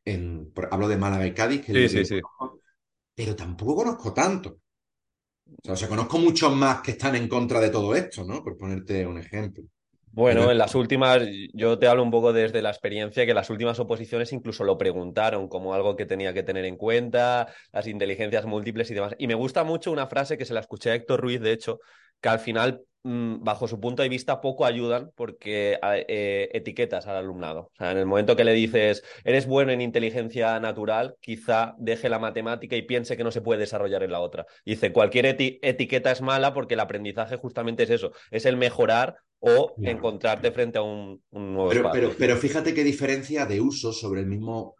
En, 0.05 0.51
hablo 0.71 0.87
de 0.87 0.97
Málaga 0.97 1.25
y 1.27 1.33
Cádiz, 1.33 1.65
que 1.65 1.73
Sí, 1.73 1.89
sí, 1.89 2.05
sí. 2.05 2.21
conozco, 2.21 2.61
pero 3.15 3.35
tampoco 3.35 3.75
conozco 3.77 4.13
tanto. 4.13 4.59
O 5.61 5.63
sea, 5.65 5.73
o 5.73 5.77
sea, 5.77 5.89
conozco 5.89 6.17
muchos 6.17 6.55
más 6.55 6.81
que 6.81 6.91
están 6.91 7.15
en 7.15 7.27
contra 7.27 7.59
de 7.59 7.69
todo 7.69 7.93
esto, 7.95 8.23
¿no? 8.23 8.41
Por 8.43 8.57
ponerte 8.57 9.05
un 9.05 9.17
ejemplo. 9.19 9.63
Bueno, 10.17 10.49
en 10.49 10.57
las 10.57 10.75
últimas, 10.75 11.21
yo 11.53 11.77
te 11.77 11.87
hablo 11.89 12.01
un 12.01 12.09
poco 12.09 12.31
desde 12.31 12.61
la 12.61 12.69
experiencia, 12.69 13.25
que 13.25 13.33
las 13.33 13.49
últimas 13.49 13.77
oposiciones 13.79 14.31
incluso 14.31 14.63
lo 14.63 14.77
preguntaron 14.77 15.49
como 15.49 15.73
algo 15.73 15.97
que 15.97 16.05
tenía 16.05 16.33
que 16.33 16.41
tener 16.41 16.63
en 16.63 16.77
cuenta, 16.77 17.47
las 17.73 17.85
inteligencias 17.85 18.45
múltiples 18.45 18.89
y 18.89 18.93
demás. 18.93 19.13
Y 19.17 19.27
me 19.27 19.33
gusta 19.35 19.65
mucho 19.65 19.91
una 19.91 20.07
frase 20.07 20.37
que 20.37 20.45
se 20.45 20.53
la 20.53 20.61
escuché 20.61 20.91
a 20.91 20.95
Héctor 20.95 21.19
Ruiz, 21.19 21.41
de 21.41 21.51
hecho, 21.51 21.79
que 22.21 22.29
al 22.29 22.39
final, 22.39 22.81
mm, 23.03 23.43
bajo 23.43 23.67
su 23.67 23.77
punto 23.81 24.03
de 24.03 24.09
vista, 24.09 24.39
poco 24.39 24.65
ayudan 24.65 25.11
porque 25.15 25.77
eh, 26.07 26.49
etiquetas 26.53 27.07
al 27.07 27.17
alumnado. 27.17 27.71
O 27.73 27.75
sea, 27.77 27.91
en 27.91 27.97
el 27.97 28.05
momento 28.05 28.37
que 28.37 28.45
le 28.45 28.53
dices, 28.53 29.03
eres 29.25 29.45
bueno 29.47 29.73
en 29.73 29.81
inteligencia 29.81 30.57
natural, 30.61 31.15
quizá 31.19 31.75
deje 31.77 32.07
la 32.07 32.19
matemática 32.19 32.77
y 32.77 32.83
piense 32.83 33.17
que 33.17 33.25
no 33.25 33.31
se 33.31 33.41
puede 33.41 33.59
desarrollar 33.59 34.01
en 34.03 34.13
la 34.13 34.21
otra. 34.21 34.45
Dice, 34.65 34.93
cualquier 34.93 35.25
eti- 35.25 35.59
etiqueta 35.61 36.11
es 36.11 36.21
mala 36.21 36.53
porque 36.53 36.75
el 36.75 36.79
aprendizaje 36.79 37.35
justamente 37.35 37.83
es 37.83 37.89
eso, 37.89 38.13
es 38.31 38.45
el 38.45 38.55
mejorar 38.55 39.17
o 39.47 39.73
Claro. 39.75 39.97
encontrarte 39.97 40.51
frente 40.51 40.77
a 40.77 40.81
un, 40.81 41.21
un 41.31 41.53
nuevo 41.53 41.69
Pero, 41.69 41.81
espacio. 41.81 42.01
pero, 42.07 42.15
pero 42.17 42.37
fíjate 42.37 42.73
qué 42.73 42.83
diferencia 42.83 43.45
de 43.45 43.61
uso 43.61 43.93
sobre 43.93 44.21
el 44.21 44.27
mismo, 44.27 44.75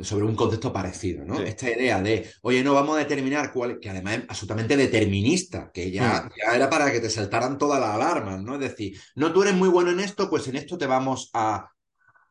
sobre 0.00 0.24
un 0.26 0.36
contexto 0.36 0.72
parecido, 0.72 1.24
¿no? 1.24 1.36
Sí. 1.38 1.44
Esta 1.46 1.70
idea 1.70 2.00
de, 2.02 2.28
oye, 2.42 2.62
no 2.62 2.74
vamos 2.74 2.96
a 2.96 3.00
determinar 3.00 3.52
cuál, 3.52 3.78
que 3.80 3.88
además 3.90 4.18
es 4.18 4.24
absolutamente 4.28 4.76
determinista, 4.76 5.70
que 5.72 5.90
ya, 5.90 6.28
ya 6.36 6.54
era 6.56 6.68
para 6.68 6.92
que 6.92 7.00
te 7.00 7.08
saltaran 7.10 7.56
todas 7.58 7.80
las 7.80 7.90
alarmas, 7.94 8.42
¿no? 8.42 8.54
Es 8.54 8.60
decir, 8.60 8.98
no, 9.16 9.32
tú 9.32 9.42
eres 9.42 9.54
muy 9.54 9.68
bueno 9.70 9.90
en 9.90 10.00
esto, 10.00 10.28
pues 10.28 10.46
en 10.48 10.56
esto 10.56 10.76
te 10.76 10.86
vamos 10.86 11.30
a 11.32 11.68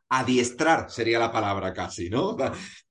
adiestrar, 0.10 0.90
sería 0.92 1.20
la 1.20 1.32
palabra 1.32 1.74
casi, 1.74 2.10
¿no? 2.10 2.36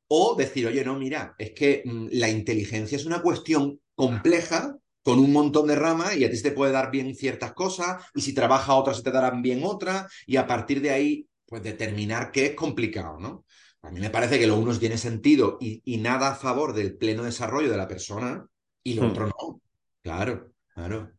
O 0.08 0.34
decir, 0.36 0.66
oye, 0.66 0.84
no, 0.84 0.98
mira, 0.98 1.34
es 1.38 1.52
que 1.52 1.82
mm, 1.84 2.08
la 2.12 2.28
inteligencia 2.28 2.96
es 2.96 3.06
una 3.06 3.22
cuestión 3.22 3.80
compleja 3.94 4.76
con 5.02 5.18
un 5.18 5.32
montón 5.32 5.66
de 5.68 5.76
ramas 5.76 6.16
y 6.16 6.24
a 6.24 6.30
ti 6.30 6.36
se 6.36 6.50
te 6.50 6.52
puede 6.56 6.72
dar 6.72 6.90
bien 6.90 7.14
ciertas 7.14 7.52
cosas 7.54 8.04
y 8.14 8.20
si 8.22 8.34
trabajas 8.34 8.76
otras 8.76 8.98
se 8.98 9.02
te 9.02 9.10
darán 9.12 9.42
bien 9.42 9.60
otras 9.64 10.12
y 10.26 10.36
a 10.36 10.46
partir 10.46 10.80
de 10.82 10.90
ahí, 10.90 11.28
pues 11.46 11.62
determinar 11.62 12.30
qué 12.32 12.46
es 12.46 12.54
complicado, 12.54 13.18
¿no? 13.18 13.44
A 13.82 13.90
mí 13.90 14.00
me 14.00 14.10
parece 14.10 14.38
que 14.38 14.46
lo 14.46 14.56
uno 14.58 14.78
tiene 14.78 14.98
sentido 14.98 15.56
y, 15.60 15.80
y 15.84 15.96
nada 15.98 16.30
a 16.32 16.34
favor 16.36 16.74
del 16.74 16.96
pleno 16.96 17.22
desarrollo 17.24 17.70
de 17.70 17.76
la 17.78 17.88
persona 17.88 18.46
y 18.82 18.94
lo 18.94 19.06
Hmm. 19.06 19.06
otro 19.06 19.26
no. 19.26 19.60
Claro, 20.02 20.52
claro. 20.74 21.12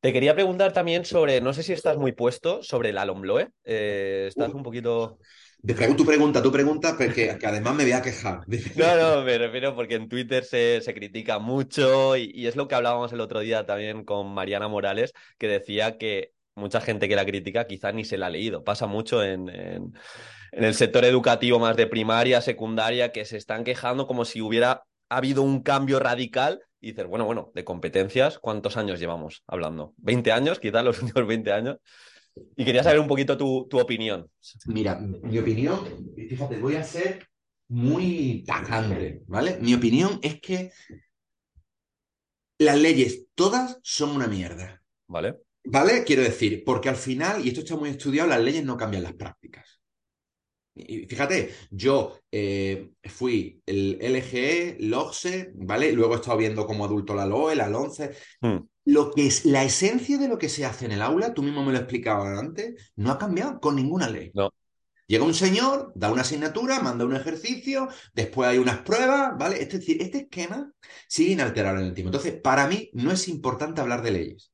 Te 0.00 0.12
quería 0.12 0.34
preguntar 0.34 0.72
también 0.72 1.04
sobre, 1.04 1.40
no 1.40 1.52
sé 1.52 1.62
si 1.62 1.72
estás 1.72 1.96
muy 1.96 2.10
puesto, 2.12 2.62
sobre 2.62 2.90
el 2.90 2.98
Alomloe. 2.98 3.50
Eh, 3.64 4.26
estás 4.28 4.52
Uh. 4.52 4.54
un 4.54 4.62
poquito... 4.64 5.18
Tu 5.64 6.04
pregunta, 6.04 6.42
tu 6.42 6.50
pregunta, 6.50 6.96
porque 6.96 7.38
que 7.38 7.46
además 7.46 7.74
me 7.74 7.84
voy 7.84 7.92
a 7.92 8.02
quejar. 8.02 8.40
No, 8.76 8.96
no, 8.96 9.22
me 9.22 9.38
refiero 9.38 9.76
porque 9.76 9.94
en 9.94 10.08
Twitter 10.08 10.44
se, 10.44 10.80
se 10.80 10.92
critica 10.92 11.38
mucho 11.38 12.16
y, 12.16 12.32
y 12.34 12.48
es 12.48 12.56
lo 12.56 12.66
que 12.66 12.74
hablábamos 12.74 13.12
el 13.12 13.20
otro 13.20 13.40
día 13.40 13.64
también 13.64 14.04
con 14.04 14.34
Mariana 14.34 14.66
Morales, 14.66 15.12
que 15.38 15.46
decía 15.46 15.98
que 15.98 16.32
mucha 16.56 16.80
gente 16.80 17.08
que 17.08 17.14
la 17.16 17.24
critica 17.24 17.66
quizá 17.66 17.92
ni 17.92 18.04
se 18.04 18.18
la 18.18 18.26
ha 18.26 18.30
leído. 18.30 18.64
Pasa 18.64 18.86
mucho 18.88 19.22
en, 19.22 19.48
en, 19.48 19.92
en 20.50 20.64
el 20.64 20.74
sector 20.74 21.04
educativo 21.04 21.60
más 21.60 21.76
de 21.76 21.86
primaria, 21.86 22.40
secundaria, 22.40 23.12
que 23.12 23.24
se 23.24 23.36
están 23.36 23.62
quejando 23.62 24.08
como 24.08 24.24
si 24.24 24.40
hubiera 24.40 24.82
habido 25.08 25.42
un 25.42 25.62
cambio 25.62 26.00
radical 26.00 26.60
y 26.80 26.88
dices, 26.88 27.06
bueno, 27.06 27.24
bueno, 27.24 27.52
de 27.54 27.64
competencias, 27.64 28.40
¿cuántos 28.40 28.76
años 28.76 28.98
llevamos 28.98 29.44
hablando? 29.46 29.94
¿20 29.98 30.32
años? 30.32 30.58
Quizás 30.58 30.82
los 30.84 31.00
últimos 31.00 31.28
20 31.28 31.52
años. 31.52 31.76
Y 32.56 32.64
quería 32.64 32.82
saber 32.82 33.00
un 33.00 33.08
poquito 33.08 33.36
tu, 33.36 33.66
tu 33.68 33.78
opinión. 33.78 34.28
Mira, 34.66 34.98
mi 34.98 35.38
opinión, 35.38 36.12
fíjate, 36.16 36.58
voy 36.58 36.76
a 36.76 36.82
ser 36.82 37.26
muy 37.68 38.44
tajante, 38.46 39.22
¿vale? 39.26 39.58
Mi 39.60 39.74
opinión 39.74 40.18
es 40.22 40.40
que 40.40 40.72
las 42.58 42.78
leyes 42.78 43.26
todas 43.34 43.78
son 43.82 44.10
una 44.10 44.26
mierda, 44.26 44.82
¿Vale? 45.08 45.38
¿vale? 45.64 46.04
Quiero 46.04 46.22
decir, 46.22 46.62
porque 46.64 46.88
al 46.88 46.96
final, 46.96 47.44
y 47.44 47.48
esto 47.48 47.60
está 47.60 47.76
muy 47.76 47.90
estudiado, 47.90 48.28
las 48.28 48.40
leyes 48.40 48.64
no 48.64 48.76
cambian 48.76 49.02
las 49.02 49.14
prácticas. 49.14 49.81
Y 50.74 51.06
fíjate, 51.06 51.54
yo 51.70 52.18
eh, 52.30 52.92
fui 53.04 53.62
el 53.66 53.98
LGE, 54.00 54.76
LOGSE, 54.80 55.52
¿vale? 55.54 55.92
Luego 55.92 56.14
he 56.14 56.16
estado 56.16 56.38
viendo 56.38 56.66
como 56.66 56.84
adulto 56.84 57.14
la 57.14 57.26
LOE, 57.26 57.54
la 57.54 57.68
LONCE. 57.68 58.12
Hmm. 58.40 58.58
Lo 58.84 59.10
que 59.10 59.26
es 59.26 59.44
la 59.44 59.64
esencia 59.64 60.18
de 60.18 60.28
lo 60.28 60.38
que 60.38 60.48
se 60.48 60.64
hace 60.64 60.86
en 60.86 60.92
el 60.92 61.02
aula, 61.02 61.34
tú 61.34 61.42
mismo 61.42 61.64
me 61.64 61.72
lo 61.72 61.78
explicabas 61.78 62.38
antes, 62.38 62.92
no 62.96 63.10
ha 63.10 63.18
cambiado 63.18 63.60
con 63.60 63.76
ninguna 63.76 64.08
ley. 64.08 64.30
No. 64.34 64.50
Llega 65.06 65.24
un 65.24 65.34
señor, 65.34 65.92
da 65.94 66.10
una 66.10 66.22
asignatura, 66.22 66.80
manda 66.80 67.04
un 67.04 67.14
ejercicio, 67.14 67.88
después 68.14 68.48
hay 68.48 68.58
unas 68.58 68.78
pruebas, 68.78 69.36
¿vale? 69.38 69.62
Es 69.62 69.70
decir, 69.70 70.00
este 70.00 70.18
esquema 70.18 70.72
sigue 71.06 71.32
inalterable 71.32 71.82
en 71.82 71.88
el 71.88 71.94
tiempo. 71.94 72.08
Entonces, 72.08 72.40
para 72.40 72.66
mí 72.66 72.88
no 72.94 73.12
es 73.12 73.28
importante 73.28 73.82
hablar 73.82 74.02
de 74.02 74.10
leyes. 74.10 74.52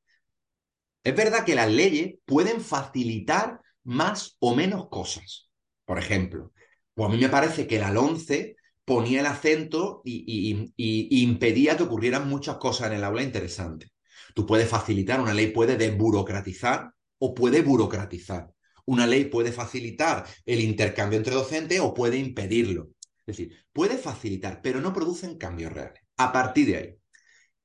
Es 1.03 1.15
verdad 1.15 1.45
que 1.45 1.55
las 1.55 1.71
leyes 1.71 2.15
pueden 2.25 2.59
facilitar 2.59 3.61
más 3.83 4.35
o 4.39 4.53
menos 4.53 4.89
cosas. 4.89 5.48
Por 5.89 5.97
ejemplo, 5.97 6.53
pues 6.93 7.09
a 7.09 7.11
mí 7.11 7.17
me 7.17 7.29
parece 7.29 7.65
que 7.65 7.79
la 7.79 7.89
LONCE 7.89 8.57
ponía 8.85 9.21
el 9.21 9.25
acento 9.25 10.03
y, 10.05 10.71
impedía 10.77 11.75
que 11.75 11.81
ocurrieran 11.81 12.29
muchas 12.29 12.57
cosas 12.57 12.91
en 12.91 12.97
el 12.97 13.03
aula 13.03 13.23
interesantes. 13.23 13.89
Tú 14.35 14.45
puedes 14.45 14.69
facilitar, 14.69 15.19
una 15.19 15.33
ley 15.33 15.47
puede 15.47 15.77
desburocratizar 15.77 16.91
o 17.17 17.33
puede 17.33 17.63
burocratizar. 17.63 18.53
Una 18.85 19.07
ley 19.07 19.25
puede 19.25 19.51
facilitar 19.51 20.27
el 20.45 20.59
intercambio 20.59 21.17
entre 21.17 21.33
docentes 21.33 21.79
o 21.79 21.91
puede 21.91 22.17
impedirlo. 22.17 22.89
Es 23.25 23.37
decir, 23.37 23.57
puede 23.73 23.97
facilitar, 23.97 24.61
pero 24.61 24.81
no 24.81 24.93
producen 24.93 25.39
cambios 25.39 25.73
reales. 25.73 26.03
A 26.17 26.31
partir 26.31 26.67
de 26.67 26.77
ahí, 26.77 26.95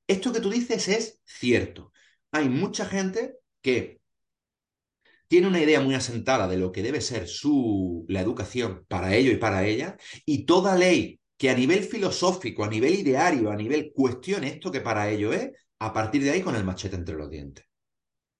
esto 0.07 0.33
que 0.33 0.41
tú 0.41 0.49
dices 0.49 0.89
es 0.89 1.21
cierto. 1.27 1.93
Hay 2.33 2.49
mucha 2.49 2.87
gente 2.87 3.35
que 3.61 4.01
tiene 5.29 5.49
una 5.49 5.61
idea 5.61 5.81
muy 5.81 5.95
asentada 5.95 6.49
de 6.49 6.57
lo 6.57 6.73
que 6.73 6.83
debe 6.83 7.01
ser 7.01 7.29
su, 7.29 8.05
la 8.09 8.21
educación 8.21 8.85
para 8.89 9.15
ello 9.15 9.33
y 9.33 9.37
para 9.37 9.67
ella, 9.67 9.97
y 10.25 10.45
toda 10.45 10.77
ley 10.77 11.21
que 11.37 11.51
a 11.51 11.55
nivel 11.55 11.85
filosófico, 11.85 12.65
a 12.65 12.69
nivel 12.69 12.95
ideario, 12.95 13.51
a 13.51 13.57
nivel 13.57 13.93
cuestione 13.93 14.49
esto 14.49 14.71
que 14.71 14.81
para 14.81 15.11
ello 15.11 15.33
es, 15.33 15.51
a 15.81 15.93
partir 15.93 16.23
de 16.23 16.31
ahí 16.31 16.41
con 16.41 16.57
el 16.57 16.65
machete 16.65 16.97
entre 16.97 17.17
los 17.17 17.31
dientes. 17.31 17.65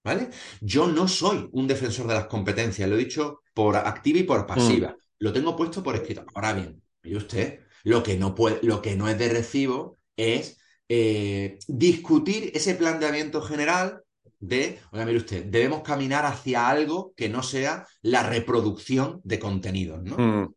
¿Vale? 0.03 0.29
Yo 0.61 0.87
no 0.87 1.07
soy 1.07 1.49
un 1.51 1.67
defensor 1.67 2.07
de 2.07 2.13
las 2.13 2.27
competencias, 2.27 2.87
lo 2.87 2.95
he 2.95 2.99
dicho 2.99 3.41
por 3.53 3.75
activa 3.75 4.19
y 4.19 4.23
por 4.23 4.45
pasiva. 4.45 4.89
Mm. 4.89 4.95
Lo 5.19 5.33
tengo 5.33 5.55
puesto 5.55 5.81
por 5.81 5.95
escrito. 5.95 6.25
Ahora 6.35 6.53
bien, 6.53 6.81
y 7.03 7.15
usted, 7.15 7.61
lo 7.83 8.03
que 8.03 8.15
no 8.15 8.35
puede, 8.35 8.59
lo 8.61 8.81
que 8.81 8.95
no 8.95 9.09
es 9.09 9.17
de 9.17 9.29
recibo 9.29 9.97
es 10.15 10.57
eh, 10.87 11.57
discutir 11.67 12.51
ese 12.53 12.75
planteamiento 12.75 13.41
general 13.41 14.03
de, 14.39 14.79
oiga, 14.91 15.05
mire 15.05 15.17
usted, 15.17 15.45
debemos 15.45 15.81
caminar 15.81 16.25
hacia 16.25 16.67
algo 16.67 17.13
que 17.15 17.29
no 17.29 17.43
sea 17.43 17.87
la 18.01 18.23
reproducción 18.23 19.21
de 19.23 19.39
contenidos, 19.39 20.03
¿no? 20.03 20.17
Mm. 20.17 20.53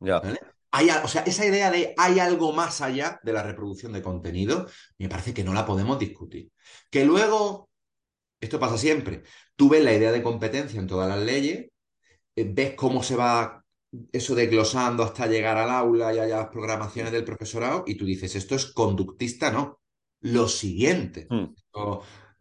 Ya. 0.00 0.20
o 1.04 1.08
sea, 1.08 1.22
esa 1.22 1.46
idea 1.46 1.70
de 1.70 1.94
hay 1.96 2.18
algo 2.18 2.52
más 2.52 2.80
allá 2.80 3.20
de 3.22 3.32
la 3.32 3.42
reproducción 3.42 3.92
de 3.92 4.02
contenido, 4.02 4.66
me 4.98 5.08
parece 5.08 5.32
que 5.32 5.44
no 5.44 5.54
la 5.54 5.64
podemos 5.64 5.98
discutir. 5.98 6.50
Que 6.90 7.04
luego, 7.04 7.70
esto 8.40 8.58
pasa 8.58 8.76
siempre, 8.76 9.22
tú 9.54 9.68
ves 9.68 9.84
la 9.84 9.94
idea 9.94 10.12
de 10.12 10.22
competencia 10.22 10.80
en 10.80 10.86
todas 10.86 11.08
las 11.08 11.24
leyes, 11.24 11.68
eh, 12.34 12.50
ves 12.52 12.74
cómo 12.74 13.02
se 13.02 13.16
va 13.16 13.62
eso 14.10 14.34
desglosando 14.34 15.02
hasta 15.02 15.26
llegar 15.26 15.58
al 15.58 15.70
aula 15.70 16.14
y 16.14 16.18
a 16.18 16.26
las 16.26 16.48
programaciones 16.48 17.12
del 17.12 17.24
profesorado 17.24 17.84
y 17.86 17.94
tú 17.96 18.06
dices, 18.06 18.34
esto 18.34 18.54
es 18.54 18.66
conductista, 18.66 19.50
no. 19.50 19.80
Lo 20.20 20.48
siguiente, 20.48 21.26
mm 21.28 21.46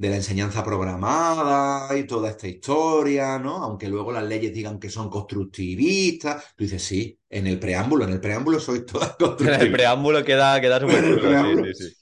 de 0.01 0.09
la 0.09 0.15
enseñanza 0.15 0.63
programada 0.63 1.95
y 1.95 2.05
toda 2.05 2.31
esta 2.31 2.47
historia, 2.47 3.37
¿no? 3.37 3.57
Aunque 3.57 3.87
luego 3.87 4.11
las 4.11 4.23
leyes 4.23 4.51
digan 4.51 4.79
que 4.79 4.89
son 4.89 5.11
constructivistas. 5.11 6.55
Tú 6.55 6.63
dices, 6.63 6.81
sí, 6.81 7.19
en 7.29 7.45
el 7.45 7.59
preámbulo, 7.59 8.05
en 8.05 8.13
el 8.13 8.19
preámbulo 8.19 8.59
sois 8.59 8.83
todas 8.91 9.09
constructivistas. 9.09 9.61
En 9.61 9.67
el 9.67 9.71
preámbulo 9.71 10.25
queda, 10.25 10.59
queda 10.59 10.79
súper 10.79 11.03
sí, 11.75 11.83
sí, 11.85 11.95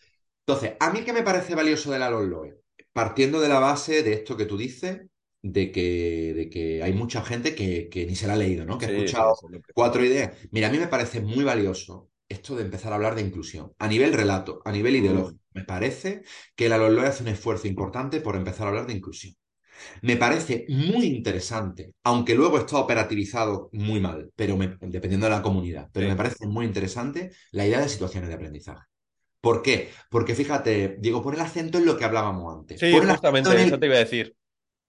Entonces, 0.48 0.78
a 0.80 0.94
mí 0.94 1.02
que 1.02 1.12
me 1.12 1.24
parece 1.24 1.56
valioso 1.56 1.92
de 1.92 2.00
la 2.00 2.10
LOE, 2.10 2.62
partiendo 2.94 3.42
de 3.42 3.50
la 3.50 3.60
base 3.60 4.02
de 4.02 4.14
esto 4.14 4.38
que 4.38 4.46
tú 4.46 4.56
dices, 4.56 5.02
de 5.42 5.70
que, 5.70 6.34
de 6.34 6.50
que 6.50 6.82
hay 6.82 6.94
mucha 6.94 7.22
gente 7.22 7.54
que, 7.54 7.90
que, 7.90 8.06
ni 8.06 8.16
se 8.16 8.28
la 8.28 8.34
ha 8.34 8.38
leído, 8.38 8.64
¿no? 8.64 8.78
Que 8.78 8.86
ha 8.86 8.92
escuchado 8.92 9.36
cuatro 9.74 10.06
ideas. 10.06 10.38
Mira, 10.52 10.70
a 10.70 10.72
mí 10.72 10.78
me 10.78 10.88
parece 10.88 11.20
muy 11.20 11.44
valioso 11.44 12.10
esto 12.30 12.56
de 12.56 12.64
empezar 12.64 12.92
a 12.94 12.96
hablar 12.96 13.16
de 13.16 13.22
inclusión, 13.22 13.74
a 13.80 13.88
nivel 13.88 14.14
relato, 14.14 14.62
a 14.64 14.72
nivel 14.72 14.96
ideológico. 14.96 15.40
Me 15.54 15.66
parece 15.66 16.24
que 16.56 16.70
la 16.70 16.78
LOE 16.78 17.08
hace 17.08 17.24
un 17.24 17.30
esfuerzo 17.30 17.68
importante 17.68 18.22
por 18.22 18.36
empezar 18.36 18.68
a 18.68 18.70
hablar 18.70 18.88
de 18.88 18.94
inclusión. 18.94 19.36
Me 20.02 20.18
parece 20.18 20.66
muy 20.70 21.06
interesante, 21.08 21.94
aunque 22.04 22.36
luego 22.36 22.58
está 22.58 22.78
operativizado 22.78 23.70
muy 23.74 24.00
mal, 24.00 24.30
pero 24.36 24.58
dependiendo 24.82 25.26
de 25.26 25.32
la 25.32 25.42
comunidad, 25.42 25.90
pero 25.92 26.08
me 26.08 26.16
parece 26.16 26.48
muy 26.48 26.66
interesante 26.66 27.32
la 27.52 27.66
idea 27.66 27.82
de 27.82 27.90
situaciones 27.90 28.30
de 28.30 28.36
aprendizaje. 28.36 28.86
¿Por 29.42 29.62
qué? 29.62 29.90
Porque 30.10 30.36
fíjate, 30.36 30.98
Diego, 31.00 31.22
pone 31.22 31.38
el 31.38 31.44
acento 31.44 31.78
en 31.78 31.86
lo 31.86 31.98
que 31.98 32.04
hablábamos 32.04 32.60
antes. 32.60 32.80
Sí, 32.80 32.92
justamente, 32.92 33.64
eso 33.64 33.80
te 33.80 33.86
iba 33.86 33.96
a 33.96 34.00
decir 34.00 34.36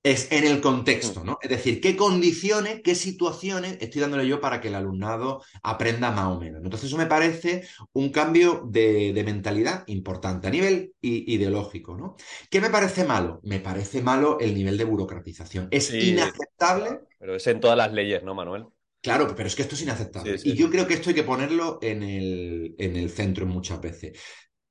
es 0.03 0.33
en 0.33 0.45
el 0.45 0.61
contexto, 0.61 1.25
¿no? 1.25 1.39
Es 1.43 1.51
decir, 1.51 1.81
qué 1.81 1.95
condiciones, 1.95 2.81
qué 2.83 2.95
situaciones 2.95 3.77
estoy 3.81 4.01
dándole 4.01 4.27
yo 4.27 4.41
para 4.41 4.61
que 4.61 4.69
el 4.69 4.75
alumnado 4.75 5.43
aprenda 5.63 6.11
más 6.11 6.27
o 6.27 6.41
menos. 6.41 6.63
Entonces, 6.65 6.89
eso 6.89 6.97
me 6.97 7.07
parece 7.07 7.67
un 7.93 8.11
cambio 8.11 8.67
de, 8.67 9.21
mentalidad 9.25 9.85
importante 9.89 10.49
a 10.49 10.51
nivel 10.51 10.95
ideológico, 11.03 11.97
¿no? 11.97 12.17
¿Qué 12.49 12.61
me 12.61 12.71
parece 12.71 13.05
malo? 13.05 13.41
Me 13.43 13.61
parece 13.61 14.01
malo 14.01 14.39
el 14.41 14.55
nivel 14.55 14.79
de 14.79 14.85
burocratización. 14.85 15.69
Es 15.71 15.93
inaceptable. 15.93 17.01
Pero 17.19 17.37
es 17.37 17.47
en 17.47 17.61
todas 17.61 17.77
las 17.77 17.93
leyes, 17.93 18.23
¿no, 18.23 18.35
Manuel? 18.35 18.67
Claro, 19.03 19.35
pero 19.37 19.49
es 19.49 19.55
que 19.55 19.63
esto 19.63 19.75
es 19.75 19.83
inaceptable. 19.83 20.37
y 20.43 20.55
yo 20.55 20.71
creo 20.71 20.87
que 20.87 20.95
esto 20.95 21.11
hay 21.11 21.15
que 21.15 21.23
ponerlo 21.23 21.79
en 21.83 22.03
el, 22.03 22.75
en 22.79 22.97
el 22.97 23.11
centro 23.11 23.47
muchas 23.47 23.81
veces. 23.81 24.19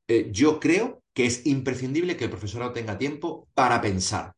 Eh, 0.07 0.30
yo 0.32 0.59
creo 0.59 1.03
que 1.13 1.27
es 1.27 1.45
imprescindible 1.45 2.17
que 2.17 2.23
el 2.23 2.30
profesorado 2.32 2.73
tenga 2.73 2.97
tiempo 2.97 3.47
para 3.53 3.80
pensar 3.80 4.34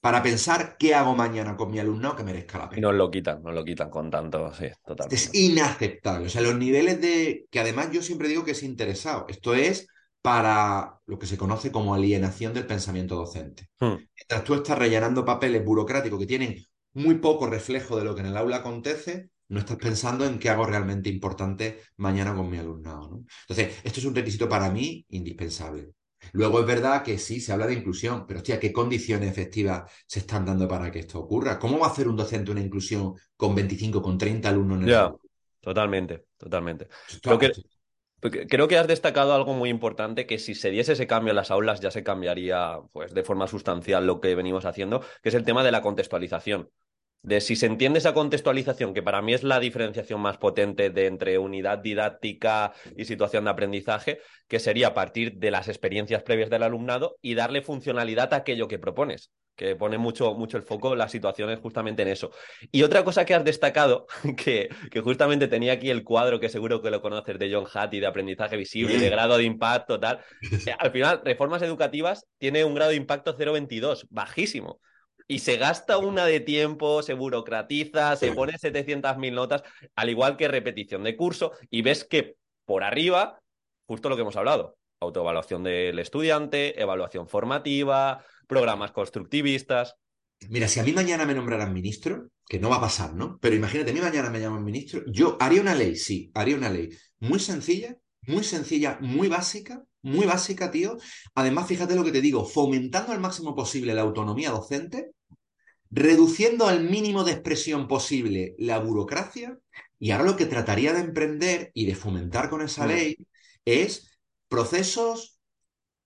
para 0.00 0.22
pensar 0.22 0.76
qué 0.78 0.94
hago 0.94 1.14
mañana 1.14 1.56
con 1.56 1.70
mi 1.70 1.78
alumno 1.78 2.16
que 2.16 2.24
merezca 2.24 2.58
la 2.58 2.68
pena. 2.68 2.78
Y 2.78 2.82
nos 2.82 2.94
lo 2.94 3.10
quitan, 3.10 3.42
nos 3.42 3.54
lo 3.54 3.64
quitan 3.64 3.90
con 3.90 4.10
tanto, 4.10 4.52
sí, 4.54 4.66
totalmente. 4.84 5.14
Es 5.14 5.30
inaceptable. 5.34 6.26
O 6.26 6.30
sea, 6.30 6.40
los 6.40 6.56
niveles 6.56 7.00
de. 7.00 7.46
que 7.50 7.60
además 7.60 7.90
yo 7.92 8.02
siempre 8.02 8.28
digo 8.28 8.44
que 8.44 8.52
es 8.52 8.62
interesado. 8.62 9.26
Esto 9.28 9.54
es 9.54 9.86
para 10.22 10.98
lo 11.06 11.18
que 11.18 11.26
se 11.26 11.38
conoce 11.38 11.70
como 11.70 11.94
alienación 11.94 12.54
del 12.54 12.66
pensamiento 12.66 13.16
docente. 13.16 13.68
Hmm. 13.78 13.96
Mientras 14.16 14.44
tú 14.44 14.54
estás 14.54 14.78
rellenando 14.78 15.24
papeles 15.24 15.64
burocráticos 15.64 16.18
que 16.18 16.26
tienen 16.26 16.56
muy 16.92 17.16
poco 17.16 17.46
reflejo 17.46 17.96
de 17.96 18.04
lo 18.04 18.14
que 18.14 18.20
en 18.20 18.28
el 18.28 18.36
aula 18.36 18.56
acontece, 18.56 19.30
no 19.48 19.58
estás 19.58 19.78
pensando 19.78 20.24
en 20.24 20.38
qué 20.38 20.48
hago 20.48 20.64
realmente 20.64 21.08
importante 21.08 21.80
mañana 21.96 22.34
con 22.34 22.48
mi 22.48 22.58
alumnado. 22.58 23.08
¿no? 23.10 23.24
Entonces, 23.48 23.80
esto 23.82 24.00
es 24.00 24.06
un 24.06 24.14
requisito 24.14 24.48
para 24.48 24.70
mí 24.70 25.04
indispensable. 25.08 25.90
Luego 26.32 26.60
es 26.60 26.66
verdad 26.66 27.02
que 27.02 27.18
sí, 27.18 27.40
se 27.40 27.52
habla 27.52 27.66
de 27.66 27.74
inclusión, 27.74 28.26
pero 28.26 28.38
hostia, 28.40 28.58
¿qué 28.58 28.72
condiciones 28.72 29.30
efectivas 29.30 29.90
se 30.06 30.20
están 30.20 30.44
dando 30.44 30.68
para 30.68 30.90
que 30.90 31.00
esto 31.00 31.20
ocurra? 31.20 31.58
¿Cómo 31.58 31.78
va 31.78 31.86
a 31.86 31.90
hacer 31.90 32.08
un 32.08 32.16
docente 32.16 32.50
una 32.50 32.60
inclusión 32.60 33.14
con 33.36 33.54
25, 33.54 34.02
con 34.02 34.18
30 34.18 34.48
alumnos 34.48 34.78
en 34.78 34.84
el 34.84 34.90
Ya, 34.90 35.12
totalmente, 35.60 36.26
totalmente. 36.36 36.88
Creo 37.22 37.38
que, 37.38 37.52
creo 38.46 38.68
que 38.68 38.78
has 38.78 38.86
destacado 38.86 39.34
algo 39.34 39.54
muy 39.54 39.70
importante, 39.70 40.26
que 40.26 40.38
si 40.38 40.54
se 40.54 40.70
diese 40.70 40.92
ese 40.92 41.06
cambio 41.06 41.30
en 41.30 41.36
las 41.36 41.50
aulas 41.50 41.80
ya 41.80 41.90
se 41.90 42.02
cambiaría 42.02 42.78
pues, 42.92 43.14
de 43.14 43.24
forma 43.24 43.46
sustancial 43.46 44.06
lo 44.06 44.20
que 44.20 44.34
venimos 44.34 44.64
haciendo, 44.64 45.00
que 45.22 45.30
es 45.30 45.34
el 45.34 45.44
tema 45.44 45.64
de 45.64 45.72
la 45.72 45.82
contextualización 45.82 46.70
de 47.22 47.40
si 47.40 47.56
se 47.56 47.66
entiende 47.66 47.98
esa 47.98 48.14
contextualización, 48.14 48.94
que 48.94 49.02
para 49.02 49.20
mí 49.20 49.34
es 49.34 49.42
la 49.42 49.60
diferenciación 49.60 50.20
más 50.20 50.38
potente 50.38 50.90
de 50.90 51.06
entre 51.06 51.38
unidad 51.38 51.78
didáctica 51.78 52.72
y 52.96 53.04
situación 53.04 53.44
de 53.44 53.50
aprendizaje, 53.50 54.20
que 54.48 54.58
sería 54.58 54.94
partir 54.94 55.34
de 55.34 55.50
las 55.50 55.68
experiencias 55.68 56.22
previas 56.22 56.50
del 56.50 56.62
alumnado 56.62 57.16
y 57.20 57.34
darle 57.34 57.62
funcionalidad 57.62 58.32
a 58.32 58.38
aquello 58.38 58.68
que 58.68 58.78
propones, 58.78 59.30
que 59.54 59.76
pone 59.76 59.98
mucho, 59.98 60.32
mucho 60.34 60.56
el 60.56 60.62
foco 60.62 60.96
las 60.96 61.12
situaciones 61.12 61.60
justamente 61.60 62.02
en 62.02 62.08
eso. 62.08 62.30
Y 62.72 62.84
otra 62.84 63.04
cosa 63.04 63.26
que 63.26 63.34
has 63.34 63.44
destacado, 63.44 64.06
que, 64.42 64.70
que 64.90 65.00
justamente 65.00 65.46
tenía 65.46 65.74
aquí 65.74 65.90
el 65.90 66.04
cuadro 66.04 66.40
que 66.40 66.48
seguro 66.48 66.80
que 66.80 66.90
lo 66.90 67.02
conoces 67.02 67.38
de 67.38 67.52
John 67.52 67.66
Hattie 67.72 68.00
de 68.00 68.06
aprendizaje 68.06 68.56
visible, 68.56 68.98
de 68.98 69.10
grado 69.10 69.36
de 69.36 69.44
impacto, 69.44 70.00
tal. 70.00 70.20
Al 70.78 70.90
final, 70.90 71.20
reformas 71.22 71.60
educativas 71.60 72.26
tiene 72.38 72.64
un 72.64 72.74
grado 72.74 72.92
de 72.92 72.96
impacto 72.96 73.36
0,22, 73.36 74.06
bajísimo 74.08 74.80
y 75.30 75.38
se 75.38 75.58
gasta 75.58 75.96
una 75.96 76.26
de 76.26 76.40
tiempo, 76.40 77.04
se 77.04 77.14
burocratiza, 77.14 78.16
se 78.16 78.32
pone 78.32 78.54
700.000 78.54 79.32
notas, 79.32 79.62
al 79.94 80.10
igual 80.10 80.36
que 80.36 80.48
repetición 80.48 81.04
de 81.04 81.16
curso, 81.16 81.52
y 81.70 81.82
ves 81.82 82.04
que 82.04 82.34
por 82.64 82.82
arriba, 82.82 83.40
justo 83.86 84.08
lo 84.08 84.16
que 84.16 84.22
hemos 84.22 84.34
hablado, 84.34 84.76
autoevaluación 84.98 85.62
del 85.62 86.00
estudiante, 86.00 86.82
evaluación 86.82 87.28
formativa, 87.28 88.24
programas 88.48 88.90
constructivistas. 88.90 89.94
Mira, 90.48 90.66
si 90.66 90.80
a 90.80 90.82
mí 90.82 90.92
mañana 90.92 91.24
me 91.24 91.34
nombraran 91.34 91.72
ministro, 91.72 92.30
que 92.48 92.58
no 92.58 92.68
va 92.68 92.78
a 92.78 92.80
pasar, 92.80 93.14
¿no? 93.14 93.38
Pero 93.40 93.54
imagínate, 93.54 93.92
a 93.92 93.94
mí 93.94 94.00
mañana 94.00 94.30
me 94.30 94.40
llaman 94.40 94.64
ministro, 94.64 95.04
yo 95.06 95.36
haría 95.38 95.60
una 95.60 95.76
ley, 95.76 95.94
sí, 95.94 96.32
haría 96.34 96.56
una 96.56 96.70
ley 96.70 96.88
muy 97.20 97.38
sencilla, 97.38 97.96
muy 98.22 98.42
sencilla, 98.42 98.98
muy 99.00 99.28
básica, 99.28 99.84
muy 100.02 100.26
básica, 100.26 100.72
tío. 100.72 100.96
Además, 101.36 101.68
fíjate 101.68 101.94
lo 101.94 102.02
que 102.02 102.10
te 102.10 102.20
digo, 102.20 102.44
fomentando 102.44 103.12
al 103.12 103.20
máximo 103.20 103.54
posible 103.54 103.94
la 103.94 104.02
autonomía 104.02 104.50
docente, 104.50 105.12
reduciendo 105.90 106.66
al 106.66 106.84
mínimo 106.84 107.24
de 107.24 107.32
expresión 107.32 107.88
posible 107.88 108.54
la 108.58 108.78
burocracia, 108.78 109.58
y 109.98 110.12
ahora 110.12 110.24
lo 110.24 110.36
que 110.36 110.46
trataría 110.46 110.92
de 110.92 111.00
emprender 111.00 111.70
y 111.74 111.86
de 111.86 111.94
fomentar 111.94 112.48
con 112.48 112.62
esa 112.62 112.86
mm. 112.86 112.88
ley 112.88 113.16
es 113.64 114.18
procesos 114.48 115.38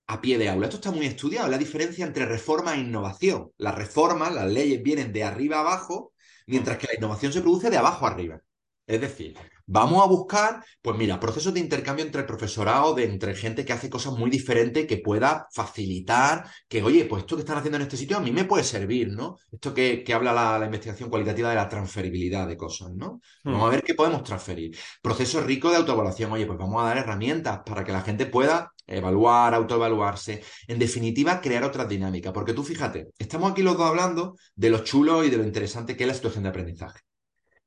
a 0.06 0.20
pie 0.20 0.38
de 0.38 0.48
aula. 0.48 0.66
Esto 0.66 0.76
está 0.76 0.90
muy 0.90 1.06
estudiado, 1.06 1.48
la 1.48 1.58
diferencia 1.58 2.04
entre 2.04 2.26
reforma 2.26 2.74
e 2.74 2.80
innovación. 2.80 3.52
Las 3.56 3.74
reformas, 3.74 4.34
las 4.34 4.50
leyes 4.50 4.82
vienen 4.82 5.12
de 5.12 5.24
arriba 5.24 5.58
a 5.58 5.60
abajo, 5.60 6.12
mientras 6.46 6.78
que 6.78 6.88
la 6.88 6.94
innovación 6.96 7.32
se 7.32 7.40
produce 7.40 7.70
de 7.70 7.78
abajo 7.78 8.06
a 8.06 8.10
arriba. 8.10 8.40
Es 8.86 9.00
decir, 9.00 9.36
vamos 9.66 10.02
a 10.02 10.06
buscar, 10.06 10.64
pues 10.82 10.96
mira, 10.96 11.18
procesos 11.20 11.54
de 11.54 11.60
intercambio 11.60 12.04
entre 12.04 12.20
el 12.20 12.26
profesorado, 12.26 12.94
de 12.94 13.04
entre 13.04 13.34
gente 13.34 13.64
que 13.64 13.72
hace 13.72 13.90
cosas 13.90 14.12
muy 14.14 14.30
diferentes, 14.30 14.86
que 14.86 14.98
pueda 14.98 15.46
facilitar, 15.52 16.46
que 16.68 16.82
oye, 16.82 17.04
pues 17.04 17.22
esto 17.22 17.36
que 17.36 17.42
están 17.42 17.58
haciendo 17.58 17.76
en 17.76 17.82
este 17.82 17.96
sitio 17.96 18.16
a 18.16 18.20
mí 18.20 18.32
me 18.32 18.44
puede 18.44 18.64
servir, 18.64 19.08
¿no? 19.12 19.38
Esto 19.50 19.72
que, 19.72 20.02
que 20.04 20.14
habla 20.14 20.32
la, 20.32 20.58
la, 20.58 20.66
investigación 20.66 21.10
cualitativa 21.10 21.50
de 21.50 21.56
la 21.56 21.68
transferibilidad 21.68 22.46
de 22.46 22.56
cosas, 22.56 22.92
¿no? 22.94 23.20
Hmm. 23.44 23.52
Vamos 23.52 23.68
a 23.68 23.70
ver 23.70 23.82
qué 23.82 23.94
podemos 23.94 24.22
transferir. 24.22 24.76
Procesos 25.02 25.44
ricos 25.44 25.70
de 25.72 25.78
autoevaluación, 25.78 26.32
oye, 26.32 26.46
pues 26.46 26.58
vamos 26.58 26.82
a 26.82 26.86
dar 26.86 26.98
herramientas 26.98 27.60
para 27.64 27.84
que 27.84 27.92
la 27.92 28.02
gente 28.02 28.26
pueda 28.26 28.72
evaluar, 28.86 29.54
autoevaluarse, 29.54 30.42
en 30.68 30.78
definitiva, 30.78 31.40
crear 31.40 31.64
otras 31.64 31.88
dinámicas. 31.88 32.32
Porque 32.32 32.52
tú 32.52 32.62
fíjate, 32.62 33.08
estamos 33.18 33.52
aquí 33.52 33.62
los 33.62 33.76
dos 33.76 33.86
hablando 33.86 34.36
de 34.54 34.70
lo 34.70 34.78
chulo 34.84 35.24
y 35.24 35.30
de 35.30 35.38
lo 35.38 35.44
interesante 35.44 35.96
que 35.96 36.04
es 36.04 36.08
la 36.08 36.14
situación 36.14 36.42
de 36.44 36.50
aprendizaje. 36.50 37.00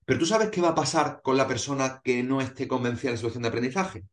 Pero 0.07 0.19
tú 0.19 0.25
sabes 0.25 0.49
qué 0.51 0.61
va 0.61 0.69
a 0.69 0.75
pasar 0.75 1.19
con 1.21 1.35
la 1.35 1.49
persona 1.49 1.99
que 2.01 2.23
no 2.23 2.39
esté 2.39 2.65
convencida 2.65 3.09
de 3.09 3.15
la 3.15 3.17
situación 3.17 3.43
de 3.43 3.49
aprendizaje. 3.49 4.05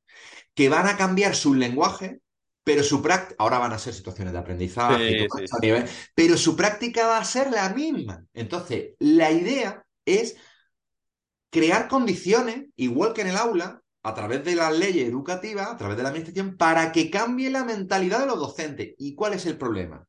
Que 0.53 0.69
van 0.69 0.89
a 0.89 0.97
cambiar 0.97 1.37
su 1.37 1.55
lenguaje, 1.55 2.19
pero 2.65 2.83
su 2.83 3.01
práctica, 3.01 3.37
ahora 3.39 3.61
van 3.61 3.73
a 3.73 3.79
ser 3.79 3.95
situaciones 3.95 4.33
de 4.33 4.41
aprendizaje, 4.41 5.29
pero 6.17 6.37
su 6.37 6.57
práctica 6.57 7.07
va 7.07 7.19
a 7.19 7.25
ser 7.25 7.53
la 7.53 7.69
misma. 7.69 8.25
Entonces, 8.33 8.95
la 8.99 9.31
idea 9.31 9.87
es 10.05 10.35
crear 11.49 11.87
condiciones, 11.87 12.65
igual 12.75 13.13
que 13.13 13.21
en 13.21 13.29
el 13.29 13.37
aula, 13.37 13.81
a 14.03 14.15
través 14.15 14.43
de 14.43 14.57
las 14.57 14.77
leyes 14.77 15.09
educativas, 15.09 15.69
a 15.69 15.77
través 15.77 15.97
de 15.97 16.03
la 16.03 16.09
administración, 16.09 16.57
para 16.57 16.91
que 16.91 17.09
cambie 17.09 17.51
la 17.51 17.63
mentalidad 17.63 18.19
de 18.19 18.27
los 18.27 18.41
docentes. 18.41 18.97
¿Y 18.99 19.15
cuál 19.15 19.35
es 19.35 19.47
el 19.47 19.57
problema? 19.57 20.05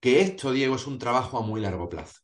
Que 0.00 0.20
esto, 0.20 0.50
Diego, 0.50 0.74
es 0.74 0.88
un 0.88 0.98
trabajo 0.98 1.38
a 1.38 1.42
muy 1.42 1.60
largo 1.60 1.88
plazo. 1.88 2.21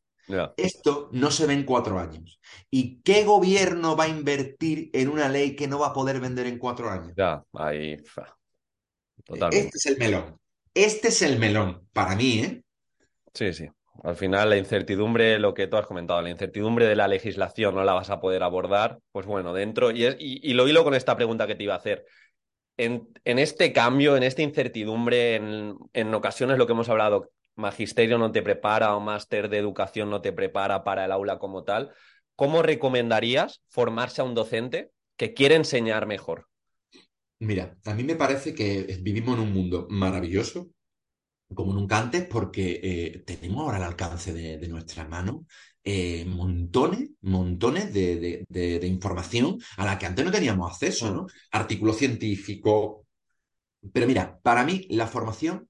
Esto 0.57 1.09
no 1.12 1.31
se 1.31 1.47
ve 1.47 1.55
en 1.55 1.64
cuatro 1.64 1.99
años. 1.99 2.41
¿Y 2.70 3.01
qué 3.01 3.24
gobierno 3.24 3.97
va 3.97 4.05
a 4.05 4.09
invertir 4.09 4.91
en 4.93 5.09
una 5.09 5.29
ley 5.29 5.57
que 5.57 5.68
no 5.68 5.79
va 5.79 5.89
a 5.89 5.93
poder 5.93 6.20
vender 6.20 6.47
en 6.47 6.59
cuatro 6.59 6.91
años? 6.91 7.12
Ya, 7.16 7.43
ahí. 7.55 7.97
Totalmente. 9.24 9.59
Este 9.59 9.79
es 9.79 9.87
el 9.87 9.99
melón. 9.99 10.39
Este 10.74 11.09
es 11.09 11.22
el 11.22 11.39
melón, 11.39 11.89
para 11.93 12.14
mí, 12.14 12.41
¿eh? 12.41 12.62
Sí, 13.35 13.53
sí. 13.53 13.68
Al 14.05 14.16
final, 14.16 14.51
la 14.51 14.57
incertidumbre, 14.57 15.39
lo 15.39 15.55
que 15.55 15.66
tú 15.66 15.76
has 15.76 15.87
comentado, 15.87 16.22
la 16.22 16.31
incertidumbre 16.31 16.87
de 16.87 16.95
la 16.95 17.09
legislación 17.09 17.74
no 17.74 17.83
la 17.83 17.95
vas 17.95 18.11
a 18.11 18.20
poder 18.20 18.43
abordar. 18.43 18.99
Pues 19.11 19.26
bueno, 19.26 19.53
dentro. 19.53 19.91
Y, 19.91 20.07
y, 20.18 20.55
lo 20.55 20.68
hilo 20.68 20.85
con 20.85 20.95
esta 20.95 21.16
pregunta 21.16 21.47
que 21.47 21.57
te 21.57 21.64
iba 21.64 21.74
a 21.74 21.79
hacer. 21.79 22.05
En, 22.76 23.09
en 23.24 23.41
este 23.41 23.72
cambio, 23.72 24.16
en 24.16 24.22
esta 24.22 24.43
incertidumbre, 24.43 25.35
en, 25.35 25.76
en 25.93 26.14
ocasiones 26.14 26.59
lo 26.59 26.66
que 26.66 26.74
hemos 26.74 26.89
hablado, 26.89 27.33
magisterio 27.59 28.17
no 28.19 28.33
te 28.33 28.43
prepara 28.43 28.95
o 28.97 29.01
máster 29.01 29.49
de 29.49 29.59
educación 29.59 30.09
no 30.09 30.21
te 30.21 30.33
prepara 30.33 30.85
para 30.85 31.05
el 31.05 31.13
aula 31.13 31.39
como 31.39 31.65
tal, 31.65 31.93
¿cómo 32.37 32.63
recomendarías 32.63 33.63
formarse 33.69 34.21
a 34.21 34.25
un 34.25 34.35
docente 34.35 34.93
que 35.17 35.35
quiere 35.35 35.57
enseñar 35.57 36.07
mejor? 36.07 36.47
Mira, 37.41 37.77
a 37.85 37.95
mí 37.95 38.03
me 38.05 38.17
parece 38.17 38.55
que 38.55 38.99
vivimos 39.01 39.37
en 39.37 39.43
un 39.43 39.53
mundo 39.53 39.87
maravilloso, 39.91 40.71
como 41.55 41.73
nunca 41.73 41.99
antes, 41.99 42.27
porque 42.27 42.81
eh, 42.83 43.23
tenemos 43.25 43.61
ahora 43.61 43.79
al 43.79 43.85
alcance 43.85 44.33
de, 44.33 44.69
nuestra 44.69 45.07
mano 45.07 45.47
eh, 45.83 46.25
montones, 46.27 47.11
montones 47.23 47.93
de, 47.93 48.45
de, 48.49 48.87
información 48.87 49.59
a 49.77 49.85
la 49.85 49.99
que 49.99 50.07
antes 50.07 50.25
no 50.25 50.31
teníamos 50.31 50.71
acceso, 50.71 51.13
¿no? 51.13 51.27
Artículos 51.53 51.97
científicos. 51.97 53.07
Pero 53.93 54.07
mira, 54.07 54.39
para 54.43 54.65
mí 54.65 54.87
la 54.91 55.07
formación 55.07 55.69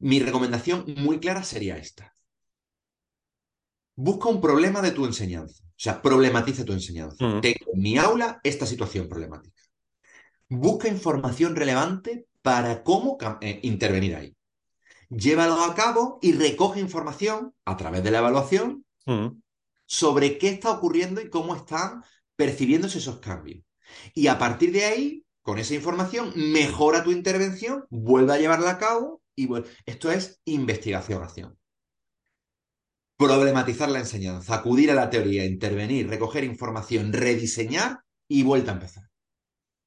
mi 0.00 0.18
recomendación 0.18 0.84
muy 0.96 1.20
clara 1.20 1.42
sería 1.42 1.76
esta. 1.76 2.14
Busca 3.94 4.28
un 4.28 4.40
problema 4.40 4.80
de 4.80 4.92
tu 4.92 5.04
enseñanza. 5.04 5.62
O 5.62 5.82
sea, 5.82 6.02
problematiza 6.02 6.64
tu 6.64 6.72
enseñanza. 6.72 7.40
Tengo 7.40 7.72
en 7.74 7.80
mi 7.80 7.98
aula 7.98 8.40
esta 8.42 8.66
situación 8.66 9.08
problemática. 9.08 9.62
Busca 10.48 10.88
información 10.88 11.54
relevante 11.54 12.26
para 12.42 12.82
cómo 12.82 13.18
eh, 13.40 13.60
intervenir 13.62 14.16
ahí. 14.16 14.36
Llévalo 15.10 15.62
a 15.62 15.74
cabo 15.74 16.18
y 16.22 16.32
recoge 16.32 16.80
información 16.80 17.54
a 17.64 17.76
través 17.76 18.02
de 18.02 18.10
la 18.10 18.18
evaluación 18.18 18.84
sobre 19.86 20.38
qué 20.38 20.48
está 20.48 20.70
ocurriendo 20.70 21.20
y 21.20 21.28
cómo 21.28 21.54
están 21.54 22.04
percibiéndose 22.36 22.98
esos 22.98 23.18
cambios. 23.18 23.64
Y 24.14 24.28
a 24.28 24.38
partir 24.38 24.72
de 24.72 24.84
ahí, 24.84 25.24
con 25.42 25.58
esa 25.58 25.74
información, 25.74 26.32
mejora 26.36 27.02
tu 27.02 27.10
intervención, 27.10 27.84
vuelve 27.90 28.34
a 28.34 28.38
llevarla 28.38 28.70
a 28.70 28.78
cabo 28.78 29.19
y 29.40 29.46
bueno, 29.46 29.66
esto 29.86 30.12
es 30.12 30.42
investigación-acción. 30.44 31.58
Problematizar 33.16 33.88
la 33.90 34.00
enseñanza, 34.00 34.54
acudir 34.54 34.90
a 34.90 34.94
la 34.94 35.08
teoría, 35.08 35.46
intervenir, 35.46 36.08
recoger 36.08 36.44
información, 36.44 37.10
rediseñar 37.12 38.00
y 38.28 38.42
vuelta 38.42 38.72
a 38.72 38.74
empezar. 38.74 39.04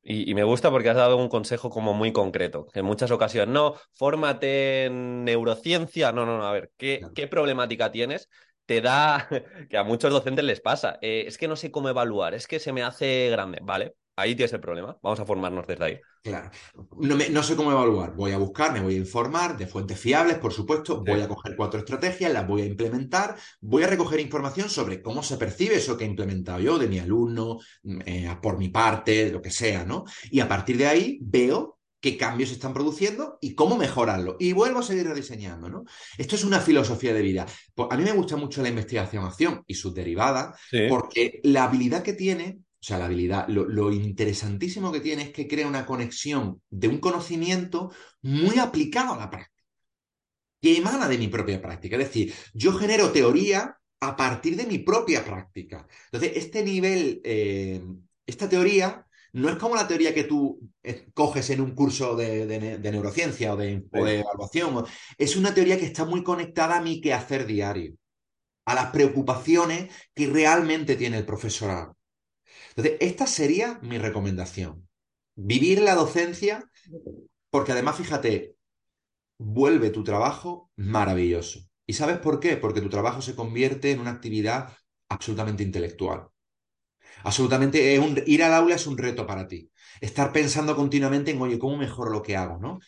Y, 0.02 0.34
me 0.34 0.44
gusta 0.44 0.72
porque 0.72 0.90
has 0.90 0.96
dado 0.96 1.18
un 1.18 1.30
consejo 1.30 1.70
como 1.70 1.94
muy 1.94 2.12
concreto. 2.12 2.68
En 2.74 2.84
muchas 2.84 3.12
ocasiones, 3.12 3.54
no, 3.54 3.76
fórmate 3.94 4.86
en 4.86 5.24
neurociencia. 5.24 6.12
No, 6.12 6.26
no, 6.26 6.38
no, 6.40 6.46
a 6.46 6.52
ver, 6.52 6.72
¿qué, 6.76 7.02
¿qué 7.16 7.28
problemática 7.28 7.92
tienes? 7.92 8.30
Te 8.66 8.82
da, 8.82 9.30
que 9.70 9.78
a 9.78 9.84
muchos 9.84 10.12
docentes 10.12 10.44
les 10.46 10.62
pasa, 10.62 10.98
eh, 11.02 11.26
es 11.28 11.38
que 11.38 11.48
no 11.48 11.56
sé 11.56 11.72
cómo 11.72 11.90
evaluar, 11.90 12.34
es 12.34 12.48
que 12.48 12.60
se 12.60 12.74
me 12.74 12.82
hace 12.82 13.30
grande. 13.30 13.60
Vale, 13.62 13.94
ahí 14.16 14.36
tienes 14.36 14.54
el 14.54 14.60
problema. 14.60 14.98
Vamos 15.02 15.20
a 15.20 15.26
formarnos 15.26 15.68
desde 15.68 15.86
ahí. 15.86 16.00
Claro. 16.24 16.52
No, 16.98 17.18
no, 17.18 17.44
sé 17.44 17.56
cómo 17.56 17.72
evaluar. 17.72 18.16
Voy 18.16 18.32
a 18.32 18.38
buscar, 18.38 18.72
me 18.72 18.82
voy 18.82 18.96
a 18.96 19.00
informar 19.00 19.58
de 19.58 19.68
fuentes 19.68 20.00
fiables, 20.00 20.38
por 20.38 20.54
supuesto. 20.54 21.04
Voy 21.04 21.22
a 21.22 21.28
coger 21.28 21.56
cuatro 21.56 21.80
estrategias, 21.80 22.32
las 22.32 22.48
voy 22.48 22.62
a 22.62 22.66
implementar. 22.66 23.36
Voy 23.62 23.84
a 23.84 23.88
recoger 23.88 24.20
información 24.20 24.70
sobre 24.70 25.02
cómo 25.02 25.24
se 25.24 25.38
percibe 25.38 25.76
eso 25.76 25.98
que 25.98 26.06
he 26.06 26.08
implementado 26.08 26.60
yo, 26.60 26.78
de 26.78 26.88
mi 26.88 27.00
alumno, 27.00 27.60
mm, 27.84 28.02
eh, 28.06 28.38
por 28.42 28.58
mi 28.58 28.70
parte, 28.70 29.32
lo 29.32 29.42
que 29.42 29.52
sea, 29.52 29.84
¿no? 29.84 30.06
Y 30.32 30.40
a 30.40 30.48
partir 30.48 30.78
de 30.78 30.88
ahí 30.88 31.20
veo 31.22 31.80
qué 32.04 32.18
cambios 32.18 32.50
se 32.50 32.56
están 32.56 32.74
produciendo 32.74 33.38
y 33.40 33.56
cómo 33.56 33.78
mejorarlo. 33.78 34.36
Y 34.38 34.52
vuelvo 34.52 34.80
a 34.80 34.84
seguir 34.84 35.08
rediseñando, 35.08 35.70
¿no? 35.70 35.86
Esto 36.18 36.36
es 36.36 36.44
una 36.44 36.60
filosofía 36.60 37.14
de 37.14 37.22
vida. 37.22 37.46
Pues 37.74 37.88
a 37.92 37.96
mí 37.96 38.04
me 38.04 38.12
gusta 38.12 38.36
mucho 38.36 38.62
la 38.62 38.68
investigación-acción 38.68 39.64
y 39.68 39.76
sus 39.76 39.94
derivadas, 39.94 40.60
porque 40.90 41.40
la 41.44 41.64
habilidad 41.64 42.04
que 42.04 42.12
tiene 42.12 42.60
o 42.84 42.86
sea, 42.86 42.98
la 42.98 43.06
habilidad, 43.06 43.48
lo, 43.48 43.94
interesantísimo 43.94 44.92
que 44.92 45.00
tiene 45.00 45.24
es 45.24 45.30
que 45.30 45.48
crea 45.48 45.66
una 45.66 45.86
conexión 45.86 46.62
de 46.70 46.90
un 46.90 46.98
conocimiento 46.98 47.94
muy 48.24 48.60
aplicado 48.60 49.14
a 49.14 49.18
la 49.18 49.30
práctica, 49.30 49.64
que 50.60 50.76
emana 50.76 51.08
de 51.08 51.18
mi 51.18 51.30
propia 51.30 51.62
práctica. 51.62 51.96
Es 51.96 52.08
decir, 52.10 52.34
yo 52.54 52.74
genero 52.74 53.14
teoría 53.14 53.78
a 54.02 54.18
partir 54.18 54.58
de 54.58 54.66
mi 54.66 54.80
propia 54.80 55.24
práctica. 55.24 55.88
Entonces, 56.12 56.34
este 56.36 56.62
nivel, 56.62 57.22
eh, 57.24 57.82
esta 58.26 58.50
teoría 58.50 59.08
no 59.32 59.48
es 59.48 59.56
como 59.56 59.76
la 59.78 59.88
teoría 59.88 60.14
que 60.14 60.26
tú 60.26 60.60
eh, 60.84 61.08
coges 61.14 61.52
en 61.52 61.62
un 61.62 61.74
curso 61.76 62.18
de, 62.18 62.80
neurociencia 62.84 63.54
o 63.54 63.56
de, 63.56 63.86
o 63.94 64.04
de, 64.04 64.20
evaluación. 64.20 64.84
Es 65.18 65.38
una 65.38 65.54
teoría 65.54 65.80
que 65.80 65.86
está 65.86 66.04
muy 66.04 66.22
conectada 66.22 66.80
a 66.80 66.82
mi 66.82 67.00
quehacer 67.00 67.46
diario, 67.46 67.96
a 68.66 68.76
las 68.76 68.88
preocupaciones 68.88 69.90
que 70.14 70.28
realmente 70.28 70.98
tiene 70.98 71.20
el 71.20 71.26
profesorado. 71.26 71.96
Entonces, 72.76 72.98
esta 73.00 73.28
sería 73.28 73.80
mi 73.82 73.98
recomendación. 73.98 74.88
Vivir 75.36 75.82
la 75.82 75.96
docencia, 75.96 76.70
porque 77.50 77.72
además, 77.72 77.98
fíjate, 77.98 78.56
vuelve 79.38 79.90
tu 79.90 80.04
trabajo 80.04 80.72
maravilloso. 80.76 81.60
¿Y 81.86 81.94
sabes 81.94 82.18
por 82.18 82.40
qué? 82.40 82.58
Porque 82.58 82.82
tu 82.82 82.90
trabajo 82.90 83.22
se 83.22 83.36
convierte 83.36 83.92
en 83.92 84.00
una 84.00 84.12
actividad 84.12 84.74
absolutamente 85.10 85.64
intelectual. 85.64 86.28
Absolutamente, 87.24 88.00
ir 88.26 88.44
al 88.44 88.54
aula 88.54 88.76
es 88.76 88.88
un 88.88 88.98
reto 88.98 89.26
para 89.26 89.48
ti. 89.48 89.72
Estar 90.02 90.32
pensando 90.32 90.76
continuamente 90.76 91.32
en, 91.32 91.42
oye, 91.42 91.60
¿cómo 91.60 91.78
mejoro 91.78 92.12
lo 92.12 92.22
que 92.22 92.36
hago? 92.36 92.58
¿no? 92.58 92.80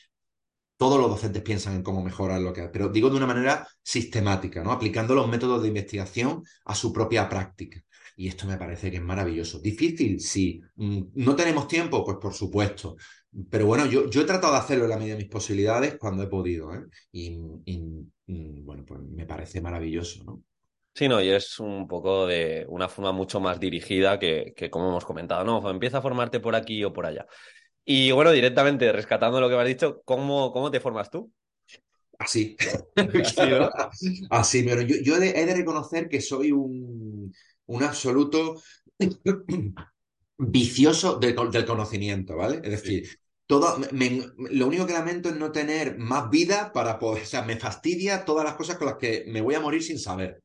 Todos 0.77 0.99
los 0.99 1.09
docentes 1.09 1.41
piensan 1.41 1.75
en 1.75 1.83
cómo 1.83 2.03
mejorar 2.03 2.41
lo 2.41 2.51
que 2.51 2.61
hago, 2.61 2.71
pero 2.71 2.89
digo 2.89 3.09
de 3.09 3.17
una 3.17 3.27
manera 3.27 3.67
sistemática, 3.81 4.63
¿no? 4.63 4.71
aplicando 4.71 5.15
los 5.15 5.27
métodos 5.27 5.61
de 5.61 5.69
investigación 5.69 6.43
a 6.65 6.75
su 6.75 6.91
propia 6.91 7.29
práctica. 7.29 7.81
Y 8.15 8.27
esto 8.27 8.47
me 8.47 8.57
parece 8.57 8.89
que 8.89 8.97
es 8.97 9.03
maravilloso. 9.03 9.59
¿Difícil? 9.59 10.19
Sí. 10.19 10.61
Mm, 10.75 11.03
¿No 11.15 11.35
tenemos 11.35 11.67
tiempo? 11.67 12.03
Pues 12.03 12.17
por 12.17 12.33
supuesto. 12.33 12.95
Pero 13.49 13.65
bueno, 13.65 13.85
yo, 13.85 14.09
yo 14.09 14.21
he 14.21 14.25
tratado 14.25 14.53
de 14.53 14.59
hacerlo 14.59 14.85
en 14.85 14.91
la 14.91 14.97
medida 14.97 15.15
de 15.15 15.23
mis 15.23 15.29
posibilidades 15.29 15.97
cuando 15.97 16.23
he 16.23 16.27
podido. 16.27 16.73
¿eh? 16.73 16.85
Y, 17.11 17.31
mm, 17.37 18.65
bueno, 18.65 18.85
pues 18.85 19.01
me 19.01 19.25
parece 19.25 19.61
maravilloso, 19.61 20.23
¿no? 20.23 20.41
Sí, 20.93 21.09
no, 21.09 21.21
y 21.21 21.27
es 21.27 21.59
un 21.59 21.89
poco 21.89 22.25
de 22.25 22.65
una 22.69 22.87
forma 22.87 23.11
mucho 23.11 23.41
más 23.41 23.59
dirigida 23.59 24.17
que, 24.17 24.53
que 24.55 24.69
como 24.69 24.87
hemos 24.87 25.03
comentado, 25.03 25.43
¿no? 25.43 25.69
Empieza 25.69 25.97
a 25.97 26.01
formarte 26.01 26.39
por 26.39 26.55
aquí 26.55 26.85
o 26.85 26.93
por 26.93 27.05
allá. 27.05 27.25
Y 27.83 28.11
bueno, 28.11 28.31
directamente 28.31 28.89
rescatando 28.93 29.41
lo 29.41 29.49
que 29.49 29.55
me 29.55 29.61
has 29.61 29.67
dicho, 29.67 30.01
¿cómo, 30.05 30.53
cómo 30.53 30.71
te 30.71 30.79
formas 30.79 31.11
tú? 31.11 31.31
Así. 32.17 32.55
Así, 34.29 34.63
pero 34.63 34.81
yo, 34.87 34.95
yo 35.03 35.17
he 35.17 35.45
de 35.45 35.53
reconocer 35.53 36.07
que 36.07 36.21
soy 36.21 36.53
un, 36.53 37.33
un 37.67 37.83
absoluto 37.83 38.61
vicioso 40.37 41.17
del, 41.17 41.35
conocimiento, 41.65 42.35
¿vale? 42.35 42.61
Es 42.63 42.71
decir, 42.71 43.19
todo, 43.47 43.77
lo 44.37 44.67
único 44.67 44.87
que 44.87 44.93
lamento 44.93 45.29
es 45.29 45.35
no 45.35 45.51
tener 45.51 45.97
más 45.97 46.29
vida 46.29 46.71
para 46.73 46.97
poder, 46.97 47.23
o 47.23 47.25
sea, 47.25 47.43
me 47.43 47.57
fastidia 47.57 48.25
todas 48.25 48.43
las 48.43 48.55
cosas 48.55 48.77
con 48.77 48.87
las 48.87 48.97
que 48.97 49.25
me 49.27 49.41
voy 49.41 49.55
a 49.55 49.59
morir 49.59 49.83
sin 49.83 49.99
saber. 49.99 50.41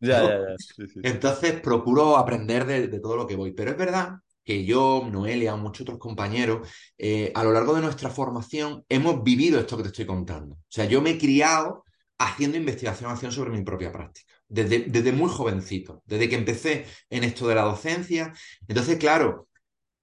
Entonces 1.03 1.61
procuro 1.61 2.19
aprender 2.19 2.67
de, 2.67 3.01
todo 3.01 3.17
lo 3.17 3.27
que 3.27 3.37
voy. 3.37 3.53
Pero 3.53 3.71
es 3.71 3.79
verdad 3.79 4.17
que 4.45 4.65
yo, 4.65 5.09
Noelia 5.11 5.57
muchos 5.57 5.83
otros 5.83 5.99
compañeros, 5.99 6.69
eh, 6.99 7.33
a 7.35 7.43
lo 7.43 7.53
largo 7.53 7.75
de 7.75 7.83
nuestra 7.83 8.11
formación 8.11 8.85
hemos 8.89 9.23
vivido 9.23 9.59
esto 9.59 9.77
que 9.77 9.85
te 9.85 9.89
estoy 9.89 10.07
contando. 10.07 10.57
O 10.57 10.69
sea, 10.69 10.85
yo 10.85 11.01
me 11.01 11.11
he 11.11 11.19
criado 11.19 11.85
haciendo 12.19 12.59
investigación 12.59 13.33
sobre 13.33 13.51
mi 13.51 13.63
propia 13.63 13.91
práctica, 13.91 14.35
desde, 14.51 14.81
desde 14.81 15.13
muy 15.13 15.31
jovencito, 15.31 16.03
desde 16.07 16.29
que 16.29 16.37
empecé 16.37 16.87
en 17.11 17.25
esto 17.25 17.49
de 17.49 17.55
la 17.57 17.63
docencia. 17.63 18.35
Entonces, 18.69 18.99
claro, 18.99 19.49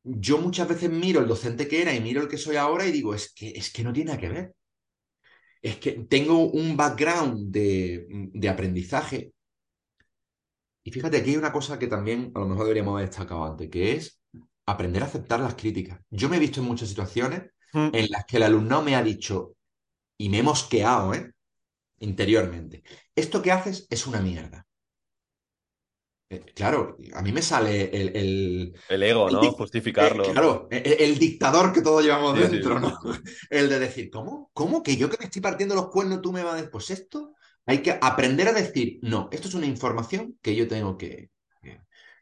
yo 0.03 0.39
muchas 0.39 0.67
veces 0.69 0.89
miro 0.91 1.21
el 1.21 1.27
docente 1.27 1.67
que 1.67 1.81
era 1.83 1.93
y 1.95 2.01
miro 2.01 2.21
el 2.23 2.29
que 2.29 2.37
soy 2.39 2.57
ahora 2.57 2.85
y 2.87 2.93
digo, 2.93 3.13
es 3.15 3.33
que, 3.33 3.49
es 3.51 3.71
que 3.71 3.83
no 3.83 3.93
tiene 3.93 4.09
nada 4.11 4.21
que 4.21 4.29
ver. 4.29 4.55
Es 5.61 5.77
que 5.77 5.91
tengo 6.09 6.49
un 6.49 6.75
background 6.77 7.51
de, 7.51 8.05
de 8.33 8.49
aprendizaje. 8.49 9.33
Y 10.83 10.91
fíjate, 10.91 11.17
aquí 11.17 11.31
hay 11.31 11.37
una 11.37 11.51
cosa 11.51 11.77
que 11.77 11.87
también 11.87 12.31
a 12.35 12.39
lo 12.39 12.47
mejor 12.47 12.63
deberíamos 12.65 12.93
haber 12.93 13.07
destacado 13.09 13.45
antes, 13.45 13.69
que 13.69 13.93
es 13.93 14.21
aprender 14.65 15.03
a 15.03 15.07
aceptar 15.07 15.39
las 15.39 15.55
críticas. 15.55 15.99
Yo 16.09 16.29
me 16.29 16.37
he 16.37 16.39
visto 16.39 16.61
en 16.61 16.67
muchas 16.67 16.89
situaciones 16.89 17.43
Mm. 17.73 17.89
en 17.91 18.07
las 18.09 18.25
que 18.25 18.37
el 18.37 18.43
alumnado 18.43 18.81
me 18.81 18.95
ha 18.95 19.03
dicho, 19.03 19.55
y 20.17 20.29
me 20.29 20.39
he 20.39 20.43
mosqueado, 20.43 21.13
¿eh? 21.13 21.33
interiormente, 21.99 22.83
esto 23.17 23.41
que 23.41 23.51
haces 23.51 23.87
es 23.89 24.07
una 24.07 24.21
mierda. 24.21 24.65
Eh, 26.29 26.43
claro, 26.55 26.97
a 27.13 27.21
mí 27.21 27.31
me 27.31 27.41
sale 27.41 27.85
el, 27.95 28.15
el- 28.17 28.75
El 28.89 29.03
ego, 29.03 29.29
el 29.29 29.39
¿no? 29.39 29.53
Justificarlo. 29.53 30.25
eh, 30.25 30.31
claro, 30.31 30.67
el, 30.71 30.93
el 31.01 31.17
dictador 31.19 31.73
que 31.73 31.81
todos 31.81 32.03
llevamos 32.03 32.35
Sí, 32.35 32.45
sí. 32.47 32.57
dentro, 32.61 32.79
¿no? 32.79 32.99
El 33.49 33.67
de 33.69 33.79
decir, 33.79 34.09
¿cómo? 34.11 34.51
¿Cómo? 34.53 34.83
Que 34.83 34.95
yo 34.97 35.09
que 35.09 35.17
me 35.19 35.25
estoy 35.25 35.41
partiendo 35.41 35.73
los 35.75 35.89
cuernos, 35.89 36.21
tú 36.21 36.31
me 36.31 36.43
vas 36.43 36.53
a 36.53 36.55
decir, 36.57 36.69
pues 36.71 36.89
esto, 36.91 37.33
hay 37.65 37.81
que 37.81 37.97
aprender 38.01 38.47
a 38.47 38.53
decir, 38.53 38.99
no, 39.01 39.27
esto 39.31 39.47
es 39.47 39.53
una 39.55 39.65
información 39.65 40.37
que 40.41 40.55
yo 40.55 40.67
tengo 40.67 40.97
que... 40.97 41.31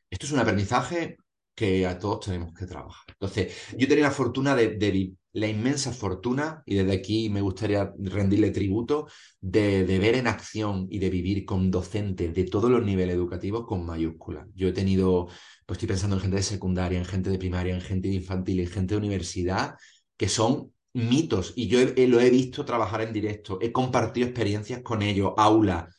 Esto 0.09 0.25
es 0.25 0.31
un 0.31 0.39
aprendizaje 0.39 1.17
que 1.55 1.85
a 1.87 1.97
todos 1.99 2.25
tenemos 2.25 2.53
que 2.53 2.65
trabajar. 2.65 3.05
Entonces, 3.09 3.53
yo 3.77 3.87
tenía 3.87 4.05
la 4.05 4.11
fortuna 4.11 4.55
de, 4.55 4.69
de 4.75 4.91
la 5.35 5.47
inmensa 5.47 5.91
fortuna, 5.91 6.63
y 6.65 6.75
desde 6.75 6.93
aquí 6.93 7.29
me 7.29 7.41
gustaría 7.41 7.91
rendirle 7.99 8.51
tributo, 8.51 9.07
de, 9.41 9.85
de 9.85 9.99
ver 9.99 10.15
en 10.15 10.27
acción 10.27 10.87
y 10.89 10.99
de 10.99 11.09
vivir 11.09 11.45
con 11.45 11.69
docentes 11.71 12.33
de 12.33 12.45
todos 12.45 12.71
los 12.71 12.83
niveles 12.83 13.15
educativos 13.15 13.65
con 13.67 13.85
mayúsculas. 13.85 14.47
Yo 14.55 14.69
he 14.69 14.71
tenido, 14.71 15.27
pues 15.65 15.77
estoy 15.77 15.89
pensando 15.89 16.15
en 16.15 16.21
gente 16.21 16.37
de 16.37 16.43
secundaria, 16.43 16.97
en 16.97 17.05
gente 17.05 17.29
de 17.29 17.37
primaria, 17.37 17.75
en 17.75 17.81
gente 17.81 18.07
de 18.07 18.15
infantil, 18.15 18.61
en 18.61 18.67
gente 18.67 18.93
de 18.93 18.99
universidad, 18.99 19.75
que 20.17 20.29
son 20.29 20.71
mitos, 20.93 21.51
y 21.57 21.67
yo 21.67 21.79
he- 21.81 22.07
lo 22.07 22.21
he 22.21 22.29
visto 22.29 22.63
trabajar 22.63 23.01
en 23.01 23.11
directo, 23.11 23.59
he 23.61 23.73
compartido 23.73 24.27
experiencias 24.27 24.81
con 24.81 25.01
ellos, 25.01 25.33
aula, 25.37 25.89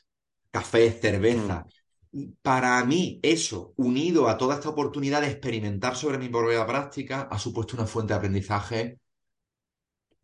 café, 0.50 0.90
cerveza. 0.90 1.66
Y 2.12 2.28
para 2.40 2.82
mí, 2.86 3.20
eso, 3.22 3.74
unido 3.76 4.28
a 4.28 4.38
toda 4.38 4.54
esta 4.54 4.70
oportunidad 4.70 5.20
de 5.20 5.28
experimentar 5.28 5.94
sobre 5.96 6.16
mi 6.16 6.30
propia 6.30 6.66
práctica, 6.66 7.28
ha 7.30 7.38
supuesto 7.38 7.76
una 7.76 7.86
fuente 7.86 8.14
de 8.14 8.18
aprendizaje 8.18 8.98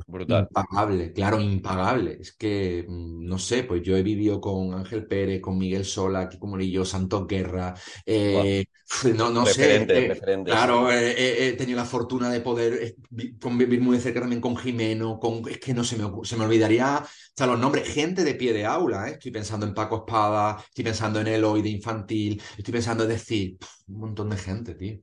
Brutal. 0.06 0.48
impagable, 0.54 1.12
claro, 1.12 1.40
impagable. 1.40 2.18
Es 2.20 2.32
que, 2.36 2.84
mm, 2.88 3.26
no 3.26 3.38
sé, 3.38 3.64
pues 3.64 3.82
yo 3.82 3.96
he 3.96 4.02
vivido 4.02 4.40
con 4.40 4.74
Ángel 4.74 5.06
Pérez, 5.06 5.40
con 5.40 5.58
Miguel 5.58 5.84
Sola, 5.84 6.28
Kiko 6.28 6.46
Morillo, 6.46 6.84
Santos 6.84 7.26
Guerra, 7.26 7.74
eh, 8.06 8.64
no, 9.16 9.30
no 9.30 9.46
sé, 9.46 9.86
eh, 9.92 10.22
claro, 10.44 10.90
eh, 10.92 11.12
eh, 11.12 11.48
he 11.48 11.52
tenido 11.54 11.78
la 11.78 11.84
fortuna 11.84 12.30
de 12.30 12.40
poder 12.40 12.94
vi- 13.10 13.36
convivir 13.38 13.80
muy 13.80 13.96
de 13.96 14.02
cerca 14.02 14.20
también 14.20 14.40
con 14.40 14.56
Jimeno, 14.56 15.18
con, 15.18 15.42
es 15.48 15.58
que 15.58 15.74
no 15.74 15.84
se 15.84 15.96
me, 15.96 16.04
se 16.24 16.36
me 16.36 16.44
olvidaría 16.44 16.96
hasta 16.98 17.46
los 17.46 17.58
nombres, 17.58 17.88
gente 17.92 18.24
de 18.24 18.34
pie 18.34 18.52
de 18.52 18.64
aula, 18.66 19.08
¿eh? 19.08 19.12
Estoy 19.12 19.30
pensando 19.32 19.66
en 19.66 19.74
Paco 19.74 19.98
Espada, 20.06 20.62
estoy 20.68 20.84
pensando 20.84 21.20
en 21.20 21.26
Eloy 21.28 21.62
de 21.62 21.70
infantil, 21.70 22.40
estoy 22.56 22.72
pensando 22.72 23.04
en 23.04 23.10
decir, 23.10 23.56
un 23.88 23.98
montón 24.00 24.30
de 24.30 24.36
gente, 24.36 24.74
tío. 24.74 24.98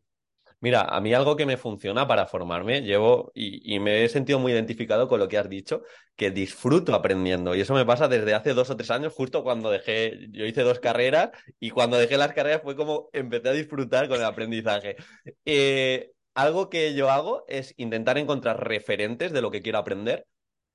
Mira, 0.62 0.82
a 0.82 1.00
mí 1.00 1.14
algo 1.14 1.38
que 1.38 1.46
me 1.46 1.56
funciona 1.56 2.06
para 2.06 2.28
formarme, 2.28 2.82
llevo 2.82 3.32
y, 3.34 3.80
me 3.80 4.04
he 4.04 4.10
sentido 4.10 4.40
muy 4.40 4.52
identificado 4.52 5.08
con 5.08 5.20
lo 5.20 5.30
que 5.30 5.38
has 5.38 5.50
dicho, 5.50 5.84
que 6.18 6.32
disfruto 6.32 6.94
aprendiendo. 6.94 7.56
Y 7.56 7.62
eso 7.62 7.74
me 7.74 7.86
pasa 7.86 8.10
desde 8.10 8.34
hace 8.34 8.54
dos 8.54 8.70
o 8.70 8.76
tres 8.76 8.92
años, 8.92 9.14
justo 9.14 9.44
cuando 9.44 9.72
dejé, 9.72 10.28
yo 10.32 10.46
hice 10.46 10.64
dos 10.64 10.80
carreras 10.80 11.30
y 11.62 11.70
cuando 11.70 11.98
dejé 11.98 12.18
las 12.18 12.34
carreras 12.34 12.62
fue 12.62 12.76
como 12.76 13.10
empecé 13.14 13.50
a 13.50 13.54
disfrutar 13.54 14.10
con 14.10 14.18
el 14.18 14.26
aprendizaje. 14.26 14.98
Eh, 15.46 16.12
algo 16.34 16.70
que 16.70 16.94
yo 16.94 17.10
hago 17.10 17.46
es 17.48 17.74
intentar 17.78 18.18
encontrar 18.18 18.66
referentes 18.68 19.32
de 19.32 19.42
lo 19.42 19.52
que 19.52 19.62
quiero 19.62 19.78
aprender 19.80 20.28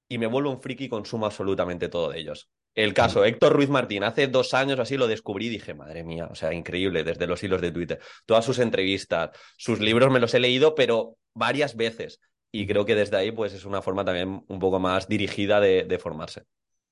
y 0.08 0.18
me 0.18 0.26
vuelvo 0.26 0.50
un 0.50 0.60
friki 0.62 0.84
y 0.84 0.88
consumo 0.88 1.26
absolutamente 1.26 1.88
todo 1.88 2.10
de 2.10 2.20
ellos. 2.20 2.48
El 2.74 2.92
caso, 2.94 3.24
Héctor 3.24 3.52
Ruiz 3.52 3.68
Martín, 3.68 4.02
hace 4.04 4.26
dos 4.26 4.52
años 4.54 4.78
así 4.80 4.96
lo 4.96 5.06
descubrí 5.06 5.46
y 5.46 5.50
dije, 5.50 5.74
madre 5.74 6.02
mía, 6.04 6.28
o 6.30 6.34
sea, 6.34 6.52
increíble, 6.52 7.04
desde 7.04 7.26
los 7.26 7.42
hilos 7.42 7.60
de 7.60 7.70
Twitter. 7.72 8.00
Todas 8.26 8.44
sus 8.44 8.58
entrevistas, 8.58 9.30
sus 9.56 9.80
libros 9.80 10.10
me 10.12 10.20
los 10.20 10.34
he 10.34 10.40
leído, 10.40 10.74
pero 10.74 11.16
varias 11.34 11.76
veces. 11.76 12.20
Y 12.50 12.66
creo 12.66 12.84
que 12.84 12.94
desde 12.94 13.16
ahí, 13.16 13.32
pues 13.32 13.52
es 13.52 13.64
una 13.64 13.82
forma 13.82 14.04
también 14.04 14.44
un 14.48 14.58
poco 14.58 14.78
más 14.80 15.08
dirigida 15.08 15.60
de, 15.60 15.84
de 15.84 15.98
formarse. 15.98 16.42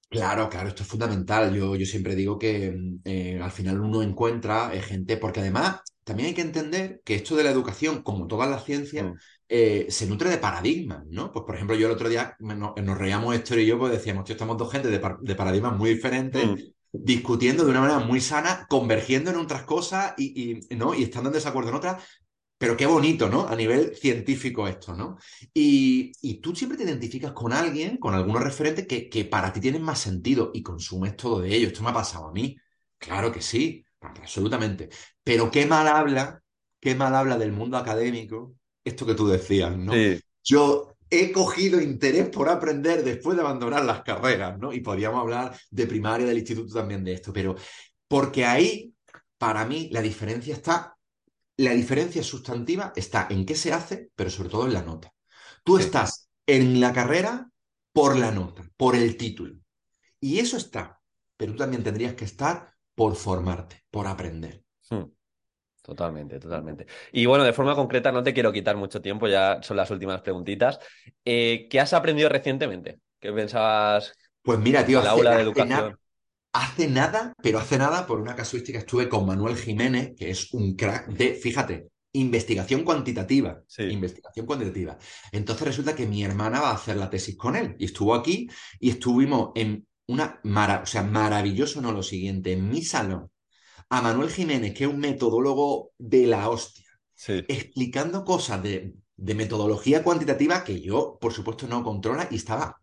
Claro, 0.08 0.50
claro, 0.50 0.68
esto 0.68 0.82
es 0.82 0.88
fundamental. 0.88 1.54
Yo, 1.54 1.74
yo 1.74 1.86
siempre 1.86 2.14
digo 2.14 2.38
que 2.38 2.70
mm, 2.70 3.00
eh, 3.04 3.40
al 3.42 3.50
final 3.50 3.80
uno 3.80 4.02
encuentra 4.02 4.74
eh, 4.74 4.82
gente, 4.82 5.16
porque 5.16 5.40
además 5.40 5.80
también 6.04 6.28
hay 6.28 6.34
que 6.34 6.42
entender 6.42 7.00
que 7.04 7.14
esto 7.14 7.34
de 7.34 7.44
la 7.44 7.50
educación, 7.50 8.02
como 8.02 8.26
todas 8.26 8.50
las 8.50 8.64
ciencias, 8.64 9.06
Mm. 9.06 9.16
Eh, 9.54 9.86
se 9.90 10.06
nutre 10.06 10.30
de 10.30 10.38
paradigmas, 10.38 11.04
¿no? 11.10 11.30
Pues 11.32 11.44
por 11.44 11.54
ejemplo, 11.56 11.76
yo 11.76 11.86
el 11.86 11.92
otro 11.92 12.08
día 12.08 12.34
me- 12.40 12.54
no- 12.56 12.74
nos, 12.82 12.98
reíamos 12.98 13.34
Héctor 13.34 13.58
y 13.60 13.66
yo, 13.66 13.78
pues 13.78 13.92
decíamos, 13.92 14.24
tío, 14.24 14.34
estamos 14.34 14.56
dos 14.58 14.72
gente 14.72 14.88
de, 14.88 14.98
par- 15.00 15.18
de 15.20 15.34
paradigmas 15.34 15.76
muy 15.76 15.90
diferentes, 15.90 16.46
Mm. 16.46 16.56
discutiendo 16.92 17.64
de 17.64 17.70
una 17.70 17.80
manera 17.80 17.98
muy 18.00 18.20
sana, 18.20 18.66
convergiendo 18.68 19.30
en 19.30 19.36
otras 19.36 19.64
cosas 19.64 20.14
y, 20.16 20.60
y, 20.72 20.76
¿no? 20.76 20.94
y 20.94 21.02
estando 21.04 21.28
en 21.30 21.34
desacuerdo 21.34 21.70
en 21.70 21.76
otras. 21.76 22.02
Pero 22.58 22.76
qué 22.76 22.86
bonito, 22.86 23.28
¿no? 23.28 23.48
A 23.48 23.56
nivel 23.56 23.96
científico 23.96 24.68
esto, 24.68 24.94
¿no? 24.96 25.16
Y, 25.52 26.12
y 26.22 26.40
tú 26.40 26.54
siempre 26.54 26.78
te 26.78 26.84
identificas 26.84 27.32
con 27.32 27.52
alguien, 27.52 27.96
con 27.98 28.14
algunos 28.14 28.42
referentes 28.42 28.86
que, 28.86 29.08
que 29.08 29.24
para 29.24 29.52
ti 29.52 29.60
tienen 29.60 29.82
más 29.82 29.98
sentido 30.00 30.52
y 30.54 30.62
consumes 30.62 31.16
todo 31.16 31.40
de 31.40 31.54
ello. 31.54 31.66
Esto 31.68 31.82
me 31.82 31.90
ha 31.90 31.92
pasado 31.94 32.28
a 32.28 32.32
mí. 32.32 32.56
Claro 32.98 33.32
que 33.32 33.42
sí, 33.42 33.84
absolutamente. 34.00 34.88
Pero 35.24 35.50
qué 35.50 35.66
mal 35.66 35.88
habla, 35.88 36.40
qué 36.80 36.94
mal 36.94 37.14
habla 37.16 37.36
del 37.36 37.50
mundo 37.52 37.76
académico, 37.76 38.54
esto 38.84 39.06
que 39.06 39.14
tú 39.14 39.28
decías, 39.28 39.76
¿no? 39.76 39.92
Sí, 39.92 40.20
Yo 40.44 40.96
he 41.10 41.32
cogido 41.32 41.80
interés 41.80 42.28
por 42.30 42.48
aprender 42.48 43.04
después 43.04 43.36
de 43.36 43.42
abandonar 43.42 43.84
las 43.84 44.02
carreras, 44.02 44.58
¿no? 44.58 44.72
Y 44.72 44.80
podríamos 44.80 45.20
hablar 45.20 45.56
de 45.70 45.86
primaria, 45.86 46.26
del 46.26 46.38
instituto 46.38 46.74
también 46.74 47.04
de 47.04 47.14
esto, 47.14 47.32
pero 47.32 47.54
porque 48.08 48.44
ahí, 48.44 48.94
para 49.38 49.64
mí, 49.66 49.88
la 49.92 50.02
diferencia 50.02 50.54
está, 50.54 50.96
la 51.58 51.72
diferencia 51.72 52.22
sustantiva 52.22 52.92
está 52.96 53.28
en 53.30 53.46
qué 53.46 53.54
se 53.54 53.72
hace, 53.72 54.10
pero 54.14 54.30
sobre 54.30 54.48
todo 54.50 54.66
en 54.66 54.74
la 54.74 54.82
nota. 54.82 55.12
Tú 55.64 55.78
Sí. 55.78 55.84
estás 55.84 56.28
en 56.46 56.80
la 56.80 56.92
carrera 56.92 57.50
por 57.92 58.16
la 58.16 58.30
nota, 58.30 58.64
por 58.76 58.96
el 58.96 59.16
título. 59.16 59.56
Y 60.20 60.38
eso 60.38 60.56
está, 60.56 61.00
pero 61.36 61.52
tú 61.52 61.58
también 61.58 61.84
tendrías 61.84 62.14
que 62.14 62.24
estar 62.24 62.74
por 62.94 63.16
formarte, 63.16 63.84
por 63.90 64.06
aprender. 64.06 64.61
Totalmente, 65.82 66.38
totalmente. 66.38 66.86
Y 67.12 67.26
bueno, 67.26 67.42
de 67.44 67.52
forma 67.52 67.74
concreta, 67.74 68.12
no 68.12 68.22
te 68.22 68.32
quiero 68.32 68.52
quitar 68.52 68.76
mucho 68.76 69.02
tiempo, 69.02 69.26
ya 69.26 69.60
son 69.62 69.76
las 69.76 69.90
últimas 69.90 70.20
preguntitas. 70.22 70.78
Eh, 71.24 71.66
¿qué 71.68 71.80
has 71.80 71.92
aprendido 71.92 72.28
recientemente? 72.28 73.00
¿Qué 73.18 73.32
pensabas 73.32 74.12
Pues 74.42 74.58
mira, 74.58 74.84
tío, 74.84 74.98
en 74.98 75.02
el 75.02 75.06
hace, 75.06 75.08
aula 75.08 75.34
de 75.34 75.42
hace 75.42 75.42
educación? 75.42 75.68
na- 75.68 75.98
hace 76.52 76.88
nada, 76.88 77.34
pero 77.42 77.58
hace 77.60 77.78
nada, 77.78 78.06
por 78.06 78.20
una 78.20 78.36
casuística, 78.36 78.78
estuve 78.78 79.08
con 79.08 79.26
Manuel 79.26 79.56
Jiménez, 79.56 80.12
que 80.18 80.30
es 80.30 80.52
un 80.54 80.76
crack 80.76 81.08
de, 81.08 81.34
fíjate, 81.34 81.88
investigación 82.12 82.84
cuantitativa. 82.84 83.62
Sí. 83.66 83.84
Investigación 83.88 84.46
cuantitativa. 84.46 84.98
Entonces 85.32 85.66
resulta 85.68 85.96
que 85.96 86.06
mi 86.06 86.24
hermana 86.24 86.60
va 86.60 86.70
a 86.70 86.74
hacer 86.74 86.96
la 86.96 87.10
tesis 87.10 87.36
con 87.36 87.56
él 87.56 87.76
y 87.78 87.86
estuvo 87.86 88.14
aquí 88.14 88.48
y 88.80 88.90
estuvimos 88.90 89.52
en 89.56 89.86
una, 90.08 90.40
mara- 90.44 90.82
o 90.82 90.86
sea, 90.86 91.02
maravilloso, 91.04 91.80
no 91.82 91.92
lo 91.92 92.02
siguiente, 92.02 92.52
en 92.52 92.68
mi 92.68 92.82
salón, 92.82 93.30
a 93.92 94.02
Manuel 94.02 94.30
Jiménez, 94.30 94.74
que 94.74 94.84
es 94.84 94.90
un 94.90 95.00
metodólogo 95.00 95.92
de 95.98 96.26
la 96.26 96.48
hostia 96.50 96.86
Sí. 97.14 97.48
explicando 97.48 98.24
cosas 98.24 98.62
de, 98.62 98.94
de 99.16 99.34
metodología 99.34 100.02
cuantitativa 100.04 100.64
que 100.64 100.80
yo, 100.80 101.18
por 101.20 101.32
supuesto, 101.32 101.66
no 101.68 101.82
controla 101.84 102.28
y 102.30 102.36
estaba, 102.36 102.80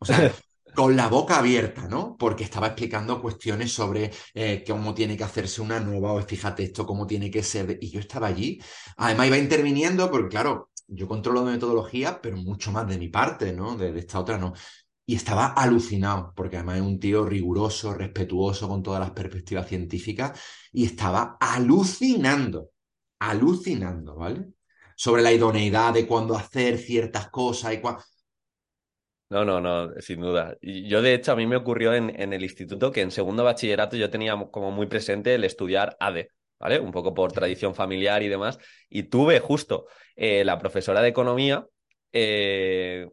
o 0.00 0.04
sea, 0.04 0.28
con 0.74 0.96
la 0.96 1.08
boca 1.08 1.38
abierta, 1.38 1.88
¿no? 1.88 2.16
Porque 2.18 2.44
estaba 2.44 2.68
explicando 2.68 3.20
cuestiones 3.22 3.72
sobre 3.72 4.10
eh, 4.34 4.64
cómo 4.66 4.94
tiene 4.94 5.16
que 5.16 5.24
hacerse 5.24 5.60
una 5.62 5.80
nueva, 5.80 6.12
o 6.14 6.22
fíjate 6.22 6.64
esto, 6.64 6.86
cómo 6.86 7.06
tiene 7.06 7.30
que 7.30 7.42
ser. 7.42 7.78
Y 7.80 7.90
yo 7.90 8.00
estaba 8.00 8.28
allí. 8.28 8.60
Además, 8.96 9.26
iba 9.28 9.38
interviniendo, 9.38 10.10
porque 10.10 10.28
claro, 10.30 10.70
yo 10.88 11.08
controlo 11.08 11.44
de 11.44 11.52
metodología, 11.52 12.20
pero 12.22 12.36
mucho 12.38 12.72
más 12.72 12.88
de 12.88 12.98
mi 12.98 13.08
parte, 13.08 13.52
¿no? 13.52 13.76
De, 13.76 13.92
de 13.92 14.00
esta 14.00 14.18
otra 14.20 14.38
no. 14.38 14.54
Y 15.04 15.16
estaba 15.16 15.46
alucinado, 15.46 16.32
porque 16.36 16.56
además 16.56 16.76
es 16.76 16.82
un 16.82 17.00
tío 17.00 17.24
riguroso, 17.24 17.92
respetuoso 17.92 18.68
con 18.68 18.82
todas 18.82 19.00
las 19.00 19.10
perspectivas 19.10 19.66
científicas, 19.68 20.40
y 20.72 20.84
estaba 20.86 21.36
alucinando, 21.40 22.70
alucinando, 23.18 24.16
¿vale? 24.16 24.46
Sobre 24.96 25.22
la 25.22 25.32
idoneidad 25.32 25.92
de 25.94 26.06
cuándo 26.06 26.36
hacer 26.36 26.78
ciertas 26.78 27.28
cosas 27.30 27.74
y 27.74 27.80
cuándo... 27.80 28.02
No, 29.30 29.44
no, 29.46 29.60
no, 29.60 29.90
sin 30.00 30.20
duda. 30.20 30.56
Yo, 30.60 31.00
de 31.00 31.14
hecho, 31.14 31.32
a 31.32 31.36
mí 31.36 31.46
me 31.46 31.56
ocurrió 31.56 31.94
en, 31.94 32.20
en 32.20 32.34
el 32.34 32.42
instituto 32.42 32.92
que 32.92 33.00
en 33.00 33.10
segundo 33.10 33.42
bachillerato 33.42 33.96
yo 33.96 34.10
tenía 34.10 34.36
como 34.50 34.70
muy 34.70 34.86
presente 34.86 35.34
el 35.34 35.44
estudiar 35.44 35.96
ADE, 36.00 36.28
¿vale? 36.58 36.78
Un 36.78 36.92
poco 36.92 37.14
por 37.14 37.32
tradición 37.32 37.74
familiar 37.74 38.22
y 38.22 38.28
demás. 38.28 38.58
Y 38.90 39.04
tuve 39.04 39.40
justo 39.40 39.86
eh, 40.16 40.44
la 40.44 40.58
profesora 40.58 41.00
de 41.00 41.08
economía 41.08 41.66
eh, 42.12 43.08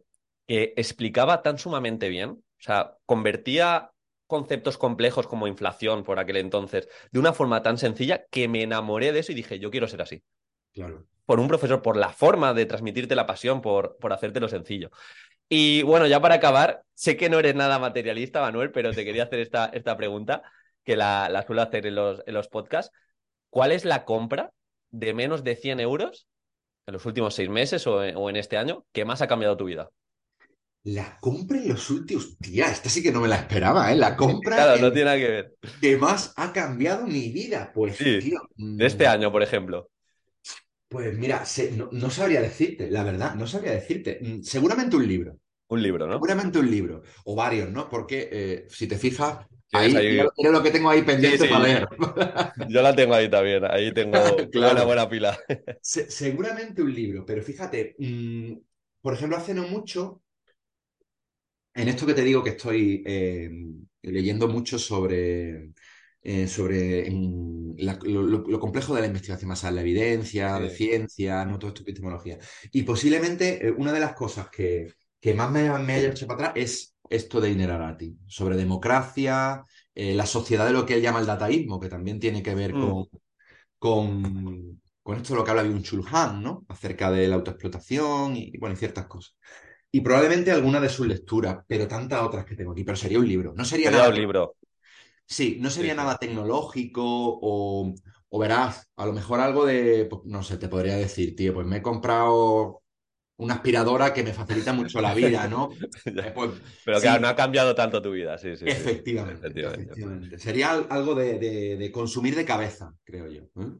que 0.50 0.74
explicaba 0.76 1.42
tan 1.42 1.58
sumamente 1.58 2.08
bien, 2.08 2.30
o 2.30 2.42
sea, 2.58 2.96
convertía 3.06 3.92
conceptos 4.26 4.78
complejos 4.78 5.28
como 5.28 5.46
inflación 5.46 6.02
por 6.02 6.18
aquel 6.18 6.38
entonces 6.38 6.88
de 7.12 7.20
una 7.20 7.32
forma 7.32 7.62
tan 7.62 7.78
sencilla 7.78 8.24
que 8.32 8.48
me 8.48 8.64
enamoré 8.64 9.12
de 9.12 9.20
eso 9.20 9.30
y 9.30 9.36
dije, 9.36 9.60
yo 9.60 9.70
quiero 9.70 9.86
ser 9.86 10.02
así. 10.02 10.24
Claro. 10.74 11.06
Por 11.24 11.38
un 11.38 11.46
profesor, 11.46 11.82
por 11.82 11.96
la 11.96 12.08
forma 12.08 12.52
de 12.52 12.66
transmitirte 12.66 13.14
la 13.14 13.28
pasión, 13.28 13.62
por, 13.62 13.96
por 13.98 14.12
hacértelo 14.12 14.48
sencillo. 14.48 14.90
Y 15.48 15.82
bueno, 15.82 16.08
ya 16.08 16.18
para 16.20 16.34
acabar, 16.34 16.82
sé 16.94 17.16
que 17.16 17.30
no 17.30 17.38
eres 17.38 17.54
nada 17.54 17.78
materialista, 17.78 18.40
Manuel, 18.40 18.72
pero 18.72 18.92
te 18.92 19.04
quería 19.04 19.22
hacer 19.22 19.38
esta, 19.38 19.66
esta 19.66 19.96
pregunta, 19.96 20.42
que 20.82 20.96
la, 20.96 21.28
la 21.28 21.46
suelo 21.46 21.62
hacer 21.62 21.86
en 21.86 21.94
los, 21.94 22.24
en 22.26 22.34
los 22.34 22.48
podcasts. 22.48 22.92
¿Cuál 23.50 23.70
es 23.70 23.84
la 23.84 24.04
compra 24.04 24.50
de 24.90 25.14
menos 25.14 25.44
de 25.44 25.54
100 25.54 25.78
euros 25.78 26.26
en 26.86 26.94
los 26.94 27.06
últimos 27.06 27.36
seis 27.36 27.48
meses 27.48 27.86
o 27.86 28.02
en, 28.02 28.16
o 28.16 28.28
en 28.28 28.34
este 28.34 28.56
año 28.56 28.84
que 28.90 29.04
más 29.04 29.22
ha 29.22 29.28
cambiado 29.28 29.56
tu 29.56 29.66
vida? 29.66 29.90
La 30.84 31.18
compra 31.20 31.58
en 31.58 31.68
los 31.68 31.88
últimos. 31.90 32.38
Tía, 32.38 32.70
esta 32.70 32.88
sí 32.90 33.02
que 33.02 33.12
no 33.12 33.20
me 33.20 33.28
la 33.28 33.36
esperaba, 33.36 33.92
¿eh? 33.92 33.96
La 33.96 34.16
compra 34.16 34.56
Claro, 34.56 34.78
no 34.80 34.92
en- 34.92 34.92
tiene 34.92 35.04
nada 35.06 35.18
que 35.18 35.28
ver. 35.28 35.54
que 35.80 35.96
más 35.98 36.32
ha 36.36 36.52
cambiado 36.52 37.06
mi 37.06 37.30
vida. 37.32 37.72
Pues, 37.74 37.98
Sí, 37.98 38.04
tío. 38.18 38.40
De 38.76 38.86
este 38.86 39.06
mm, 39.06 39.08
año, 39.08 39.30
por 39.32 39.42
ejemplo. 39.42 39.90
Pues 40.88 41.16
mira, 41.16 41.44
se- 41.44 41.70
no, 41.72 41.88
no 41.92 42.10
sabría 42.10 42.40
decirte, 42.42 42.90
la 42.90 43.04
verdad, 43.04 43.34
no 43.36 43.46
sabría 43.46 43.72
decirte. 43.72 44.18
Mm, 44.22 44.42
Seguramente 44.42 44.96
un 44.96 45.06
libro. 45.06 45.38
Un 45.68 45.82
libro, 45.82 46.06
¿no? 46.06 46.18
Seguramente 46.18 46.58
un 46.58 46.70
libro. 46.70 47.02
O 47.24 47.36
varios, 47.36 47.70
¿no? 47.70 47.88
Porque 47.90 48.28
eh, 48.32 48.66
si 48.70 48.88
te 48.88 48.98
fijas, 48.98 49.46
ahí 49.72 49.94
mira 50.36 50.52
lo 50.52 50.62
que 50.62 50.70
tengo 50.72 50.90
ahí 50.90 51.02
pendiente 51.02 51.38
Sí, 51.38 51.48
sí. 51.48 51.54
para 51.54 51.64
leer. 51.64 51.88
Yo 52.68 52.82
la 52.82 52.94
tengo 52.94 53.14
ahí 53.14 53.28
también. 53.30 53.64
Ahí 53.64 53.92
tengo 53.92 54.18
Claro. 54.52 54.72
una 54.72 54.84
buena 54.84 55.08
pila. 55.08 55.38
Se- 55.80 56.10
seguramente 56.10 56.82
un 56.82 56.94
libro, 56.94 57.24
pero 57.26 57.42
fíjate, 57.42 57.96
mm, 57.98 58.52
por 59.00 59.14
ejemplo, 59.14 59.36
hace 59.38 59.54
no 59.54 59.62
mucho, 59.68 60.22
en 61.82 61.88
esto 61.88 62.06
que 62.06 62.14
te 62.14 62.22
digo 62.24 62.42
que 62.42 62.50
estoy 62.50 63.02
eh, 63.06 63.50
leyendo 64.02 64.48
mucho 64.48 64.78
sobre, 64.78 65.72
eh, 66.22 66.46
sobre 66.48 67.10
mm, 67.10 67.74
la- 67.78 67.98
lo, 68.02 68.60
complejo 68.60 68.94
de 68.94 69.00
la 69.02 69.06
investigación 69.08 69.48
basada 69.50 69.70
en 69.70 69.74
la 69.76 69.80
evidencia, 69.82 70.58
de 70.58 70.70
ciencia, 70.70 71.44
¿no? 71.44 71.58
Todo 71.58 71.68
esto 71.70 71.82
epistemología. 71.82 72.38
Y 72.72 72.82
posiblemente 72.82 73.66
eh, 73.68 73.70
una 73.76 73.92
de 73.92 74.00
las 74.00 74.14
cosas 74.14 74.48
que, 74.50 74.92
que 75.20 75.34
más 75.34 75.50
me, 75.50 75.68
me 75.78 75.94
haya 75.94 76.08
hecho 76.10 76.26
para 76.26 76.50
atrás 76.50 76.52
es 76.56 76.96
esto 77.08 77.40
de 77.40 77.50
Inerarati, 77.50 78.16
sobre 78.26 78.56
democracia, 78.56 79.64
la 79.94 80.24
sociedad 80.26 80.64
de 80.66 80.72
lo 80.72 80.86
que 80.86 80.94
él 80.94 81.02
llama 81.02 81.18
el 81.20 81.26
dataísmo, 81.26 81.80
que 81.80 81.88
también 81.88 82.20
tiene 82.20 82.42
que 82.42 82.54
ver 82.54 82.72
Mm. 82.72 82.78
con, 82.78 83.08
con, 83.78 84.80
con 85.02 85.16
esto 85.16 85.32
de 85.34 85.38
lo 85.38 85.44
que 85.44 85.50
habla 85.50 85.64
Byung-Chul 85.64 86.04
Han, 86.12 86.42
¿no? 86.42 86.64
Acerca 86.68 87.10
de 87.10 87.28
la 87.28 87.36
autoexplotación 87.36 88.36
y, 88.36 88.56
bueno, 88.58 88.74
y 88.74 88.78
ciertas 88.78 89.06
cosas. 89.06 89.34
Y 89.92 90.00
probablemente 90.02 90.50
alguna 90.52 90.80
de 90.80 90.88
sus 90.88 91.06
lecturas, 91.06 91.64
pero 91.66 91.88
tantas 91.88 92.22
otras 92.22 92.44
que 92.46 92.56
tengo 92.56 92.72
aquí. 92.72 92.84
Pero 92.84 92.96
sería 92.96 93.18
un 93.18 93.28
libro. 93.28 93.52
No 93.56 93.64
sería 93.64 93.90
Sería 93.90 93.92
nada. 93.92 94.08
un 94.08 94.14
libro. 94.14 94.56
Sí, 95.26 95.58
no 95.60 95.70
sería 95.70 95.94
Sí, 95.94 95.94
nada 95.94 96.18
tecnológico 96.18 97.02
o, 97.04 97.94
o 98.28 98.38
verás, 98.38 98.88
a 98.96 99.06
lo 99.06 99.12
mejor 99.12 99.40
algo 99.40 99.64
de, 99.66 100.06
pues, 100.10 100.22
no 100.24 100.42
sé, 100.42 100.56
te 100.58 100.68
podría 100.68 100.96
decir, 100.96 101.36
tío, 101.36 101.54
pues 101.54 101.66
me 101.66 101.76
he 101.78 101.82
comprado 101.82 102.82
una 103.38 103.54
aspiradora 103.56 104.14
que 104.14 104.24
me 104.24 104.34
facilita 104.34 104.72
mucho 104.72 105.00
la 105.02 105.14
vida, 105.14 105.48
¿no? 105.48 105.82
Pues, 106.34 106.50
Pero 106.84 107.00
sí, 107.00 107.00
claro, 107.00 107.18
no 107.18 107.28
ha 107.28 107.36
cambiado 107.36 107.74
tanto 107.74 108.02
tu 108.02 108.12
vida. 108.12 108.38
Sí, 108.38 108.56
sí, 108.56 108.70
sí. 108.72 108.82
efectivamente, 108.82 109.52
Efectivamente. 109.62 110.38
Sería 110.38 110.70
al- 110.72 110.86
algo 110.90 111.14
de, 111.14 111.38
de- 111.38 111.76
de 111.76 111.92
consumir 111.92 112.34
de 112.36 112.44
cabeza, 112.44 112.94
creo 113.04 113.26
yo. 113.28 113.42
¿eh? 113.44 113.72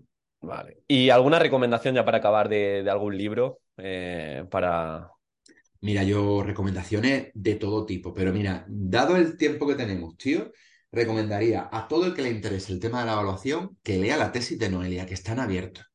Vale. 0.43 0.83
¿Y 0.89 1.11
alguna 1.11 1.39
recomendación 1.39 1.95
ya 1.95 2.05
para 2.05 2.19
acabar 2.19 2.49
de, 2.49 2.83
de 2.83 2.91
algún 2.91 3.17
libro? 3.17 3.61
eh, 3.77 4.45
para. 4.51 5.11
Mira, 5.83 6.03
yo 6.05 6.43
recomendaciones 6.43 7.31
de 7.35 7.55
todo 7.57 7.87
tipo, 7.87 8.13
pero 8.13 8.33
mira, 8.33 8.65
dado 8.69 9.17
el 9.17 9.37
tiempo 9.39 9.67
que 9.67 9.75
tenemos, 9.77 10.17
tío, 10.19 10.53
recomendaría 10.93 11.69
a 11.73 11.89
todo 11.89 12.05
el 12.07 12.15
que 12.15 12.23
le 12.23 12.31
interese 12.31 12.73
el 12.73 12.81
tema 12.81 13.01
de 13.01 13.07
la 13.07 13.13
evaluación 13.15 13.79
que 13.83 13.99
lea 13.99 14.17
la 14.19 14.31
tesis 14.33 14.59
de 14.59 14.69
Noelia, 14.71 15.07
que 15.07 15.15
están 15.15 15.41
abiertas. 15.41 15.87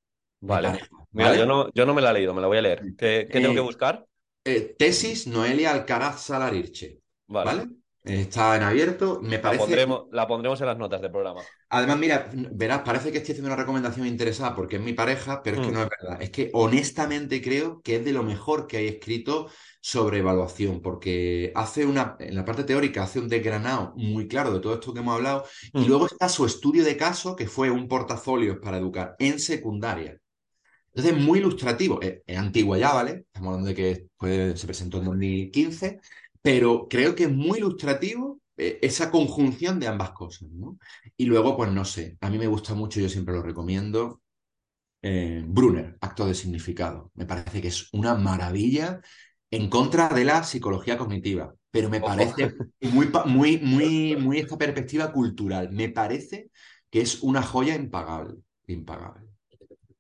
de 0.41 0.57
Vale. 0.57 0.59
pareja, 0.59 0.88
Mira, 1.11 1.33
¿vale? 1.33 1.36
yo 1.36 1.45
no, 1.45 1.71
yo 1.73 1.86
no 1.86 1.93
me 1.93 2.01
la 2.01 2.11
he 2.11 2.13
leído, 2.13 2.33
me 2.33 2.41
la 2.41 2.47
voy 2.47 2.57
a 2.57 2.61
leer. 2.61 2.89
¿Qué, 2.97 3.29
qué 3.31 3.41
tengo 3.41 3.53
que 3.55 3.59
Eh, 3.59 3.61
buscar? 3.61 4.05
Eh, 4.45 4.75
tesis 4.79 5.27
Noelia 5.27 5.71
Alcaraz 5.71 6.23
Salarirche, 6.25 7.01
Vale. 7.27 7.55
¿vale? 7.55 7.69
Está 8.03 8.55
en 8.57 8.63
abierto, 8.63 9.21
me 9.21 9.38
La 9.38 9.41
parece... 9.41 9.57
pondremos, 9.57 10.07
la 10.11 10.27
pondremos 10.27 10.59
en 10.61 10.67
las 10.67 10.77
notas 10.77 11.01
del 11.01 11.11
programa. 11.11 11.47
Además, 11.69 11.97
mira, 11.99 12.29
verás, 12.33 12.81
parece 12.86 13.11
que 13.11 13.17
estoy 13.17 13.33
haciendo 13.33 13.49
una 13.49 13.55
recomendación 13.61 14.07
interesada 14.07 14.55
porque 14.55 14.77
es 14.77 14.81
mi 14.81 14.93
pareja, 14.93 15.41
pero 15.43 15.57
es 15.57 15.61
que 15.63 15.71
Mm. 15.71 15.73
no 15.73 15.81
es 15.83 15.89
verdad. 15.89 16.21
Es 16.21 16.29
que 16.29 16.49
honestamente 16.53 17.41
creo 17.41 17.81
que 17.81 17.97
es 17.97 18.05
de 18.05 18.13
lo 18.13 18.23
mejor 18.23 18.67
que 18.67 18.77
hay 18.77 18.88
escrito 18.88 19.49
sobre 19.88 20.17
evaluación, 20.19 20.81
porque 20.81 21.51
hace 21.55 21.86
una, 21.86 22.15
en 22.19 22.36
la 22.36 22.43
parte 22.43 22.63
teórica, 22.63 23.03
hace 23.03 23.19
un 23.19 23.29
desgranado 23.29 23.93
muy 23.95 24.27
claro 24.27 24.51
de 24.51 24.59
todo 24.59 24.73
esto 24.73 24.93
que 24.93 24.99
hemos 25.01 25.15
hablado, 25.15 25.45
y 25.75 25.86
luego 25.86 26.07
está 26.07 26.27
su 26.27 26.45
estudio 26.45 26.83
de 26.83 26.97
caso, 26.97 27.36
que 27.36 27.47
fue 27.47 27.69
un 27.69 27.88
portafolio 27.88 28.59
para 28.59 28.77
educar 28.77 29.15
en 29.19 29.39
secundaria. 29.39 30.19
Entonces, 30.93 31.21
muy 31.23 31.39
ilustrativo. 31.39 32.01
Es, 32.01 32.21
es 32.25 32.38
antigua 32.38 32.77
ya, 32.77 32.93
¿vale? 32.93 33.25
Estamos 33.27 33.49
hablando 33.49 33.69
de 33.69 33.75
que 33.75 34.07
fue- 34.17 34.55
se 34.57 34.65
presentó 34.67 34.99
en 34.99 35.05
2015, 35.05 35.99
pero 36.41 36.88
creo 36.89 37.15
que 37.15 37.23
es 37.25 37.31
muy 37.31 37.59
ilustrativo 37.59 38.39
eh, 38.57 38.79
esa 38.81 39.11
conjunción 39.11 39.79
de 39.79 39.88
ambas 39.88 40.11
cosas, 40.11 40.49
¿no? 40.51 40.77
Y 41.17 41.25
luego, 41.25 41.57
pues 41.57 41.71
no 41.71 41.86
sé, 41.86 42.17
a 42.21 42.29
mí 42.29 42.38
me 42.38 42.47
gusta 42.47 42.73
mucho, 42.75 42.99
yo 43.01 43.09
siempre 43.09 43.36
lo 43.36 43.41
recomiendo, 43.43 44.21
eh, 45.01 45.43
Brunner, 45.47 45.97
Acto 46.01 46.25
de 46.25 46.33
Significado. 46.36 47.11
Me 47.15 47.25
parece 47.25 47.61
que 47.61 47.67
es 47.69 47.89
una 47.93 48.15
maravilla 48.15 49.01
en 49.56 49.70
contra 49.70 50.10
de 50.10 50.26
la 50.26 50.43
psicología 50.43 50.97
cognitiva, 50.97 51.53
pero 51.72 51.89
me 51.89 52.01
parece 52.01 52.56
muy, 52.82 53.08
pa- 53.08 53.26
muy, 53.26 53.58
muy, 53.60 54.16
muy 54.18 54.39
esta 54.39 54.58
perspectiva 54.58 55.12
cultural. 55.12 55.72
Me 55.72 55.89
parece 55.89 56.49
que 56.89 57.01
es 57.01 57.22
una 57.24 57.41
joya 57.41 57.76
impagable, 57.76 58.36
impagable. 58.68 59.28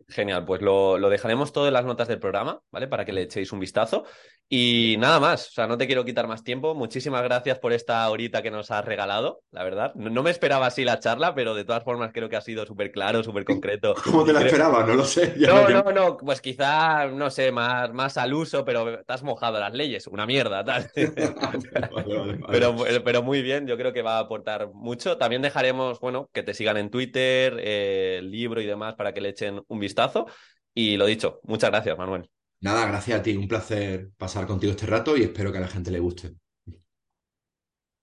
Genial, 0.07 0.45
pues 0.45 0.61
lo, 0.61 0.99
lo 0.99 1.09
dejaremos 1.09 1.51
todo 1.51 1.67
en 1.67 1.73
las 1.73 1.83
notas 1.85 2.07
del 2.07 2.19
programa, 2.19 2.61
¿vale? 2.71 2.87
Para 2.87 3.05
que 3.05 3.11
le 3.13 3.23
echéis 3.23 3.51
un 3.51 3.59
vistazo. 3.59 4.05
Y 4.47 4.95
nada 4.99 5.19
más, 5.19 5.47
o 5.47 5.51
sea, 5.51 5.65
no 5.67 5.75
te 5.77 5.87
quiero 5.87 6.05
quitar 6.05 6.27
más 6.27 6.43
tiempo. 6.43 6.75
Muchísimas 6.75 7.23
gracias 7.23 7.57
por 7.57 7.73
esta 7.73 8.07
horita 8.09 8.43
que 8.43 8.51
nos 8.51 8.69
has 8.69 8.85
regalado, 8.85 9.41
la 9.51 9.63
verdad. 9.63 9.91
No, 9.95 10.11
no 10.11 10.21
me 10.21 10.29
esperaba 10.29 10.67
así 10.67 10.85
la 10.85 10.99
charla, 10.99 11.33
pero 11.33 11.55
de 11.55 11.65
todas 11.65 11.83
formas 11.83 12.11
creo 12.13 12.29
que 12.29 12.35
ha 12.35 12.41
sido 12.41 12.63
súper 12.65 12.91
claro, 12.91 13.23
súper 13.23 13.43
concreto. 13.43 13.95
¿Cómo 14.03 14.23
te 14.23 14.33
la 14.33 14.39
creo- 14.39 14.51
esperaba? 14.51 14.85
No 14.85 14.93
lo 14.93 15.03
sé. 15.03 15.33
No, 15.37 15.67
no, 15.69 15.91
no, 15.91 16.17
pues 16.17 16.41
quizá, 16.41 17.07
no 17.07 17.31
sé, 17.31 17.51
más, 17.51 17.91
más 17.91 18.17
al 18.17 18.33
uso, 18.35 18.63
pero 18.63 19.03
te 19.03 19.13
has 19.13 19.23
mojado 19.23 19.59
las 19.59 19.73
leyes, 19.73 20.05
una 20.07 20.25
mierda, 20.27 20.63
tal. 20.63 20.89
Vale, 20.95 21.69
vale, 21.91 22.15
vale. 22.15 22.37
Pero, 22.51 22.75
pero 23.03 23.23
muy 23.23 23.41
bien, 23.41 23.67
yo 23.67 23.77
creo 23.77 23.91
que 23.93 24.01
va 24.01 24.17
a 24.17 24.19
aportar 24.19 24.69
mucho. 24.73 25.17
También 25.17 25.41
dejaremos, 25.41 25.99
bueno, 25.99 26.29
que 26.33 26.43
te 26.43 26.53
sigan 26.53 26.77
en 26.77 26.89
Twitter, 26.89 27.57
eh, 27.59 28.17
el 28.19 28.31
libro 28.31 28.61
y 28.61 28.65
demás 28.65 28.95
para 28.95 29.13
que 29.13 29.21
le 29.21 29.29
echen 29.29 29.61
un 29.67 29.79
vistazo. 29.79 30.27
Y 30.73 30.97
lo 30.97 31.05
dicho, 31.05 31.39
muchas 31.43 31.69
gracias, 31.71 31.97
Manuel. 31.97 32.29
Nada, 32.65 32.85
gracias 32.87 33.19
a 33.19 33.23
ti. 33.23 33.35
Un 33.37 33.47
placer 33.47 34.11
pasar 34.17 34.45
contigo 34.47 34.71
este 34.71 34.85
rato 34.87 35.15
y 35.15 35.23
espero 35.23 35.51
que 35.53 35.57
a 35.59 35.61
la 35.61 35.67
gente 35.69 35.89
le 35.91 35.99
guste. 35.99 36.35